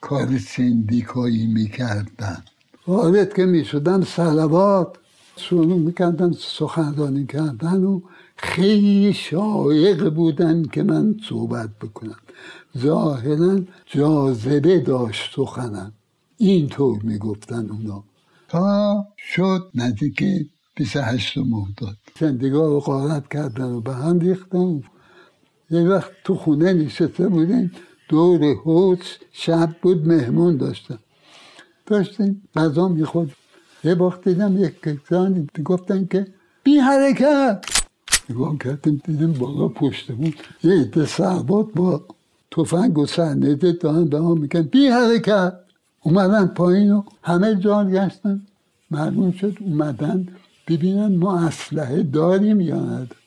کار 0.00 0.38
سندیکایی 0.38 1.46
می‌کردم. 1.46 2.42
وارد 2.86 3.34
که 3.34 3.44
می‌شدن 3.46 4.02
سلوات 4.02 4.96
شروع 5.36 5.78
می‌کردن 5.78 6.32
سخنرانی 6.32 7.26
کردن 7.26 7.84
و 7.84 8.00
خیلی 8.36 9.12
شایق 9.12 10.14
بودن 10.14 10.62
که 10.62 10.82
من 10.82 11.16
صحبت 11.28 11.70
بکنم. 11.82 12.16
ظاهرا 12.78 13.60
جاذبه 13.86 14.78
داشت 14.78 15.34
سخنم. 15.36 15.92
اینطور 16.36 17.02
می‌گفتن 17.02 17.70
اونا. 17.70 18.04
تا 18.48 19.06
شد 19.18 19.70
نزدیک 19.74 20.24
28 20.74 21.38
مرداد. 21.38 21.96
زندگاه 22.20 22.68
رو 22.68 22.80
غارت 22.80 23.28
کردن 23.28 23.72
و 23.72 23.80
به 23.80 23.94
هم 23.94 24.18
ریختن. 24.18 24.82
یه 25.70 25.80
وقت 25.80 26.10
تو 26.24 26.34
خونه 26.34 26.72
نشسته 26.72 27.28
بودیم 27.28 27.72
دور 28.08 28.54
حوض 28.54 28.98
شب 29.32 29.76
بود 29.82 30.08
مهمون 30.08 30.56
داشتن. 30.56 30.98
داشتیم 31.86 32.42
غذا 32.56 32.88
می‌خورد 32.88 33.30
یه 33.84 33.94
وقت 33.94 34.28
دیدم 34.28 34.64
یک 34.64 34.82
کسانی 34.82 35.46
گفتن 35.64 36.06
که 36.06 36.26
بی 36.64 36.76
حرکت. 36.78 37.64
نگاه 38.30 38.58
کردیم 38.58 39.02
دیدیم 39.04 39.32
بالا 39.32 39.68
پشتمون 39.68 40.34
یه 40.62 40.80
عده 40.80 41.06
سربات 41.06 41.66
با 41.74 42.04
تفنگ 42.50 42.98
و 42.98 43.06
سرنده 43.06 43.72
دارن 43.72 44.04
به 44.04 44.20
ما 44.20 44.34
میگن 44.34 44.62
بی 44.62 44.86
حرکت. 44.86 45.54
اومدن 46.00 46.46
پایین 46.46 46.92
و 46.92 47.02
همه 47.22 47.54
جا 47.54 47.84
گشتن 47.84 48.42
معلوم 48.90 49.32
شد 49.32 49.56
اومدن 49.60 50.28
ببینن 50.68 51.16
ما 51.16 51.40
اسلحه 51.40 52.02
داریم 52.02 52.60
یا 52.60 52.80
نداریم 52.80 53.24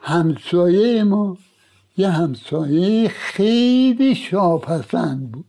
همسایه 0.00 1.04
ما 1.04 1.38
یه 1.96 2.10
همسایه 2.10 3.08
خیلی 3.08 4.14
شاپسند 4.14 5.32
بود. 5.32 5.44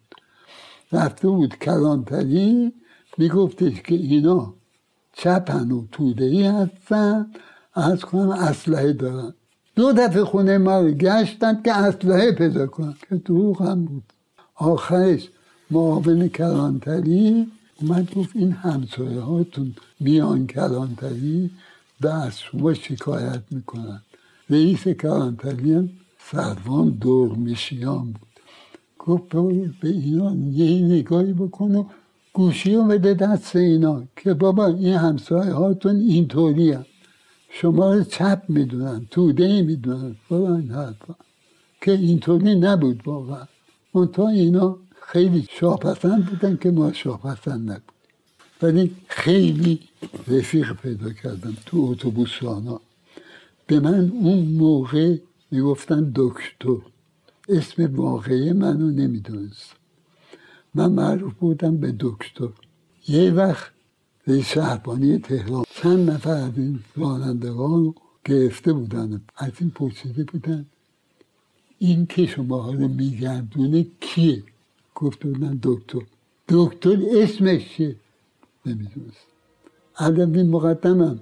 رفته 0.91 1.27
بود 1.27 1.55
کلانتری 1.55 2.73
میگفتش 3.17 3.81
که 3.81 3.95
اینا 3.95 4.53
چپن 5.13 5.71
و 5.71 5.87
توده 5.91 6.25
ای 6.25 6.43
هستن. 6.43 7.31
از 7.73 8.01
کنم 8.01 8.29
اسلحه 8.29 8.93
دارن. 8.93 9.33
دو 9.75 9.93
دفعه 9.93 10.23
خونه 10.23 10.57
ما 10.57 10.79
رو 10.79 10.91
گشتن 10.91 11.61
که 11.61 11.73
اسلحه 11.73 12.31
پیدا 12.31 12.67
کنن 12.67 12.95
که 13.09 13.15
دروغ 13.15 13.61
هم 13.61 13.85
بود. 13.85 14.03
آخرش 14.55 15.29
معاون 15.71 16.27
کلانتری 16.27 17.47
اومد 17.81 18.13
گفت 18.15 18.35
این 18.35 18.51
همسایه 18.51 19.19
هاتون 19.19 19.75
میان 19.99 20.47
کلانتری 20.47 21.51
به 22.01 22.13
از 22.13 22.39
شما 22.39 22.73
شکایت 22.73 23.41
می‌کنن. 23.51 24.01
رئیس 24.49 24.87
کلانتری 24.87 25.73
هم 25.73 25.89
سروان 26.31 26.89
دور 26.89 27.35
میشیان 27.35 28.03
بود. 28.03 28.27
گفت 28.99 29.29
به 29.81 29.89
اینا 29.89 30.35
یه 30.35 30.85
نگاهی 30.85 31.33
بکن 31.33 31.75
و 31.75 31.83
گوشی 32.37 32.75
رو 32.75 32.83
بده 32.83 33.13
دست 33.13 33.55
اینا 33.55 34.03
که 34.15 34.33
بابا 34.33 34.67
این 34.67 34.93
همسایه 34.93 35.53
هاتون 35.53 35.95
اینطوری 35.95 36.71
هم. 36.71 36.85
شما 37.49 37.93
رو 37.93 38.03
چپ 38.03 38.41
می‌دونن 38.49 39.07
توده 39.11 39.61
می‌دونن. 39.61 40.15
بابا 40.29 40.55
این 40.55 40.71
حرفا. 40.71 41.15
که 41.81 41.91
اینطوری 41.91 42.55
نبود 42.55 43.01
واقعا. 43.05 43.47
منتها 43.93 44.29
اینا 44.29 44.77
خیلی 45.01 45.47
شاپسند 45.49 46.25
بودن 46.25 46.57
که 46.57 46.71
ما 46.71 46.93
شاپسند 46.93 47.71
نبود. 47.71 47.97
ولی 48.61 48.95
خیلی 49.07 49.79
رفیق 50.27 50.73
پیدا 50.73 51.09
کردم 51.09 51.57
تو 51.65 51.87
اتوبوس 51.91 52.29
به 53.67 53.79
من 53.79 54.11
اون 54.21 54.39
موقع 54.39 55.17
می‌گفتن 55.51 56.11
دکتر. 56.15 56.77
اسم 57.49 57.95
واقعی 57.95 58.53
منو 58.53 58.91
نمی‌دونست. 58.91 59.76
من 60.75 60.91
معروف 60.91 61.33
بودم 61.33 61.77
به 61.77 61.95
دکتر. 61.99 62.49
یه 63.07 63.31
وقت 63.31 63.71
رئیس 64.27 64.45
شهربانی 64.45 65.19
تهران 65.19 65.63
چند 65.69 66.09
نفر 66.09 66.29
از 66.29 66.57
این 66.57 66.79
رانندگان 66.95 67.83
رو 67.85 67.95
گرفته 68.25 68.73
بودن. 68.73 69.21
از 69.37 69.51
این 69.59 69.69
پرسیده 69.69 70.23
بودن 70.23 70.65
این 71.79 72.05
که 72.05 72.25
شما 72.25 72.71
رو 72.71 72.87
میگردونه 72.87 73.85
کیه؟ 73.99 74.43
گفت 74.95 75.19
بودن 75.19 75.59
دکتر. 75.63 76.01
دکتر 76.49 76.97
اسمش 77.11 77.69
چیه؟ 77.69 77.95
نمی‌دونست. 78.65 79.27
این 80.35 80.49
مقدمم 80.49 81.19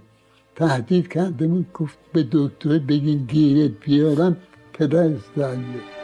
تهدید 0.56 1.08
کرده 1.08 1.48
بود 1.48 1.74
گفت 1.74 1.98
به 2.14 2.28
دکتر 2.32 2.80
بگین 2.80 3.26
گیرت 3.26 3.72
بیارم 3.86 4.38
پدر 4.74 5.08
دلیه 5.36 5.95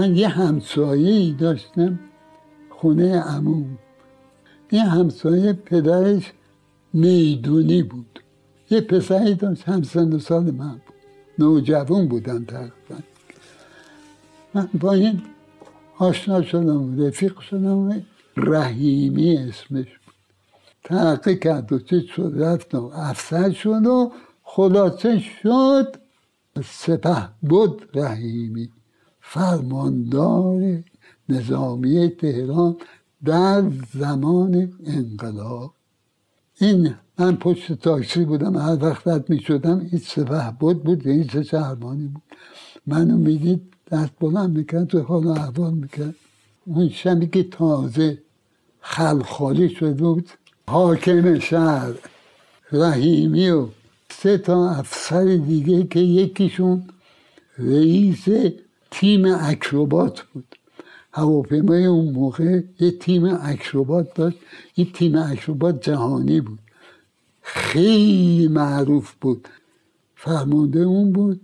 من 0.00 0.16
یه 0.16 0.28
همسایه 0.28 1.32
داشتم 1.32 1.98
خونه 2.70 3.20
عموم. 3.20 3.78
این 4.68 4.82
همسایه 4.82 5.52
پدرش 5.52 6.32
می‌دونی 6.92 7.82
بود. 7.82 8.20
یه 8.70 8.80
پسری 8.80 9.34
داشت 9.34 9.62
همسن 9.62 10.12
و 10.12 10.18
سال 10.18 10.50
من 10.50 10.72
بود. 10.72 10.94
نوجوان 11.38 12.08
بودن 12.08 12.44
تقریبا 12.44 12.98
من 14.54 14.68
با 14.80 14.92
این 14.92 15.22
آشنا 15.98 16.42
شدم 16.42 17.02
رفیق 17.02 17.40
شدم 17.40 18.02
رحیمی 18.36 19.36
اسمش 19.36 19.86
بود. 20.04 20.14
تحقیق 20.84 21.40
کرد 21.40 21.72
و 21.72 21.78
چیز 21.78 22.02
شد 22.02 22.32
رفتم 22.36 22.84
افسر 22.84 23.50
شد 23.50 23.86
و 23.86 24.12
خلاصه 24.42 25.18
شد. 25.18 25.96
سپه 26.64 27.28
بود 27.42 27.88
رحیمی. 27.94 28.70
فرماندار 29.32 30.82
نظامی 31.28 32.08
تهران 32.08 32.76
در 33.24 33.62
زمان 33.94 34.72
انقلاب. 34.86 35.74
این 36.60 36.94
من 37.18 37.36
پشت 37.36 37.72
تاکسی 37.72 38.24
بودم 38.24 38.56
هر 38.56 38.84
وقت 38.84 39.08
رد 39.08 39.30
می 39.30 39.40
شدم 39.40 39.78
این 39.78 39.98
سپه 39.98 40.54
بود 40.60 40.82
بود 40.82 41.08
رئیس 41.08 41.36
شهربانی 41.36 42.06
بود. 42.06 42.22
منو 42.86 43.16
می‌دید 43.16 43.62
دست 43.90 44.10
بلند 44.20 44.56
می‌کرد 44.56 44.84
تو 44.84 45.00
حال 45.00 45.26
و 45.26 45.30
احوال 45.30 45.74
می‌کرد 45.74 46.14
اون 46.66 46.88
شبی 46.88 47.26
که 47.26 47.42
تازه 47.42 48.18
خلخالی 48.80 49.68
شده 49.68 49.92
بود 49.92 50.28
حاکم 50.68 51.38
شهر 51.38 51.94
رحیمی 52.72 53.50
و 53.50 53.66
سه 54.10 54.38
تا 54.38 54.70
افسر 54.70 55.24
دیگه 55.24 55.82
که 55.82 56.00
یکیشون 56.00 56.84
رئیس 57.58 58.28
تیم 58.90 59.24
اکروبات 59.24 60.20
بود. 60.20 60.56
هواپیمای 61.12 61.86
اون 61.86 62.14
موقع 62.14 62.60
یه 62.80 62.90
تیم 62.90 63.24
اکروبات 63.24 64.14
داشت. 64.14 64.38
این 64.74 64.92
تیم 64.92 65.16
اکروبات 65.16 65.82
جهانی 65.82 66.40
بود. 66.40 66.58
خیلی 67.42 68.48
معروف 68.48 69.14
بود. 69.20 69.48
فرمانده 70.16 70.80
اون 70.80 71.12
بود. 71.12 71.40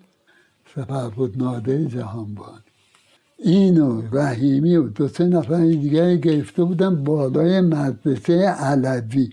سپر 0.74 1.08
بود 1.08 1.38
نادر 1.38 1.84
جهانبان. 1.84 2.60
اینو 3.38 4.02
رحیمی 4.12 4.76
و 4.76 4.88
دو 4.88 5.08
سه 5.08 5.24
نفر 5.24 5.66
دیگه 5.66 6.16
گرفته 6.16 6.64
بودن 6.64 7.04
بالای 7.04 7.60
مدرسه 7.60 8.48
علوی. 8.48 9.30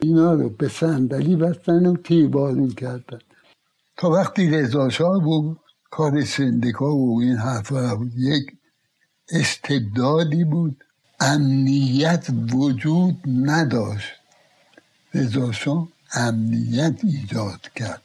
اینا 0.00 0.34
رو 0.34 0.48
به 0.48 0.68
صندلی 0.68 1.36
بستن 1.36 1.86
و 1.86 1.96
تیربارون 1.96 2.68
کردن. 2.70 3.18
تا 3.96 4.10
وقتی 4.10 4.50
رضا 4.50 5.18
بود 5.24 5.58
کار 5.92 6.24
سندیکا 6.24 6.96
و 6.96 7.20
این 7.20 7.36
بود. 7.94 8.12
یک 8.16 8.52
استبدادی 9.28 10.44
بود. 10.44 10.84
امنیت 11.20 12.26
وجود 12.52 13.16
نداشت. 13.26 14.12
رضا 15.14 15.52
شاه 15.52 15.88
امنیت 16.12 16.96
ایجاد 17.04 17.60
کرد. 17.76 18.02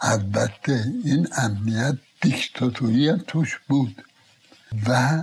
البته 0.00 0.92
این 1.04 1.28
امنیت 1.36 1.96
دیکتاتوری 2.20 3.12
توش 3.26 3.58
بود. 3.68 4.02
و 4.86 5.22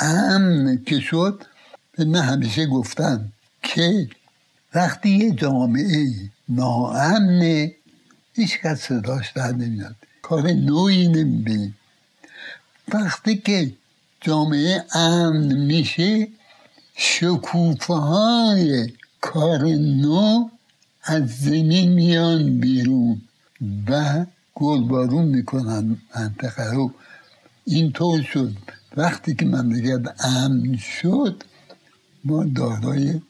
امن 0.00 0.82
که 0.86 1.00
شد 1.00 1.44
به 1.92 2.04
من 2.04 2.20
همیشه 2.20 2.66
گفتن 2.66 3.32
که 3.62 4.08
وقتی 4.74 5.10
یه 5.10 5.30
جامعه 5.30 6.06
ناامنه 6.48 7.74
هیچ 8.34 8.58
کس 8.60 8.80
صداش 8.80 9.32
در 9.32 9.52
نمیاد. 9.52 9.96
کار 10.28 10.46
نوعی 10.52 11.08
نمی‌بینیم 11.08 11.76
وقتی 12.94 13.36
که 13.36 13.72
جامعه 14.20 14.84
امن 14.94 15.54
میشه 15.54 16.28
شکوفه 16.96 17.94
های 17.94 18.92
کار 19.20 19.62
نو 20.02 20.48
از 21.02 21.36
زمین 21.36 21.92
میان 21.92 22.60
بیرون 22.60 23.20
و 23.88 24.26
گلبارون 24.54 25.24
می‌کنن 25.24 25.96
منطقه 26.16 26.70
رو. 26.72 26.94
اینطور 27.64 28.22
شد. 28.22 28.52
وقتی 28.96 29.34
که 29.34 29.44
مملکت 29.44 30.24
امن 30.24 30.76
شد 30.76 31.42
ما 32.24 32.44
دارای 32.44 33.20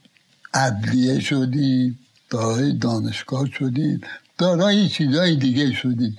عدلیه 0.54 1.20
شدیم 1.20 1.98
دارای 2.30 2.72
دانشگاه 2.72 3.46
شدیم 3.50 4.00
دارای 4.38 4.88
چیزهای 4.88 5.36
دیگه 5.36 5.72
شدیم. 5.72 6.16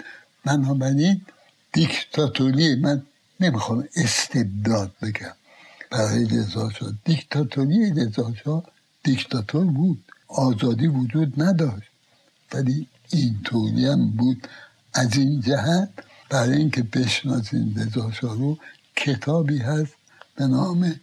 بنابراین 0.48 1.22
دیکتاتوری 1.74 2.76
من 2.76 2.98
نمی‌خوام 3.40 3.80
استبداد 3.96 4.92
بگم. 5.02 5.36
برای 5.92 6.26
رضا 6.26 6.70
شاه. 6.70 6.92
دیکتاتوری 7.06 7.94
رضا 8.00 8.34
شاه 8.44 8.64
دیکتاتور 9.04 9.66
بود. 9.66 10.04
آزادی 10.28 10.88
وجود 10.88 11.42
نداشت. 11.44 11.92
ولی 12.54 12.88
اینطوری 13.10 13.86
هم 13.88 14.10
بود. 14.10 14.48
از 14.94 15.18
این 15.18 15.42
جهت 15.42 15.90
برای 16.30 16.58
اینکه 16.58 16.84
بشناسیم 16.84 17.76
رضا 17.78 18.12
شاه 18.12 18.36
رو 18.38 18.58
کتابی 18.96 19.58
هست 19.58 19.94
به 20.36 20.48
نام 20.48 20.96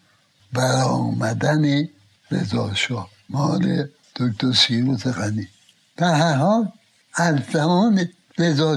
برآمدن 0.53 1.89
رضا 2.31 2.75
شاه. 2.75 3.09
مال 3.29 3.89
دکتر 4.17 4.53
سیروس 4.53 5.07
غنی. 5.07 5.49
در 5.97 6.15
هر 6.15 6.35
حال 6.35 6.73
از 7.15 7.37
زمان 7.53 8.09
رضا 8.39 8.77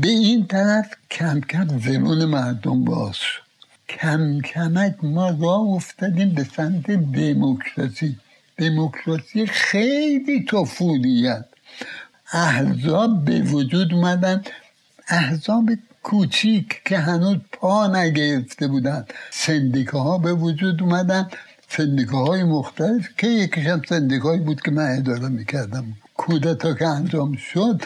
به 0.00 0.08
این 0.08 0.46
طرف 0.46 0.86
کم 1.10 1.40
کم 1.40 1.78
زمان 1.78 2.24
مردم 2.24 2.84
باز 2.84 3.16
شد. 3.16 3.42
کم 3.88 4.40
کمک 4.40 4.96
ما 5.02 5.30
راه 5.30 5.60
افتادیم 5.60 6.30
به 6.30 6.44
سمت 6.44 6.90
دموکراسی. 6.90 8.16
دموکراسی 8.58 9.46
خیلی 9.46 10.44
طفولیت. 10.44 11.44
احزاب 12.32 13.24
به 13.24 13.40
وجود 13.40 13.94
اومدن. 13.94 14.42
احزاب 15.08 15.70
کوچیک 16.02 16.82
که 16.84 16.98
هنوز 16.98 17.36
پا 17.52 17.86
نگرفته 17.86 18.68
بودن. 18.68 19.04
سندیکاها 19.30 20.18
به 20.18 20.32
وجود 20.32 20.82
اومدن. 20.82 21.28
سندیکاهای 21.68 22.44
مختلف 22.44 23.08
که 23.18 23.26
یکیش 23.26 23.66
هم 23.66 23.82
بود 24.44 24.60
که 24.60 24.70
من 24.70 24.96
اداره 24.98 25.28
می‌کردم. 25.28 25.84
کودتا 26.16 26.74
که 26.74 26.86
انجام 26.86 27.36
شد 27.36 27.82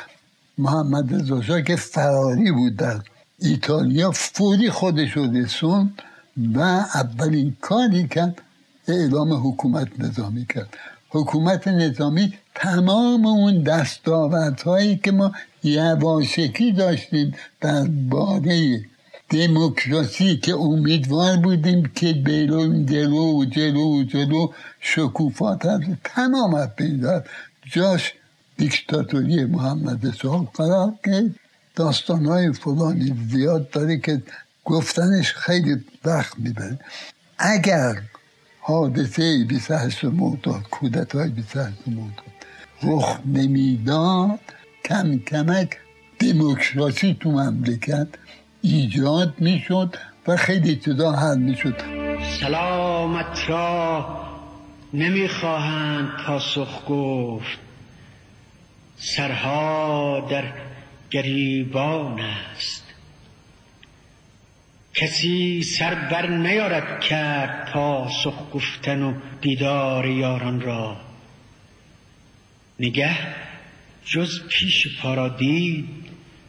محمد 0.58 1.14
رضا 1.14 1.60
که 1.60 1.76
فراری 1.76 2.52
بود 2.52 2.76
در 2.76 3.00
ایتالیا 3.38 4.10
فوری 4.10 4.70
خودش 4.70 5.16
رو 5.16 5.32
رسون 5.32 5.92
و 6.54 6.60
اولین 6.94 7.56
کاری 7.60 8.08
کرد 8.08 8.42
اعلام 8.88 9.48
حکومت 9.48 9.88
نظامی 10.00 10.46
کرد. 10.46 10.68
حکومت 11.08 11.68
نظامی 11.68 12.32
تمام 12.54 13.26
اون 13.26 13.62
دستاوردهایی 13.62 14.96
که 14.96 15.12
ما 15.12 15.32
یواشکی 15.62 16.72
داشتیم 16.72 17.34
در 17.60 17.84
باره 17.84 18.84
دموکراسی 19.30 20.36
که 20.36 20.54
امیدوار 20.54 21.36
بودیم 21.36 21.86
که 21.94 22.12
بیرون 22.12 22.86
جلو 22.86 23.44
جلو 23.44 24.04
جلو 24.04 24.48
شکوفات 24.80 25.66
هست 25.66 25.84
تمام 26.04 26.54
از 26.54 26.68
جاش 27.72 28.12
دیکتاتوری 28.56 29.44
محمد 29.44 30.14
صاحب 30.22 30.46
قرار 30.54 30.92
که 31.04 31.30
داستان 31.74 32.26
های 32.26 32.52
فلانی 32.52 33.14
زیاد 33.28 33.70
داره 33.70 33.98
که 33.98 34.22
گفتنش 34.64 35.32
خیلی 35.32 35.84
وقت 36.04 36.38
می‌بره. 36.38 36.78
اگر 37.38 38.02
حادثه 38.60 39.44
28 39.48 40.04
مرداد 40.04 40.62
کودت 40.70 41.14
های 41.14 41.28
28 41.28 41.76
مرداد 41.86 42.34
رخ 42.82 43.18
نمی‌داد 43.26 44.40
کم 44.84 45.18
کمک 45.18 45.78
دموکراسی 46.18 47.16
تو 47.20 47.30
مملکت 47.30 48.08
ایجاد 48.62 49.34
می‌شد 49.38 49.96
و 50.26 50.36
خیلی 50.36 50.76
چیزا 50.76 51.12
حل 51.12 51.38
می‌شد. 51.38 51.74
سلامت 52.40 53.48
را 53.48 54.06
نمی‌خواهند 54.94 56.08
پاسخ 56.26 56.88
گفت. 56.88 57.63
سرها 59.04 60.20
در 60.30 60.52
گریبان 61.10 62.20
است. 62.20 62.84
کسی 64.94 65.62
سر 65.62 65.94
بر 65.94 66.26
نیارد 66.26 67.00
کرد 67.00 67.72
پاسخ 67.72 68.50
گفتن 68.52 69.02
و 69.02 69.14
دیدار 69.40 70.06
یاران 70.06 70.60
را. 70.60 70.96
نگه 72.80 73.16
جز 74.04 74.42
پیش 74.48 74.98
پارا 75.00 75.28
دید 75.28 75.88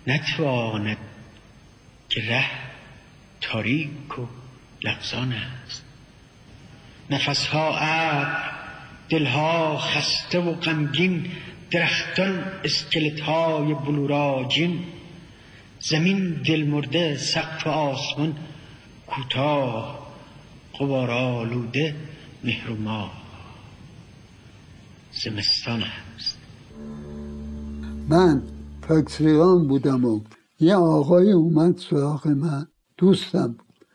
نتواند 0.08 0.98
که 2.10 2.22
ره 2.30 2.46
تاریک 3.42 4.20
و 4.20 4.28
لغزان 4.84 5.34
است. 5.34 5.84
نفسها 7.10 7.78
ابر 7.78 8.56
دلها 9.10 9.78
خسته 9.78 10.40
و 10.40 10.54
غمگین 10.54 11.32
درختان 11.72 12.44
اسکلت 12.64 13.20
های 13.20 13.74
بلوراجین 13.74 14.80
زمین 15.80 16.42
دل 16.48 16.64
مرده 16.64 17.18
سقف 17.18 17.68
آسمان 17.68 18.36
کوتاه 19.08 20.08
قبار 20.80 21.12
آلوده 21.12 21.96
مهر 22.44 22.72
و 22.72 22.76
ماه. 22.76 23.12
زمستان 25.24 25.84
است. 25.84 26.38
من 28.10 28.42
تاکسیران 28.82 29.68
بودم 29.68 30.06
و 30.06 30.22
یه 30.60 30.76
آقای 30.76 31.32
اومد 31.32 31.78
سراغ 31.78 32.28
من. 32.28 32.68
دوستم 32.98 33.48
بود. 33.48 33.86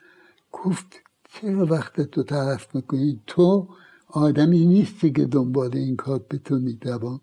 گفت 0.53 0.87
چرا 1.33 1.67
وقت 1.67 2.01
تو 2.01 2.23
طرف 2.23 2.75
می‌کنی؟ 2.75 3.21
تو 3.27 3.69
آدمی 4.09 4.67
نیستی 4.67 5.13
که 5.13 5.25
دنبال 5.25 5.77
این 5.77 5.97
کار 5.97 6.19
بتونی 6.31 6.73
دوام 6.73 7.21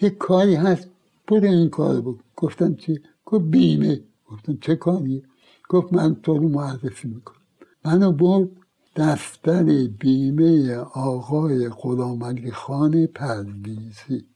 یه 0.00 0.10
کاری 0.10 0.54
هست. 0.54 0.88
برو 1.28 1.44
این 1.44 1.70
کار 1.70 2.00
بود 2.00 2.24
گفتم 2.36 2.74
چی؟ 2.74 3.00
گفت 3.24 3.44
بیمه. 3.44 4.00
گفتم 4.26 4.58
چه 4.60 4.76
کاری؟ 4.76 5.22
گفت 5.68 5.92
من 5.92 6.14
تو 6.14 6.38
رو 6.38 6.48
معرفی 6.48 7.08
می‌کنم. 7.08 7.40
منو 7.84 8.12
برد 8.12 8.48
دفتر 8.96 9.62
بیمه 9.86 10.74
آقای 10.76 11.68
غلام 11.68 12.24
علی 12.24 12.50
خان 12.50 13.06
پرویزی. 13.06 14.26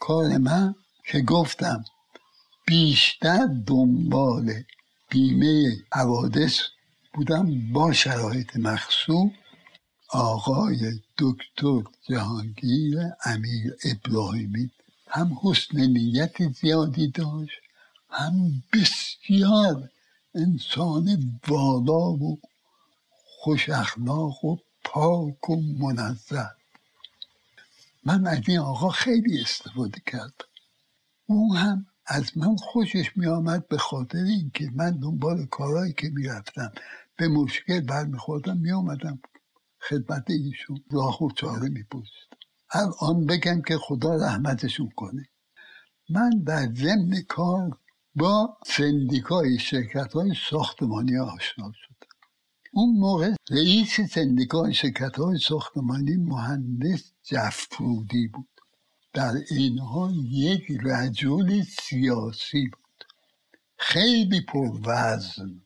کار 0.00 0.38
من 0.38 0.74
که 1.06 1.20
گفتم 1.20 1.84
بیشتر 2.66 3.48
دنبال 3.66 4.52
بیمه 5.10 5.76
حوادث 5.92 6.60
بودم 7.14 7.72
با 7.72 7.92
شرایط 7.92 8.56
مخصوص 8.56 9.30
آقای 10.14 11.00
دکتر 11.18 11.82
جهانگیر 12.02 12.98
امیر 13.24 13.74
ابراهیمی 13.84 14.70
هم 15.08 15.38
حسن 15.42 15.80
نیت 15.80 16.52
زیادی 16.52 17.08
داشت 17.08 17.60
هم 18.10 18.62
بسیار 18.72 19.90
انسان 20.34 21.40
والا 21.48 22.10
و 22.12 22.38
خوش 23.24 23.68
اخلاق 23.68 24.44
و 24.44 24.56
پاک 24.84 25.50
و 25.50 25.56
منظم 25.56 26.50
من 28.04 28.26
از 28.26 28.40
این 28.48 28.58
آقا 28.58 28.88
خیلی 28.88 29.40
استفاده 29.40 30.02
کردم. 30.06 30.48
او 31.26 31.56
هم 31.56 31.86
از 32.06 32.38
من 32.38 32.56
خوشش 32.56 33.16
می 33.16 33.26
آمد 33.26 33.68
به 33.68 33.78
خاطر 33.78 34.18
اینکه 34.18 34.70
من 34.74 34.90
دنبال 34.90 35.46
کارهایی 35.46 35.92
که 35.92 36.08
می‌رفتم 36.08 36.72
به 37.16 37.28
مشکل 37.28 37.80
برمیخوردم 37.80 38.56
می 38.56 38.72
آمدم 38.72 39.18
خدمت 39.88 40.30
ایشون 40.30 40.84
راه 40.90 41.22
و 41.22 41.30
چاره 41.30 41.68
می 41.68 41.84
الان 42.72 43.26
بگم 43.26 43.62
که 43.62 43.78
خدا 43.78 44.14
رحمتشون 44.16 44.90
کنه. 44.96 45.28
من 46.10 46.30
در 46.46 46.74
ضمن 46.74 47.22
کار 47.28 47.78
با 48.14 48.58
سندیکای 48.66 49.58
شرکت 49.58 50.12
های 50.12 50.34
ساختمانی 50.50 51.18
آشنا 51.18 51.72
شدم. 51.72 52.08
اون 52.72 52.98
موقع 52.98 53.34
رئیس 53.50 54.00
سندیکای 54.00 54.74
شرکت 54.74 55.16
های 55.16 55.38
ساختمانی 55.38 56.16
مهندس 56.16 57.12
جفرودی 57.22 58.28
بود. 58.28 58.48
در 59.12 59.32
این 59.50 59.78
حال 59.78 60.14
یک 60.16 60.62
رجل 60.84 61.62
سیاسی 61.62 62.68
بود. 62.68 63.04
خیلی 63.78 64.40
پروزن 64.40 65.60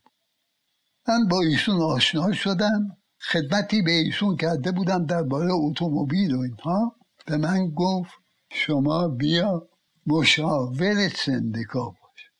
من 1.07 1.27
با 1.27 1.41
ایشون 1.41 1.81
آشنا 1.81 2.31
شدم. 2.31 2.98
خدمتی 3.21 3.81
به 3.81 3.91
ایشون 3.91 4.37
کرده 4.37 4.71
بودم 4.71 5.05
درباره 5.05 5.49
اتومبیل 5.51 6.35
و 6.35 6.39
اینها. 6.39 6.95
به 7.25 7.37
من 7.37 7.69
گفت 7.69 8.11
شما 8.51 9.07
بیا 9.07 9.69
مشاور 10.07 11.09
سندیکا 11.09 11.85
باش. 11.85 12.31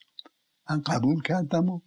من 0.70 0.80
قبول 0.80 1.22
کردم 1.22 1.68
و 1.68 1.80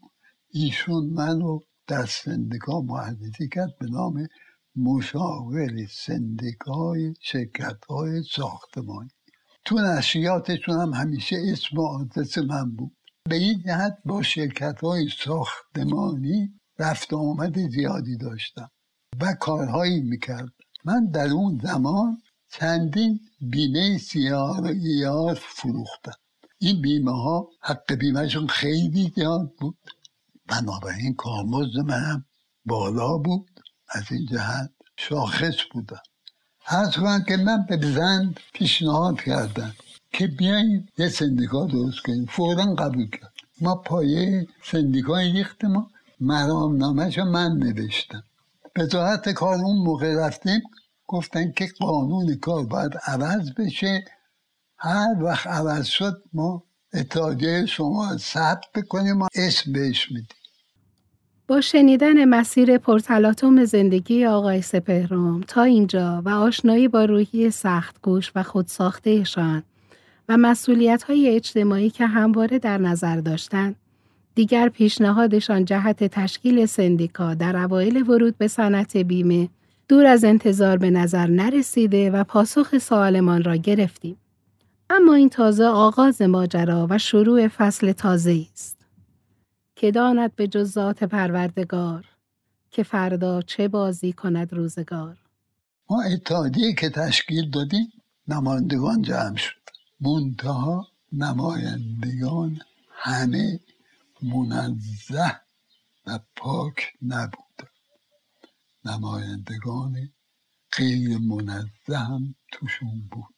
ایشون 0.49 1.05
منو 1.05 1.59
در 1.87 2.05
سندیکا 2.05 2.81
معرفی 2.81 3.47
کرد 3.47 3.77
به 3.79 3.87
نام 3.89 4.27
مشاور 4.75 5.85
سندیکای 5.89 7.13
شرکت 7.21 7.85
های 7.89 8.23
ساختمانی. 8.31 9.09
تو 9.65 9.79
نشریاتشون 9.79 10.79
هم 10.79 10.93
همیشه 10.93 11.35
اسم 11.51 11.77
و 11.77 11.87
آدرس 11.87 12.37
من 12.37 12.71
بود. 12.71 12.91
به 13.29 13.35
این 13.35 13.63
جهت 13.65 13.97
با 14.05 14.21
شرکت 14.21 14.79
های 14.81 15.09
ساختمانی 15.23 16.53
رفت 16.79 17.13
آمد 17.13 17.69
زیادی 17.69 18.17
داشتم. 18.17 18.71
و 19.21 19.33
کارهایی 19.33 19.99
می‌کرد. 19.99 20.53
من 20.85 21.05
در 21.05 21.27
اون 21.27 21.59
زمان 21.63 22.21
چندین 22.51 23.19
بیمه 23.41 23.97
سیار 23.97 25.33
فروختم. 25.33 26.17
این 26.59 26.81
بیمه 26.81 27.11
ها 27.11 27.49
حق 27.61 27.93
بیمهشون 27.93 28.47
خیلی 28.47 29.13
زیاد 29.15 29.53
بود. 29.59 29.77
بنابراین 30.47 31.13
کارمزد 31.13 31.77
منم 31.77 32.25
بالا 32.65 33.17
بود. 33.17 33.49
از 33.89 34.03
این 34.11 34.25
جهت 34.25 34.71
شاخص 34.97 35.55
بودم. 35.71 36.01
هر 36.65 37.19
که 37.27 37.37
من 37.37 37.65
به 37.69 37.91
زن 37.91 38.35
پیشنهاد 38.53 39.21
کردم 39.21 39.73
که 40.13 40.27
بیاییم 40.27 40.87
یه 40.97 41.09
سندیکا 41.09 41.65
درست 41.65 41.99
کنیم. 41.99 42.25
فورا 42.25 42.75
قبول 42.75 43.09
کرد. 43.09 43.33
ما 43.61 43.75
پایه 43.75 44.47
سندیکای 44.63 45.31
ریختیم 45.31 45.71
ما 45.71 45.91
مرام 46.19 46.75
من 47.23 47.51
نوشتم. 47.57 48.23
وزارت 48.77 49.29
کار 49.29 49.55
اون 49.55 49.77
موقع 49.77 50.15
رفتیم 50.27 50.61
گفتن 51.07 51.51
که 51.51 51.67
قانون 51.79 52.35
کار 52.35 52.65
باید 52.65 52.91
عوض 53.07 53.51
بشه. 53.57 54.05
هر 54.77 55.23
وقت 55.23 55.47
عوض 55.47 55.85
شد 55.85 56.23
ما 56.33 56.63
اتحادیه 56.93 57.65
شما 57.65 58.17
ثبت 58.17 58.65
بکنیم 58.75 59.21
و 59.21 59.27
اسم 59.35 59.73
بهش 59.73 60.11
میدیم. 60.11 60.37
با 61.47 61.61
شنیدن 61.61 62.25
مسیر 62.25 62.77
پرتلاطم 62.77 63.65
زندگی 63.65 64.25
آقای 64.25 64.61
سپهرام 64.61 65.41
تا 65.47 65.63
اینجا 65.63 66.21
و 66.25 66.29
آشنایی 66.29 66.87
با 66.87 67.05
روحی 67.05 67.51
سخت 67.51 68.01
گوش 68.01 68.31
و 68.35 68.43
خودساختهشان 68.43 69.63
و 70.29 70.37
مسئولیت 70.37 71.03
های 71.03 71.35
اجتماعی 71.35 71.89
که 71.89 72.05
همواره 72.05 72.59
در 72.59 72.77
نظر 72.77 73.21
داشتند 73.21 73.75
دیگر 74.35 74.69
پیشنهادشان 74.69 75.65
جهت 75.65 76.03
تشکیل 76.03 76.65
سندیکا 76.65 77.33
در 77.33 77.57
اوایل 77.57 78.09
ورود 78.09 78.37
به 78.37 78.47
صنعت 78.47 78.97
بیمه 78.97 79.49
دور 79.87 80.05
از 80.05 80.23
انتظار 80.23 80.77
به 80.77 80.89
نظر 80.89 81.27
نرسیده 81.27 82.11
و 82.11 82.23
پاسخ 82.23 82.77
سوالمان 82.77 83.43
را 83.43 83.55
گرفتیم. 83.55 84.17
اما 84.89 85.13
این 85.13 85.29
تازه 85.29 85.65
آغاز 85.65 86.21
ماجرا 86.21 86.87
و 86.89 86.97
شروع 86.97 87.47
فصل 87.47 87.91
تازه 87.91 88.45
است. 88.53 88.77
که 89.75 89.91
داند 89.91 90.35
به 90.35 90.47
جز 90.47 90.71
ذات 90.71 91.03
پروردگار 91.03 92.05
که 92.71 92.83
فردا 92.83 93.41
چه 93.41 93.67
بازی 93.67 94.13
کند 94.13 94.53
روزگار. 94.53 95.17
ما 95.89 96.01
اتحادیه 96.01 96.73
که 96.73 96.89
تشکیل 96.89 97.49
دادیم 97.49 97.87
نمایندگان 98.27 99.01
جمع 99.01 99.35
شد. 99.35 99.55
منتها 100.01 100.87
نمایندگان 101.11 102.59
همه 102.89 103.59
منزه 104.23 105.41
و 106.05 106.19
پاک 106.35 106.93
نبود. 107.01 107.69
نمایندگان 108.85 110.09
غیر 110.77 111.17
منزه 111.17 111.97
هم 111.97 112.35
توشون 112.51 113.07
بود. 113.11 113.35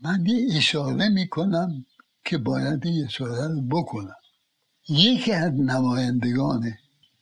من 0.00 0.26
یه 0.26 0.56
اشاره 0.56 1.08
می‌کنم 1.08 1.84
که 2.24 2.38
باید 2.38 2.86
این 2.86 3.04
اشاره 3.04 3.48
رو 3.48 3.62
بکنم. 3.62 4.16
یکی 4.88 5.32
از 5.32 5.52
نمایندگان 5.52 6.72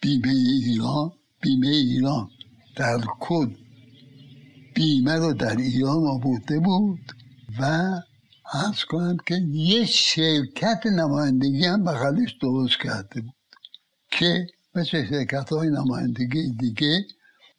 بیمه 0.00 0.28
ایران 0.28 1.12
بیمه 1.40 1.66
ایران 1.66 2.30
در 2.76 3.00
کل 3.20 3.54
بیمه 4.74 5.14
رو 5.14 5.32
در 5.32 5.56
ایران 5.56 6.06
آورده 6.06 6.60
بود 6.60 7.12
و 7.58 7.90
ارز 8.52 8.84
کنم 8.84 9.16
که 9.26 9.34
یه 9.52 9.86
شرکت 9.86 10.86
نمایندگی 10.86 11.64
هم 11.64 11.84
بغلش 11.84 12.32
درست 12.42 12.78
کرده 12.82 13.20
بود 13.20 13.34
که 14.10 14.46
مثل 14.74 15.06
شرکت 15.06 15.52
های 15.52 15.68
نمایندگی 15.68 16.52
دیگه 16.52 17.06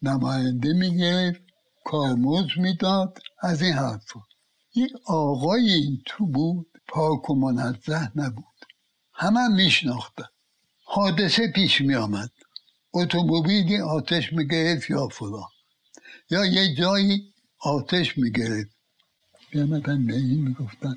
نماینده 0.02 0.72
می‌گرفت 0.72 1.40
کارمز 1.84 2.46
می‌داد 2.56 3.18
از 3.42 3.62
این 3.62 3.72
حرفا 3.72 4.20
یک 4.74 4.92
آقای 5.06 5.70
این 5.70 6.02
تو 6.06 6.26
بود 6.26 6.66
پاک 6.88 7.30
و 7.30 7.34
منزه 7.34 8.12
نبود. 8.16 8.44
همه 9.14 9.40
هم 9.40 9.52
میشناختن. 9.52 10.24
حادثه 10.84 11.48
پیش 11.48 11.80
می 11.80 11.94
آمد 11.94 12.30
اتومبیلی 12.92 13.78
آتش 13.78 14.32
می‌گرفت 14.32 14.90
یا 14.90 15.08
فلان. 15.08 15.48
یا 16.30 16.44
یه 16.44 16.74
جایی 16.74 17.34
آتش 17.60 18.18
می‌گرفت. 18.18 18.75
بیامدن 19.50 20.06
به 20.06 20.14
این 20.16 20.48
می‌گفتن 20.48 20.96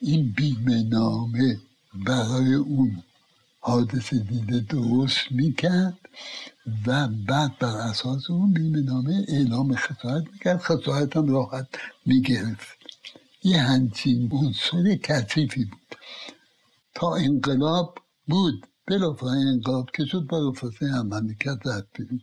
این 0.00 0.32
بیمه 0.36 0.82
نامه 0.82 1.60
برای 2.06 2.54
اون 2.54 3.02
حادثه 3.60 4.18
دیده 4.18 4.60
درست 4.60 5.32
می‌کرد 5.32 5.98
و 6.86 7.08
بعد 7.08 7.58
بر 7.58 7.76
اساس 7.76 8.30
اون 8.30 8.52
بیمه 8.52 8.80
نامه 8.80 9.24
اعلام 9.28 9.74
خسارت 9.76 10.24
می‌کرد. 10.32 10.58
خسارت 10.58 11.16
هم 11.16 11.28
راحت 11.28 11.68
می‌گرفت. 12.06 12.78
یه 13.44 13.58
همچین 13.62 14.30
عنصر 14.32 14.96
کثیفی 14.96 15.64
بود. 15.64 15.96
تا 16.94 17.14
انقلاب 17.14 17.98
بود. 18.28 18.66
بلافاصله 18.86 19.48
انقلاب 19.48 19.90
که 19.96 20.04
شد 20.04 20.26
بلافاصله 20.30 20.92
هم 20.92 21.06
مملکت 21.06 21.66
رفت 21.66 21.86
بیرون. 21.98 22.20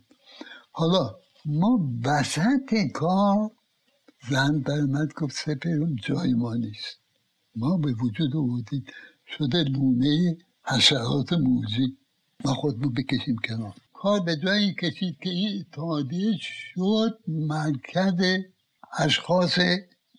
حالا 0.72 1.16
ما 1.44 1.90
وسط 2.04 2.74
کار 2.94 3.50
زن 4.30 4.58
در 4.58 4.80
اومد 4.80 5.14
گفت 5.14 5.36
سپرون 5.36 5.96
جای 6.04 6.32
ما 6.34 6.54
نیست. 6.54 6.98
ما 7.56 7.76
به 7.76 7.92
وجود 7.92 8.36
آوردیم 8.36 8.84
شده 9.26 9.62
لونه 9.62 10.36
حشرات 10.64 11.32
موزی. 11.32 11.96
ما 12.44 12.54
خودمو 12.54 12.90
بکشیم 12.90 13.36
کنار. 13.48 13.74
کار 13.92 14.20
به 14.20 14.36
جایی 14.36 14.74
کشید 14.74 15.18
که 15.18 15.30
این 15.30 15.60
اتحادیه 15.60 16.32
شد 16.40 17.18
مرکز 17.28 18.42
اشخاص 18.98 19.58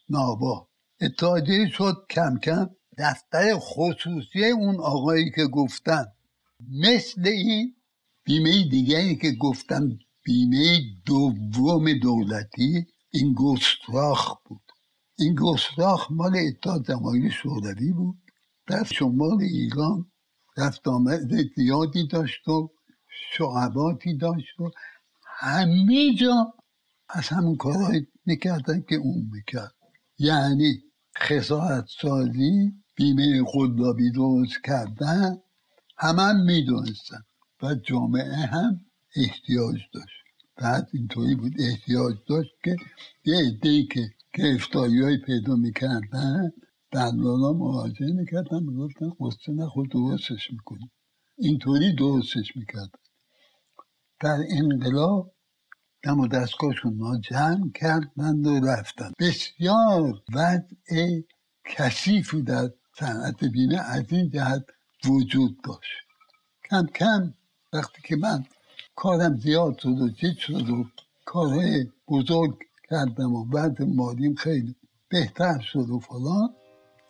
نابا. 0.09 0.67
اتحادیه 1.01 1.69
شد 1.69 2.05
کم 2.09 2.37
کم 2.37 2.69
دفتر 2.97 3.55
خصوصی 3.59 4.45
اون 4.45 4.75
آقایی 4.75 5.31
که 5.35 5.45
گفتن 5.45 6.05
مثل 6.71 7.27
این 7.27 7.75
بیمه 8.23 8.63
دیگری 8.69 9.15
که 9.15 9.31
گفتم 9.31 9.99
بیمه 10.23 10.79
دوم 11.05 11.93
دولتی. 11.93 12.87
این 13.13 13.33
گستراخ 13.33 14.37
بود. 14.45 14.61
این 15.19 15.35
گستراخ 15.35 16.11
مال 16.11 16.37
اتحاد 16.37 16.87
جماهیر 16.87 17.31
شوروی 17.31 17.91
بود. 17.91 18.17
در 18.67 18.83
شمال 18.83 19.41
ایران 19.41 20.11
رفت 20.57 20.87
آمد 20.87 21.53
زیادی 21.55 22.07
داشت 22.07 22.47
و 22.47 22.71
شعباتی 23.37 24.17
داشت 24.17 24.59
و 24.59 24.71
همه 25.25 26.15
جا 26.15 26.53
از 27.09 27.27
همون 27.27 27.55
کارهایی 27.55 28.07
می‌کردن 28.25 28.81
که 28.81 28.95
اون 28.95 29.29
می‌کرد. 29.31 29.75
یعنی 30.19 30.83
خسارت 31.17 31.85
سازی 32.01 32.73
بیمه 32.95 33.43
قلابی 33.53 34.11
درست 34.11 34.57
کردن 34.65 35.37
همه 35.97 36.21
هم 36.21 36.45
می‌دونستن 36.45 37.23
و 37.61 37.75
جامعه 37.75 38.45
هم 38.45 38.85
احتیاج 39.15 39.79
داشت. 39.93 40.22
بعد 40.55 40.89
اینطوری 40.93 41.35
بود 41.35 41.53
احتیاج 41.59 42.15
داشت 42.29 42.51
که 42.63 42.75
یه 43.25 43.37
عده 43.37 43.83
که 43.83 44.11
گرفتاری 44.33 45.01
های 45.01 45.17
پیدا 45.17 45.55
می‌کردن 45.55 46.51
دلالا 46.91 47.53
مراجعه 47.53 48.11
می‌کردن 48.11 48.63
می‌گفتن 48.63 49.09
قصه 49.19 49.51
نخود 49.51 49.91
درستش 49.91 50.51
می‌کنیم 50.51 50.91
اینطوری 51.37 51.95
درستش 51.95 52.55
می‌کردن 52.55 52.99
در 54.21 54.37
انقلاب 54.49 55.33
دم 56.03 56.19
و 56.19 56.27
دستگاهشون 56.27 56.93
ما 56.93 57.17
جمع 57.17 57.71
کردند 57.75 58.47
و 58.47 58.59
رفتن. 58.59 59.11
بسیار 59.19 60.21
وضع 60.33 61.21
کثیفی 61.65 62.41
در 62.41 62.69
صنعت 62.99 63.43
بیمه 63.43 63.79
از 63.79 64.03
این 64.09 64.29
جهت 64.29 64.65
وجود 65.05 65.61
داشت. 65.61 66.07
کم 66.69 66.85
کم 66.85 67.33
وقتی 67.73 68.01
که 68.05 68.15
من 68.15 68.45
کارم 68.95 69.37
زیاد 69.37 69.77
شد 69.77 70.01
و 70.01 70.09
جد 70.09 70.37
شد 70.37 70.69
و 70.69 70.85
کارهای 71.25 71.87
بزرگ 72.09 72.53
کردم 72.89 73.33
و 73.33 73.45
بعد 73.45 73.81
مالیم 73.81 74.35
خیلی 74.35 74.75
بهتر 75.09 75.59
شد 75.59 75.89
و 75.89 75.99
فلان. 75.99 76.49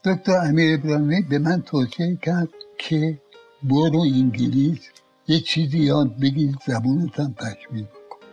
دکتر 0.05 0.37
امیر 0.47 0.79
ابراهیمی 0.79 1.21
به 1.21 1.39
من 1.39 1.61
توصیه 1.61 2.15
کرد 2.21 2.49
که 2.77 3.21
برو 3.63 3.99
انگلیس 4.01 4.89
یه 5.27 5.39
چیزی 5.39 5.79
یاد 5.79 6.19
بگیر 6.19 6.55
زبونتم 6.67 7.33
تکمیل 7.33 7.83
بکن. 7.83 8.25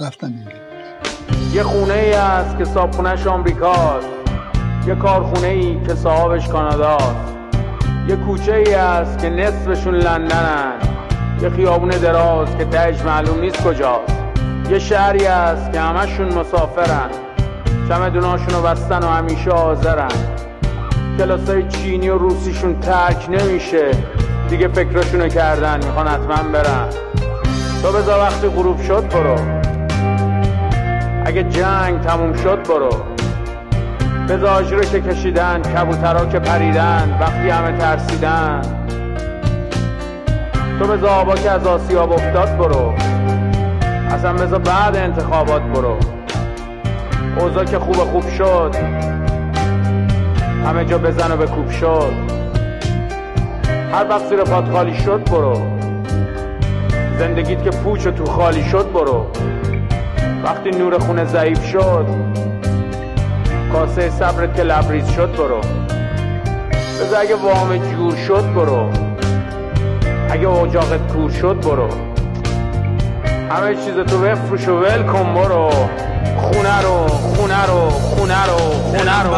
رفتم 0.00 0.26
انگلیس. 0.26 1.54
یه 1.54 1.62
خونه 1.62 1.94
ای 1.94 2.12
هست 2.12 2.58
که 2.58 2.64
صابخونهش 2.64 3.26
آمریکاست. 3.26 4.08
یه 4.86 4.94
کارخونه 4.94 5.48
ای 5.48 5.86
که 5.86 5.94
صاحبش 5.94 6.48
کاناداست. 6.48 7.36
یه 8.08 8.16
کوچه 8.16 8.54
ای 8.54 8.72
هست 8.72 9.18
که 9.18 9.30
نصفشون 9.30 9.94
لندنن. 9.94 10.81
یه 11.42 11.50
خیابون 11.50 11.90
دراز 11.90 12.56
که 12.58 12.64
تهش 12.64 13.00
معلوم 13.00 13.40
نیست 13.40 13.64
کجاست. 13.64 14.16
یه 14.70 14.78
شهری 14.78 15.24
هست 15.24 15.72
که 15.72 15.80
همشون 15.80 16.34
مسافرن. 16.34 17.10
چمدوناشونو 17.88 18.62
بستن 18.62 19.04
و 19.04 19.08
همیشه 19.08 19.50
حاضرن. 19.50 20.08
کلاسای 21.18 21.68
چینی 21.68 22.08
و 22.08 22.18
روسیشون 22.18 22.80
ترک 22.80 23.26
نمیشه. 23.30 23.90
دیگه 24.48 24.68
فکرشونو 24.68 25.28
کردن 25.28 25.84
می‌خوان 25.84 26.08
حتما 26.08 26.50
برن. 26.52 26.88
تو 27.82 27.92
بذار 27.92 28.20
وقتی 28.20 28.48
غروب 28.48 28.82
شد 28.82 29.08
برو. 29.08 29.36
اگه 31.24 31.42
جنگ 31.42 32.00
تموم 32.00 32.34
شد 32.34 32.68
برو. 32.68 32.90
بذار 34.28 34.50
آجرو 34.50 34.80
که 34.80 35.00
کشیدن 35.00 35.62
کبوترا 35.62 36.26
که 36.26 36.38
پریدن 36.38 37.18
وقتی 37.20 37.48
همه 37.48 37.78
ترسیدن. 37.78 38.81
تو 40.82 40.88
بذار 40.88 41.10
آبا 41.10 41.34
که 41.34 41.50
از 41.50 41.66
آسیاب 41.66 42.12
افتاد 42.12 42.56
برو. 42.58 42.94
اصلا 44.10 44.32
بذار 44.32 44.58
بعد 44.58 44.96
انتخابات 44.96 45.62
برو. 45.62 45.96
اوضاع 47.38 47.64
که 47.64 47.78
خوب 47.78 47.94
خوب 47.96 48.30
شد. 48.30 48.76
همه 50.66 50.84
جا 50.84 50.98
بزن 50.98 51.32
و 51.32 51.36
به 51.36 51.46
کوب 51.46 51.70
شد. 51.70 52.12
هر 53.92 54.08
وقت 54.08 54.28
زیر 54.28 54.38
پات 54.38 54.70
خالی 54.72 54.94
شد 54.94 55.30
برو. 55.30 55.54
زندگیت 57.18 57.64
که 57.64 57.70
پوچ 57.70 58.06
و 58.06 58.10
تو 58.10 58.24
خالی 58.24 58.64
شد 58.64 58.92
برو. 58.92 59.26
وقتی 60.44 60.70
نور 60.70 60.98
خونه 60.98 61.24
ضعیف 61.24 61.66
شد 61.66 62.06
کاسه 63.72 64.10
صبرت 64.10 64.56
که 64.56 64.62
لبریز 64.62 65.08
شد 65.08 65.36
برو. 65.36 65.60
بذار 67.00 67.20
اگه 67.20 67.34
وام 67.36 67.76
جور 67.76 68.16
شد 68.16 68.54
برو. 68.54 69.11
اگه 70.32 70.48
اجاقت 70.48 71.12
کور 71.12 71.30
شد 71.30 71.60
برو. 71.60 71.88
همه 73.50 73.74
چیز 73.74 73.94
تو 73.94 74.18
بفروش 74.18 74.68
و 74.68 74.78
ول 74.78 75.02
کن 75.02 75.34
برو. 75.34 75.70
خونه 76.36 76.82
رو 76.82 77.06
خونه 77.08 77.66
رو 77.66 77.90
خونه 77.90 78.46
رو 78.46 78.58
خونه 78.58 79.22
رو. 79.22 79.30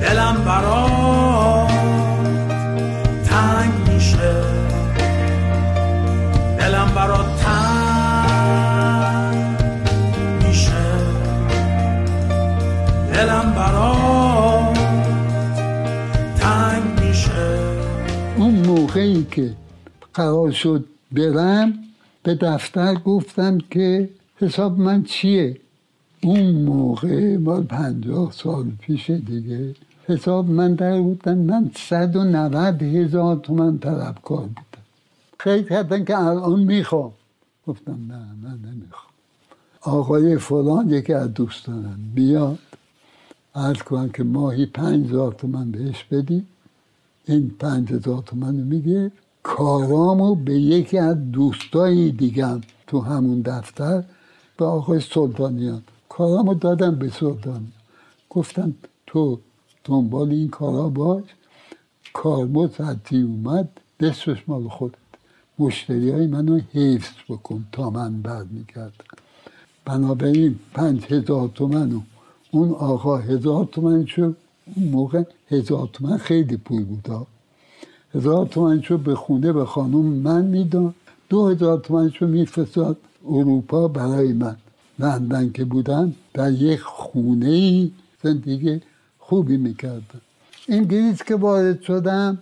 دلم 0.00 0.44
برا 0.44 0.91
موقعی 19.02 19.26
که 19.30 19.54
قرار 20.14 20.50
شد 20.50 20.84
برم 21.12 21.78
به 22.22 22.34
دفتر 22.34 22.94
گفتم 22.94 23.58
که 23.70 24.08
حساب 24.36 24.78
من 24.78 25.02
چیه؟ 25.02 25.56
اون 26.22 26.50
موقع 26.50 27.36
مال 27.36 27.62
پنجاه 27.62 28.32
سال 28.32 28.64
پیش 28.80 29.10
دیگه 29.10 29.74
حساب 30.04 30.50
من 30.50 30.74
در 30.74 31.00
بودن 31.00 31.38
من 31.38 31.70
صد 31.76 32.16
و 32.16 32.24
نود 32.24 32.82
هزار 32.82 33.36
تومن 33.36 33.78
طلبکار 33.78 34.40
بودم. 34.40 34.82
خیلی 35.38 35.64
کردن 35.64 36.04
که 36.04 36.18
الان 36.18 36.60
می‌خوام. 36.60 37.12
گفتم 37.66 37.98
نه 38.08 38.18
من 38.42 38.58
نمی‌خوام. 38.70 39.12
آقای 39.80 40.38
فلان 40.38 40.90
یکی 40.90 41.12
از 41.12 41.34
دوستانم 41.34 41.98
بیاد 42.14 42.58
عرض 43.54 43.82
کنم 43.82 44.08
که 44.08 44.22
ماهی 44.22 44.66
پنج 44.66 45.06
هزار 45.06 45.32
تومن 45.32 45.70
بهش 45.70 46.04
بدی 46.04 46.46
این 47.32 47.50
پنج 47.58 47.92
هزار 47.92 48.22
تومن 48.26 48.54
میگه 48.54 49.12
کارامو 49.42 50.34
به 50.34 50.54
یکی 50.54 50.98
از 50.98 51.32
دوستایی 51.32 52.12
دیگم 52.12 52.60
تو 52.86 53.00
همون 53.00 53.40
دفتر 53.40 54.04
به 54.56 54.64
آقای 54.64 55.00
سلطانیان. 55.00 55.82
کارامو 56.08 56.54
دادم 56.54 56.94
به 56.94 57.10
سلطان 57.10 57.66
گفتم 58.30 58.74
تو 59.06 59.38
دنبال 59.84 60.30
این 60.30 60.48
کارا 60.48 60.88
باش. 60.88 61.24
کارمز 62.12 62.80
حدی 62.80 63.22
اومد 63.22 63.68
دستش 64.00 64.44
مال 64.48 64.68
خودت. 64.68 64.94
مشتری 65.58 66.10
های 66.10 66.26
منو 66.26 66.60
حفظ 66.72 67.14
بکن 67.28 67.66
تا 67.72 67.90
من 67.90 68.22
برمیگردم. 68.22 69.04
بنابراین 69.84 70.58
پنج 70.74 71.04
هزار 71.04 71.48
تومن 71.48 72.02
اون 72.50 72.70
آقا 72.70 73.16
هزار 73.16 73.64
تومن 73.64 74.06
شد 74.06 74.36
اون 74.76 74.88
موقع 74.88 75.22
هزار 75.50 75.88
تومن 75.92 76.16
خیلی 76.16 76.56
پول 76.56 76.84
بود 76.84 77.08
هزار 78.14 78.46
تومن 78.46 78.80
شد 78.80 78.98
به 78.98 79.14
خونه 79.14 79.52
به 79.52 79.64
خانم 79.64 80.04
من 80.04 80.44
می‌داد 80.44 80.94
دو 81.28 81.48
هزار 81.48 81.78
تومن 81.80 82.10
شد 82.10 82.28
میفرستاد 82.28 82.96
اروپا 83.28 83.88
برای 83.88 84.32
من. 84.32 84.56
لندن 84.98 85.52
که 85.52 85.64
بودن 85.64 86.14
در 86.34 86.52
یک 86.52 86.80
خونه 86.80 87.46
ای 87.46 87.90
زندگی 88.22 88.80
خوبی 89.18 89.56
می‌کردم. 89.56 90.20
انگلیس 90.68 91.22
که 91.22 91.34
وارد 91.34 91.82
شدم 91.82 92.38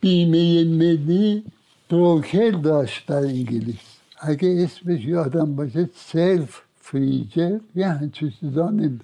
بیمه 0.00 0.64
ملی 0.64 1.42
بروکر 1.90 2.50
داشت 2.50 3.06
در 3.06 3.16
انگلیس. 3.16 3.84
اگه 4.20 4.48
اسمش 4.64 5.04
یادم 5.04 5.54
باشه 5.56 5.90
سلف 5.96 6.60
فریجر 6.80 7.58
یه 7.76 7.88
همچین 7.88 8.32
چیزا 8.40 8.70
نمید 8.70 9.00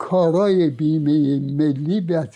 کارای 0.00 0.70
بیمه 0.70 1.38
ملی 1.38 2.00
به 2.00 2.28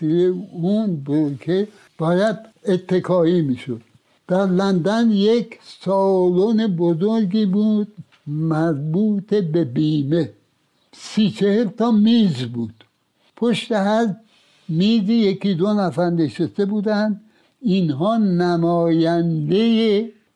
اون 0.53 0.97
بروکر 0.97 1.67
باید 1.99 2.37
اتکایی 2.69 3.41
می‌شد. 3.43 3.81
در 4.29 4.47
لندن 4.47 5.11
یک 5.11 5.59
سالن 5.81 6.67
بزرگی 6.67 7.47
بود 7.47 7.89
مربوط 8.27 9.35
به 9.35 9.65
بیمه. 9.65 10.31
سی 10.93 11.31
چهل 11.31 11.69
تا 11.69 11.91
میز 11.91 12.37
بود. 12.55 12.85
پشت 13.37 13.73
هر 13.73 14.07
میزی 14.69 15.15
یکی 15.15 15.55
دو 15.55 15.73
نفر 15.75 16.11
نشسته 16.11 16.65
بودن. 16.65 17.21
اینها 17.61 18.17
نماینده 18.17 19.65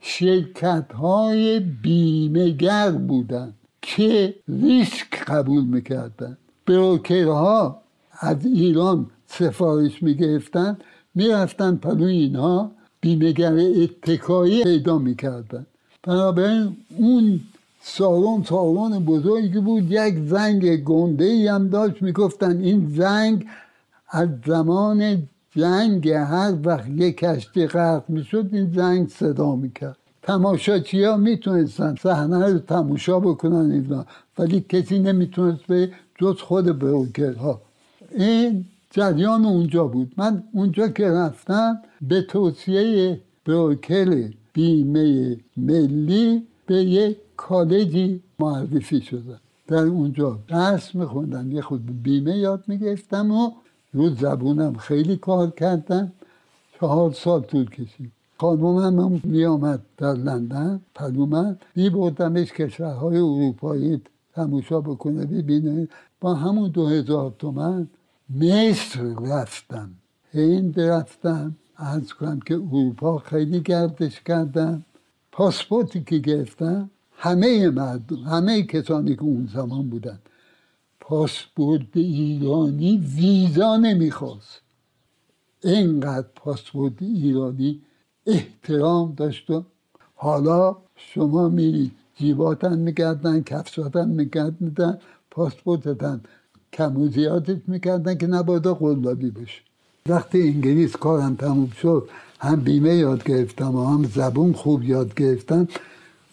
شرکت 0.01 0.93
های 0.93 1.61
بیمهگر 1.61 2.91
بودند 2.91 3.55
که 3.83 4.35
ریسک 4.49 5.25
قبول 5.27 5.65
می‌کردن 5.65 6.37
بروکرها 6.69 7.81
از 8.20 8.36
ایران 8.47 9.07
سفارش 9.27 10.03
می‌گرفتن 10.03 10.78
می‌رفتن 11.15 11.77
پلو 11.77 12.05
اینها 12.05 12.70
بیمهگر 13.01 13.55
اتکایی 13.82 14.65
پیدا 14.65 14.99
می‌کردن. 14.99 15.66
بنابراین 16.03 16.77
اون 16.99 17.40
سالن 17.82 18.43
سالن 18.43 18.99
بزرگی 19.05 19.59
بود 19.59 19.93
یک 19.93 20.15
زنگ 20.19 20.77
گنده 20.77 21.24
ای 21.24 21.47
هم 21.49 21.69
داشت. 21.69 22.03
می‌گفتن 22.03 22.61
این 22.61 22.93
زنگ 22.97 23.47
از 24.11 24.28
زمان 24.47 25.23
جنگ 25.57 26.09
هر 26.09 26.55
وقت 26.65 26.89
یک 26.89 27.16
کشتی 27.16 27.66
غرق 27.66 28.05
می‌شد 28.09 28.49
این 28.53 28.73
زنگ 28.74 29.09
صدا 29.09 29.57
می‌کرد. 29.57 29.97
تماشاچی 30.23 31.05
ها 31.05 31.16
می‌تونستن 31.16 31.95
صحنه 32.03 32.47
رو 32.53 32.59
تماشا 32.59 33.20
بکنن 33.20 33.70
اینا. 33.70 34.07
ولی 34.39 34.61
کسی 34.69 34.99
نمی‌تونست 34.99 35.66
به 35.66 35.90
جز 36.19 36.36
خود 36.40 36.78
بروکرها 36.78 37.61
این 38.16 38.65
جریان 38.90 39.45
اونجا 39.45 39.86
بود. 39.86 40.12
من 40.16 40.43
اونجا 40.53 40.89
که 40.89 41.11
رفتم 41.11 41.78
به 42.03 42.23
توصیه 42.23 43.20
بروکر 43.47 44.31
بیمه 44.53 45.36
ملی 45.57 46.43
به 46.66 46.74
یک 46.74 47.16
کالجی 47.36 48.20
معرفی 48.39 49.01
شدم. 49.01 49.40
در 49.66 49.85
اونجا 49.85 50.39
درس 50.49 50.95
میخوندم. 50.95 51.53
یه 51.53 51.62
خود 51.62 52.03
بیمه 52.03 52.39
یاد 52.39 52.65
می‌گرفتم 52.66 53.31
و 53.31 53.51
رو 53.93 54.15
زبونم 54.15 54.74
خیلی 54.74 55.16
کار 55.16 55.51
کردم. 55.51 56.12
چهار 56.81 57.12
سال 57.12 57.40
طول 57.40 57.70
کشید. 57.70 58.12
خانومم 58.39 59.01
هم 59.01 59.20
می 59.24 59.45
آمد 59.45 59.81
در 59.97 60.15
لندن 60.15 60.81
پهلو 60.95 61.30
من. 61.30 61.57
می 61.77 61.90
بردمش 61.90 62.53
کشورهای 62.53 63.16
اروپایی 63.16 64.01
تماشا 64.35 64.81
بکنه 64.81 65.27
ببینه. 65.27 65.89
با 66.20 66.35
همون 66.35 66.70
دو 66.70 66.86
هزار 66.86 67.35
تومن 67.39 67.89
مصر 68.31 69.03
رفتم. 69.03 69.90
هند 70.35 70.81
رفتم 70.81 71.57
عرض 71.77 72.12
کنم 72.15 72.40
که 72.40 72.55
اروپا 72.55 73.19
خیلی 73.19 73.61
گردش 73.61 74.20
کردم 74.20 74.85
پاسپورتی 75.32 76.05
که 76.05 76.19
گرفتم 76.19 76.90
همه 77.12 77.70
مردم 77.70 78.16
همه 78.16 78.62
کسانی 78.62 79.16
که 79.16 79.23
اون 79.23 79.49
زمان 79.55 79.90
بودن. 79.90 80.19
پاسپورت 81.01 81.97
ایرانی 81.97 82.97
ویزا 83.16 83.77
نمی‌خواست. 83.77 84.61
اینقدر 85.65 86.28
پاسپورت 86.35 87.03
ایرانی 87.03 87.81
احترام 88.27 89.15
داشت 89.15 89.51
و 89.51 89.65
حالا 90.15 90.77
شما 90.97 91.49
میرید. 91.49 91.93
جیباتن 92.16 92.78
می‌کردن 92.78 93.43
کفشاتن 93.43 94.09
می‌کردن 95.39 95.51
پاسپورتتن 95.51 96.20
کم 96.73 96.97
و 96.97 97.09
زیادت 97.09 97.69
می‌کردن 97.69 98.19
که 98.19 98.27
نباید 98.27 98.66
قلابی 98.66 99.31
بشه. 99.31 99.60
وقتی 100.06 100.43
انگلیس 100.43 100.97
کارم 100.97 101.35
تموم 101.35 101.70
شد 101.70 102.09
هم 102.40 102.60
بیمه 102.60 102.94
یاد 102.94 103.24
گرفتم 103.24 103.74
و 103.74 103.86
هم 103.86 104.05
زبون 104.05 104.52
خوب 104.52 104.82
یاد 104.82 105.15
گرفتم. 105.15 105.69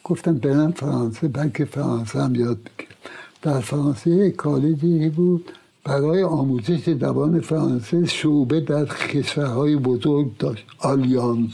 گفتم 0.03 0.37
برم 0.37 0.71
فرانسه 0.71 1.27
بلکه 1.27 1.65
فرانسه 1.65 2.19
هم 2.23 2.35
یاد 2.35 2.57
بگیرم. 2.57 2.95
در 3.41 3.59
فرانسه 3.59 4.31
کالجی 4.31 5.09
بود. 5.09 5.51
برای 5.83 6.23
آموزش 6.23 6.89
زبان 6.89 7.39
فرانسه 7.39 8.05
شعبه 8.05 8.61
در 8.61 8.85
کشورهای 8.85 9.75
بزرگ 9.75 10.37
داشت. 10.37 10.65
آلیانس. 10.79 11.53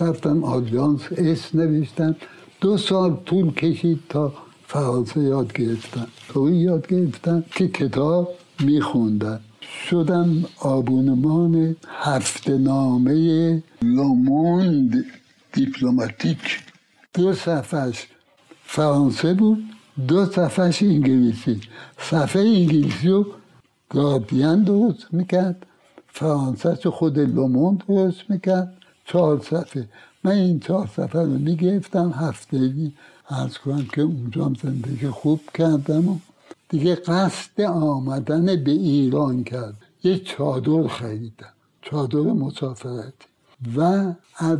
رفتم 0.00 0.44
آلیانس 0.44 1.00
اسم 1.10 1.54
نوشتم. 1.54 2.16
دو 2.60 2.76
سال 2.76 3.16
طول 3.26 3.50
کشید 3.50 4.00
تا 4.08 4.32
فرانسه 4.70 5.20
یاد 5.20 5.52
گرفتم 5.52 6.06
تا 6.28 6.50
یاد 6.50 6.86
گرفتم 6.86 7.44
که 7.50 7.68
کتاب 7.68 8.34
میخوندم 8.60 9.40
شدم 9.90 10.44
آبونمان 10.60 11.76
هفته 11.88 12.58
نامه 12.58 13.62
لوموند 13.82 15.04
دیپلماتیک 15.52 16.58
دو 17.14 17.32
صفحش 17.32 18.06
فرانسه 18.64 19.34
بود 19.34 19.64
دو 20.08 20.26
صفحش 20.26 20.82
انگلیسی. 20.82 21.60
صفحه 21.98 22.42
انگلیسی 22.42 23.08
رو 23.08 23.26
گاردین 23.90 24.62
درست 24.62 25.06
می‌کرد 25.12 25.66
فرانسه 26.08 26.78
رو 26.84 26.90
خود 26.90 27.18
لوموند 27.18 27.84
درست 27.88 28.22
می‌کرد. 28.28 28.74
چهار 29.04 29.42
صفحه. 29.50 29.88
من 30.24 30.32
این 30.32 30.60
چهار 30.60 30.86
صفحه 30.96 31.22
رو 31.22 31.38
می‌گرفتم 31.38 32.10
هفتگی 32.10 32.92
از 33.28 33.58
کنم 33.58 33.86
که 33.94 34.02
اونجا 34.02 34.44
هم 34.44 34.54
زندگی 34.62 35.08
خوب 35.08 35.40
کردم 35.54 36.08
و 36.08 36.18
دیگه 36.68 36.94
قصد 36.94 37.60
آمدن 37.60 38.64
به 38.64 38.70
ایران 38.70 39.44
کرد. 39.44 39.74
یه 40.04 40.18
چادر 40.18 40.88
خریدم 40.88 41.52
چادر 41.82 42.18
مسافرتی. 42.18 43.28
و 43.76 43.80
از 44.36 44.58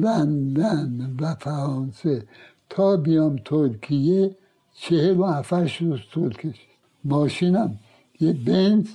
لندن 0.00 1.16
و 1.20 1.34
فرانسه 1.34 2.22
تا 2.70 2.96
بیام 2.96 3.36
ترکیه 3.44 4.36
چهل 4.74 5.20
و 5.20 5.24
هفتش 5.26 5.76
روز 5.76 6.00
طول 6.12 6.32
کشید. 6.32 6.76
ماشینم 7.04 7.78
یه 8.20 8.32
بنز 8.32 8.86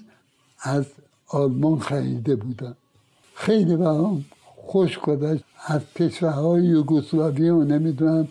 از 0.62 0.86
آلمان 1.28 1.80
خریده 1.80 2.36
بودم. 2.36 2.76
خیلی 3.36 3.76
برام 3.76 4.26
خوش 4.46 5.00
گذشت. 5.00 5.44
از 5.66 5.82
کشورهای 5.96 6.64
یوگسلاوی 6.64 7.50
و 7.50 7.64
نمی‌دونم 7.64 8.28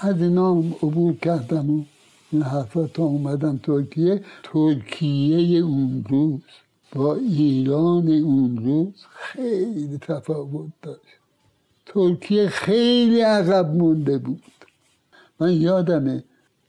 از 0.00 0.22
اینا 0.22 0.52
عبور 0.82 1.16
کردم 1.16 1.70
و 1.70 1.84
این 2.30 2.42
حرفا 2.42 2.86
تا 2.86 3.02
اومدم 3.02 3.56
ترکیه. 3.62 4.24
ترکیه 4.42 5.58
اون 5.58 6.04
روز 6.08 6.40
با 6.92 7.14
ایران 7.14 8.08
اون 8.08 8.56
روز 8.56 8.94
خیلی 9.10 9.98
تفاوت 9.98 10.70
داشت. 10.82 11.00
ترکیه 11.86 12.48
خیلی 12.48 13.20
عقب 13.20 13.74
مونده 13.74 14.18
بود. 14.18 14.42
من 15.40 15.52
یادمه 15.52 16.24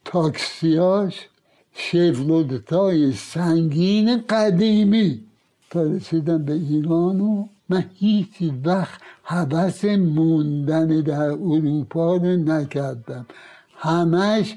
تاکسیاش 0.06 1.30
شفلوتای 1.74 3.14
سنگین 3.14 4.18
قدیمی 4.30 5.24
تا 5.70 5.84
رسیدم 5.84 6.46
به 6.46 6.54
ایران 6.54 7.22
و 7.22 7.48
من 7.70 7.86
هیچ 7.96 8.28
وقت 8.64 9.02
حوث 9.24 9.86
موندن 9.86 10.88
در 10.88 11.22
اروپا 11.22 12.16
رو 12.16 12.38
نکردم. 12.38 13.26
همش 13.78 14.56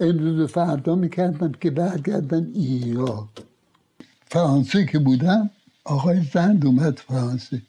امروز 0.00 0.40
و 0.40 0.46
فردا 0.46 0.94
می‌کردم 0.94 1.52
که 1.52 1.70
برگردم 1.70 2.46
ایران. 2.54 3.28
فرانسه 4.26 4.86
که 4.86 4.98
بودم 4.98 5.50
آقای 5.84 6.20
زند 6.34 6.66
اومد 6.66 6.98
فرانسه. 6.98 7.62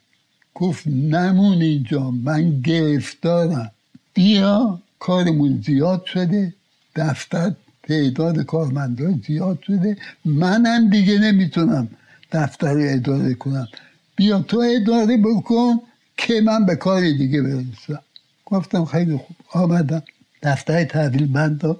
گفت 0.54 0.86
نمون 0.86 1.62
اینجا 1.62 2.10
من 2.10 2.60
گرفتارم. 2.60 3.70
بیا 4.14 4.78
کارمون 4.98 5.62
زیاد 5.66 6.04
شده. 6.04 6.54
دفتر 6.96 7.52
تعداد 7.82 8.42
کارمندان 8.42 9.22
زیاد 9.26 9.58
شده. 9.62 9.96
منم 10.24 10.90
دیگه 10.90 11.18
نمی‌تونم 11.18 11.88
دفتر 12.32 12.76
اداره 12.78 13.34
کنم. 13.34 13.68
بیا 14.16 14.42
تو 14.42 14.58
اداره 14.58 15.16
بکن 15.16 15.80
که 16.16 16.40
من 16.40 16.66
به 16.66 16.76
کار 16.76 17.00
دیگه 17.00 17.42
برسم 17.42 18.02
گفتم 18.44 18.84
خیلی 18.84 19.16
خوب. 19.16 19.36
آمدم. 19.52 20.02
دفتر 20.42 20.84
تحویل 20.84 21.26
بند 21.26 21.76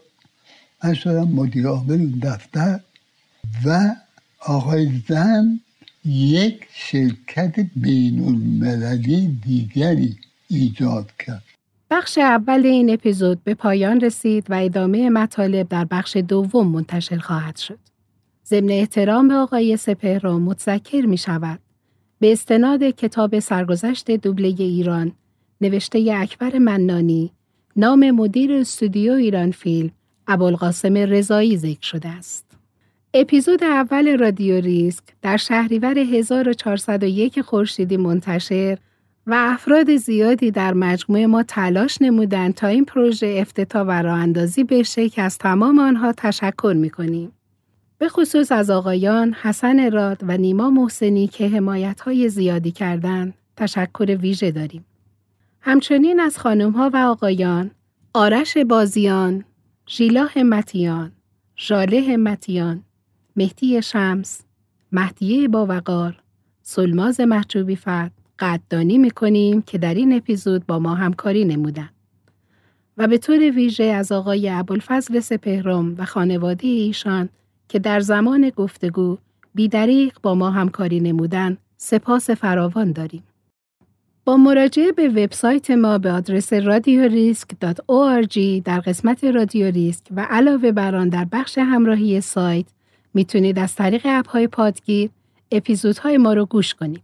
من 0.85 0.95
شدم 0.95 1.29
مدیر 1.29 1.67
عامل 1.67 1.93
اون 1.93 2.21
دفتر 2.23 2.81
و 3.65 3.95
آقای 4.41 4.91
زن 5.09 5.61
یک 6.05 6.67
شرکت 6.73 7.55
بین 7.77 8.25
المللی 8.25 9.41
دیگری 9.45 10.17
ایجاد 10.49 11.13
کرد. 11.19 11.43
بخش 11.91 12.19
اول 12.19 12.67
این 12.67 12.91
اپیزود 12.91 13.45
به 13.45 13.55
پایان 13.55 14.01
رسید 14.01 14.51
و 14.51 14.55
ادامه 14.55 15.11
مطالب 15.11 15.69
در 15.69 15.85
بخش 15.85 16.17
دوم 16.17 16.69
منتشر 16.69 17.19
خواهد 17.19 17.57
شد. 17.57 17.79
ضمن 18.47 18.71
احترام 18.71 19.29
به 19.29 19.35
آقای 19.35 19.77
سپهر 19.77 20.29
متذکر 20.29 21.07
می 21.07 21.19
شود. 21.19 21.59
به 22.20 22.32
استناد 22.32 22.82
کتاب 22.84 23.38
سرگذشت 23.38 24.10
دوبله 24.10 24.55
ایران 24.59 25.12
نوشته 25.60 26.12
اکبر 26.14 26.59
منانی 26.59 27.32
نام 27.76 28.10
مدیر 28.10 28.52
استودیو 28.52 29.12
ایران 29.12 29.51
فیلم 29.51 29.90
ابوالقاسم 30.26 30.94
رضایی 30.94 31.56
ذکر 31.56 31.86
شده 31.86 32.09
است. 32.09 32.47
اپیزود 33.14 33.64
اول 33.64 34.18
رادیو 34.18 34.60
ریسک 34.60 35.05
در 35.22 35.36
شهریور 35.36 35.98
1401 35.98 37.40
خورشیدی 37.40 37.97
منتشر 37.97 38.78
و 39.26 39.34
افراد 39.38 39.97
زیادی 39.97 40.51
در 40.51 40.74
مجموعه 40.74 41.26
ما 41.26 41.43
تلاش 41.43 42.02
نمودند 42.02 42.55
تا 42.55 42.66
این 42.66 42.84
پروژه 42.84 43.38
افتتاح 43.40 43.82
و 43.86 43.90
راه 43.90 44.18
اندازی 44.18 44.64
بشه 44.64 45.09
که 45.09 45.22
از 45.22 45.38
تمام 45.38 45.78
آنها 45.78 46.12
تشکر 46.12 46.74
می 46.76 46.90
کنیم. 46.90 47.32
به 47.98 48.09
خصوص 48.09 48.52
از 48.52 48.70
آقایان 48.70 49.32
حسن 49.32 49.90
راد 49.90 50.18
و 50.23 50.36
نیما 50.36 50.70
محسنی 50.70 51.27
که 51.27 51.48
حمایت 51.48 52.01
های 52.01 52.28
زیادی 52.28 52.70
کردند 52.73 53.35
تشکر 53.56 54.16
ویژه 54.20 54.51
داریم. 54.51 54.85
همچنین 55.60 56.20
از 56.20 56.39
خانم 56.39 56.70
ها 56.70 56.90
و 56.93 56.97
آقایان 56.97 57.70
آرش 58.14 58.56
بازیان، 58.59 59.44
ژیلا 59.89 60.24
همتیان، 60.24 61.12
ژاله 61.59 62.01
همتیان، 62.01 62.82
مهدی 63.36 63.82
شمس، 63.82 64.43
مهدیه 64.93 65.48
باوقار، 65.48 66.23
سلماز 66.62 67.20
محجوبی 67.20 67.77
فت 67.77 68.12
قدردانی 68.39 68.98
می‌کنیم 68.98 69.62
که 69.62 69.78
در 69.78 69.94
این 69.94 70.12
اپیزود 70.12 70.66
با 70.66 70.78
ما 70.78 70.94
همکاری 70.94 71.44
نمودند. 71.44 71.90
و 72.97 73.06
به 73.06 73.18
طور 73.18 73.39
ویژه 73.39 73.85
از 73.85 74.12
آقای 74.12 74.48
ابوالفضل 74.48 75.20
سپهرم 75.20 75.94
و 75.98 76.05
خانواده 76.05 76.66
ایشان 76.66 77.28
که 77.68 77.78
در 77.78 78.01
زمان 78.01 78.51
گفتگو 78.56 79.18
بیدریق 79.55 80.18
با 80.22 80.34
ما 80.34 80.51
همکاری 80.51 81.01
نمودن 81.01 81.56
سپاس 81.76 82.30
فراوان 82.30 82.93
داریم. 82.93 83.22
با 84.24 84.36
مراجعه 84.36 84.93
به 84.93 85.09
وبسایت 85.09 85.70
ما 85.70 85.98
به 85.98 86.12
آدرس 86.12 86.55
radiorisk.org 86.55 88.38
در 88.64 88.80
قسمت 88.80 89.24
رادیو 89.24 89.66
ریسک 89.66 90.06
و 90.16 90.26
علاوه 90.30 90.72
بر 90.72 90.94
آن 90.94 91.09
در 91.09 91.26
بخش 91.32 91.59
همراهی 91.59 92.20
سایت 92.20 92.66
می‌تونید 93.14 93.59
از 93.59 93.74
طریق 93.74 94.02
اپهای 94.05 94.47
پادگیر 94.47 95.10
اپیزودهای 95.52 96.18
ما 96.18 96.32
رو 96.32 96.47
گوش 96.47 96.74
کنید. 96.74 97.02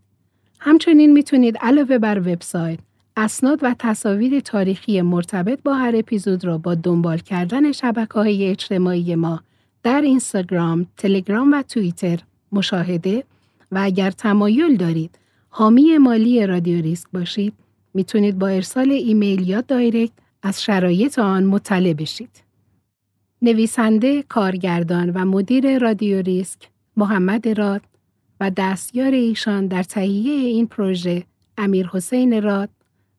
همچنین 0.60 1.12
می‌تونید 1.12 1.56
علاوه 1.56 1.98
بر 1.98 2.18
وبسایت 2.18 2.78
اسناد 3.16 3.58
و 3.62 3.74
تصاویر 3.78 4.40
تاریخی 4.40 5.02
مرتبط 5.02 5.62
با 5.62 5.74
هر 5.74 5.92
اپیزود 5.96 6.44
را 6.44 6.58
با 6.58 6.74
دنبال 6.74 7.18
کردن 7.18 7.72
شبکه 7.72 8.14
های 8.14 8.46
اجتماعی 8.46 9.14
ما 9.14 9.40
در 9.82 10.00
اینستاگرام، 10.00 10.86
تلگرام 10.96 11.52
و 11.52 11.62
توییتر 11.62 12.18
مشاهده 12.52 13.24
و 13.72 13.80
اگر 13.82 14.10
تمایل 14.10 14.76
دارید 14.76 15.18
حامی 15.48 15.98
مالی 15.98 16.46
رادیو 16.46 16.82
ریسک 16.82 17.08
باشید 17.12 17.52
می‌تونید 17.94 18.38
با 18.38 18.48
ارسال 18.48 18.90
ایمیل 18.90 19.48
یا 19.48 19.60
دایرکت 19.60 20.12
از 20.42 20.62
شرایط 20.62 21.18
آن 21.18 21.44
مطلع 21.44 21.92
بشید. 21.92 22.42
نویسنده، 23.42 24.22
کارگردان 24.22 25.10
و 25.10 25.24
مدیر 25.24 25.78
رادیو 25.78 26.20
ریسک 26.20 26.68
محمد 26.96 27.48
راد 27.48 27.82
و 28.40 28.50
دستیار 28.50 29.12
ایشان 29.12 29.66
در 29.66 29.82
تهیه 29.82 30.32
این 30.32 30.66
پروژه 30.66 31.24
امیر 31.58 31.86
حسین 31.92 32.42
راد 32.42 32.70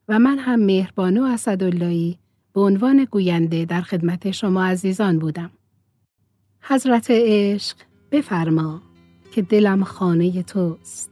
و 0.07 0.19
من 0.19 0.40
هم 0.40 0.60
مهربانو 0.60 1.23
اسداللهی 1.23 2.18
به 2.53 2.61
عنوان 2.61 3.07
گوینده 3.11 3.65
در 3.65 3.81
خدمت 3.81 4.31
شما 4.31 4.64
عزیزان 4.64 5.19
بودم. 5.19 5.52
حضرت 6.65 7.07
عشق 7.10 7.77
بفرما 8.11 8.81
که 9.31 9.41
دلم 9.41 9.84
خانه 9.84 10.44
توست. 10.44 11.11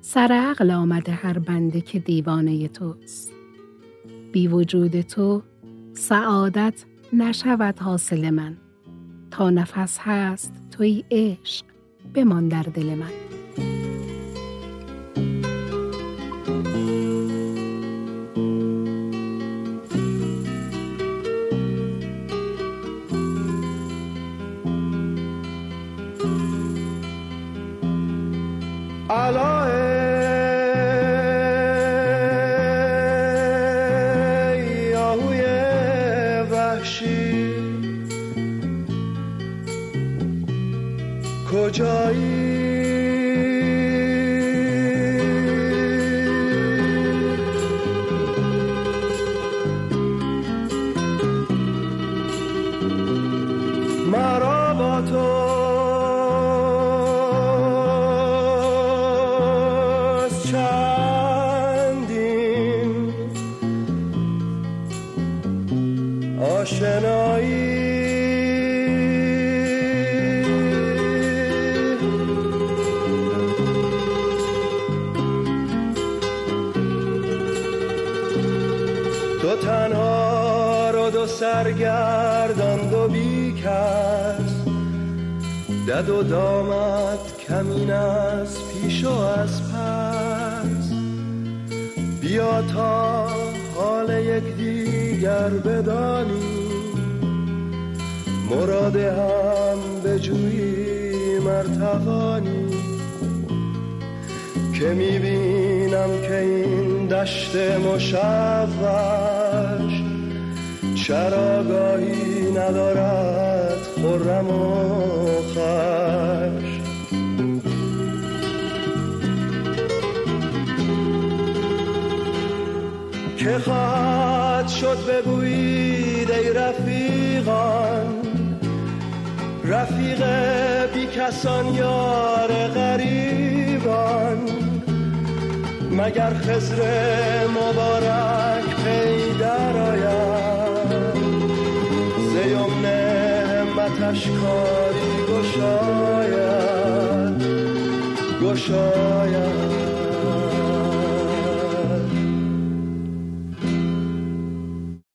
سر 0.00 0.32
عقل 0.32 0.70
آمده 0.70 1.12
هر 1.12 1.38
بنده 1.38 1.80
که 1.80 1.98
دیوانه 1.98 2.68
توست. 2.68 3.32
بی 4.32 4.48
وجود 4.48 5.00
تو 5.00 5.42
سعادت 5.94 6.84
نشود 7.12 7.78
حاصل 7.78 8.30
من. 8.30 8.56
تا 9.30 9.50
نفس 9.50 9.98
هست 10.00 10.52
توی 10.70 11.04
عشق 11.10 11.64
بمان 12.14 12.48
در 12.48 12.62
دل 12.62 12.94
من. 12.94 13.31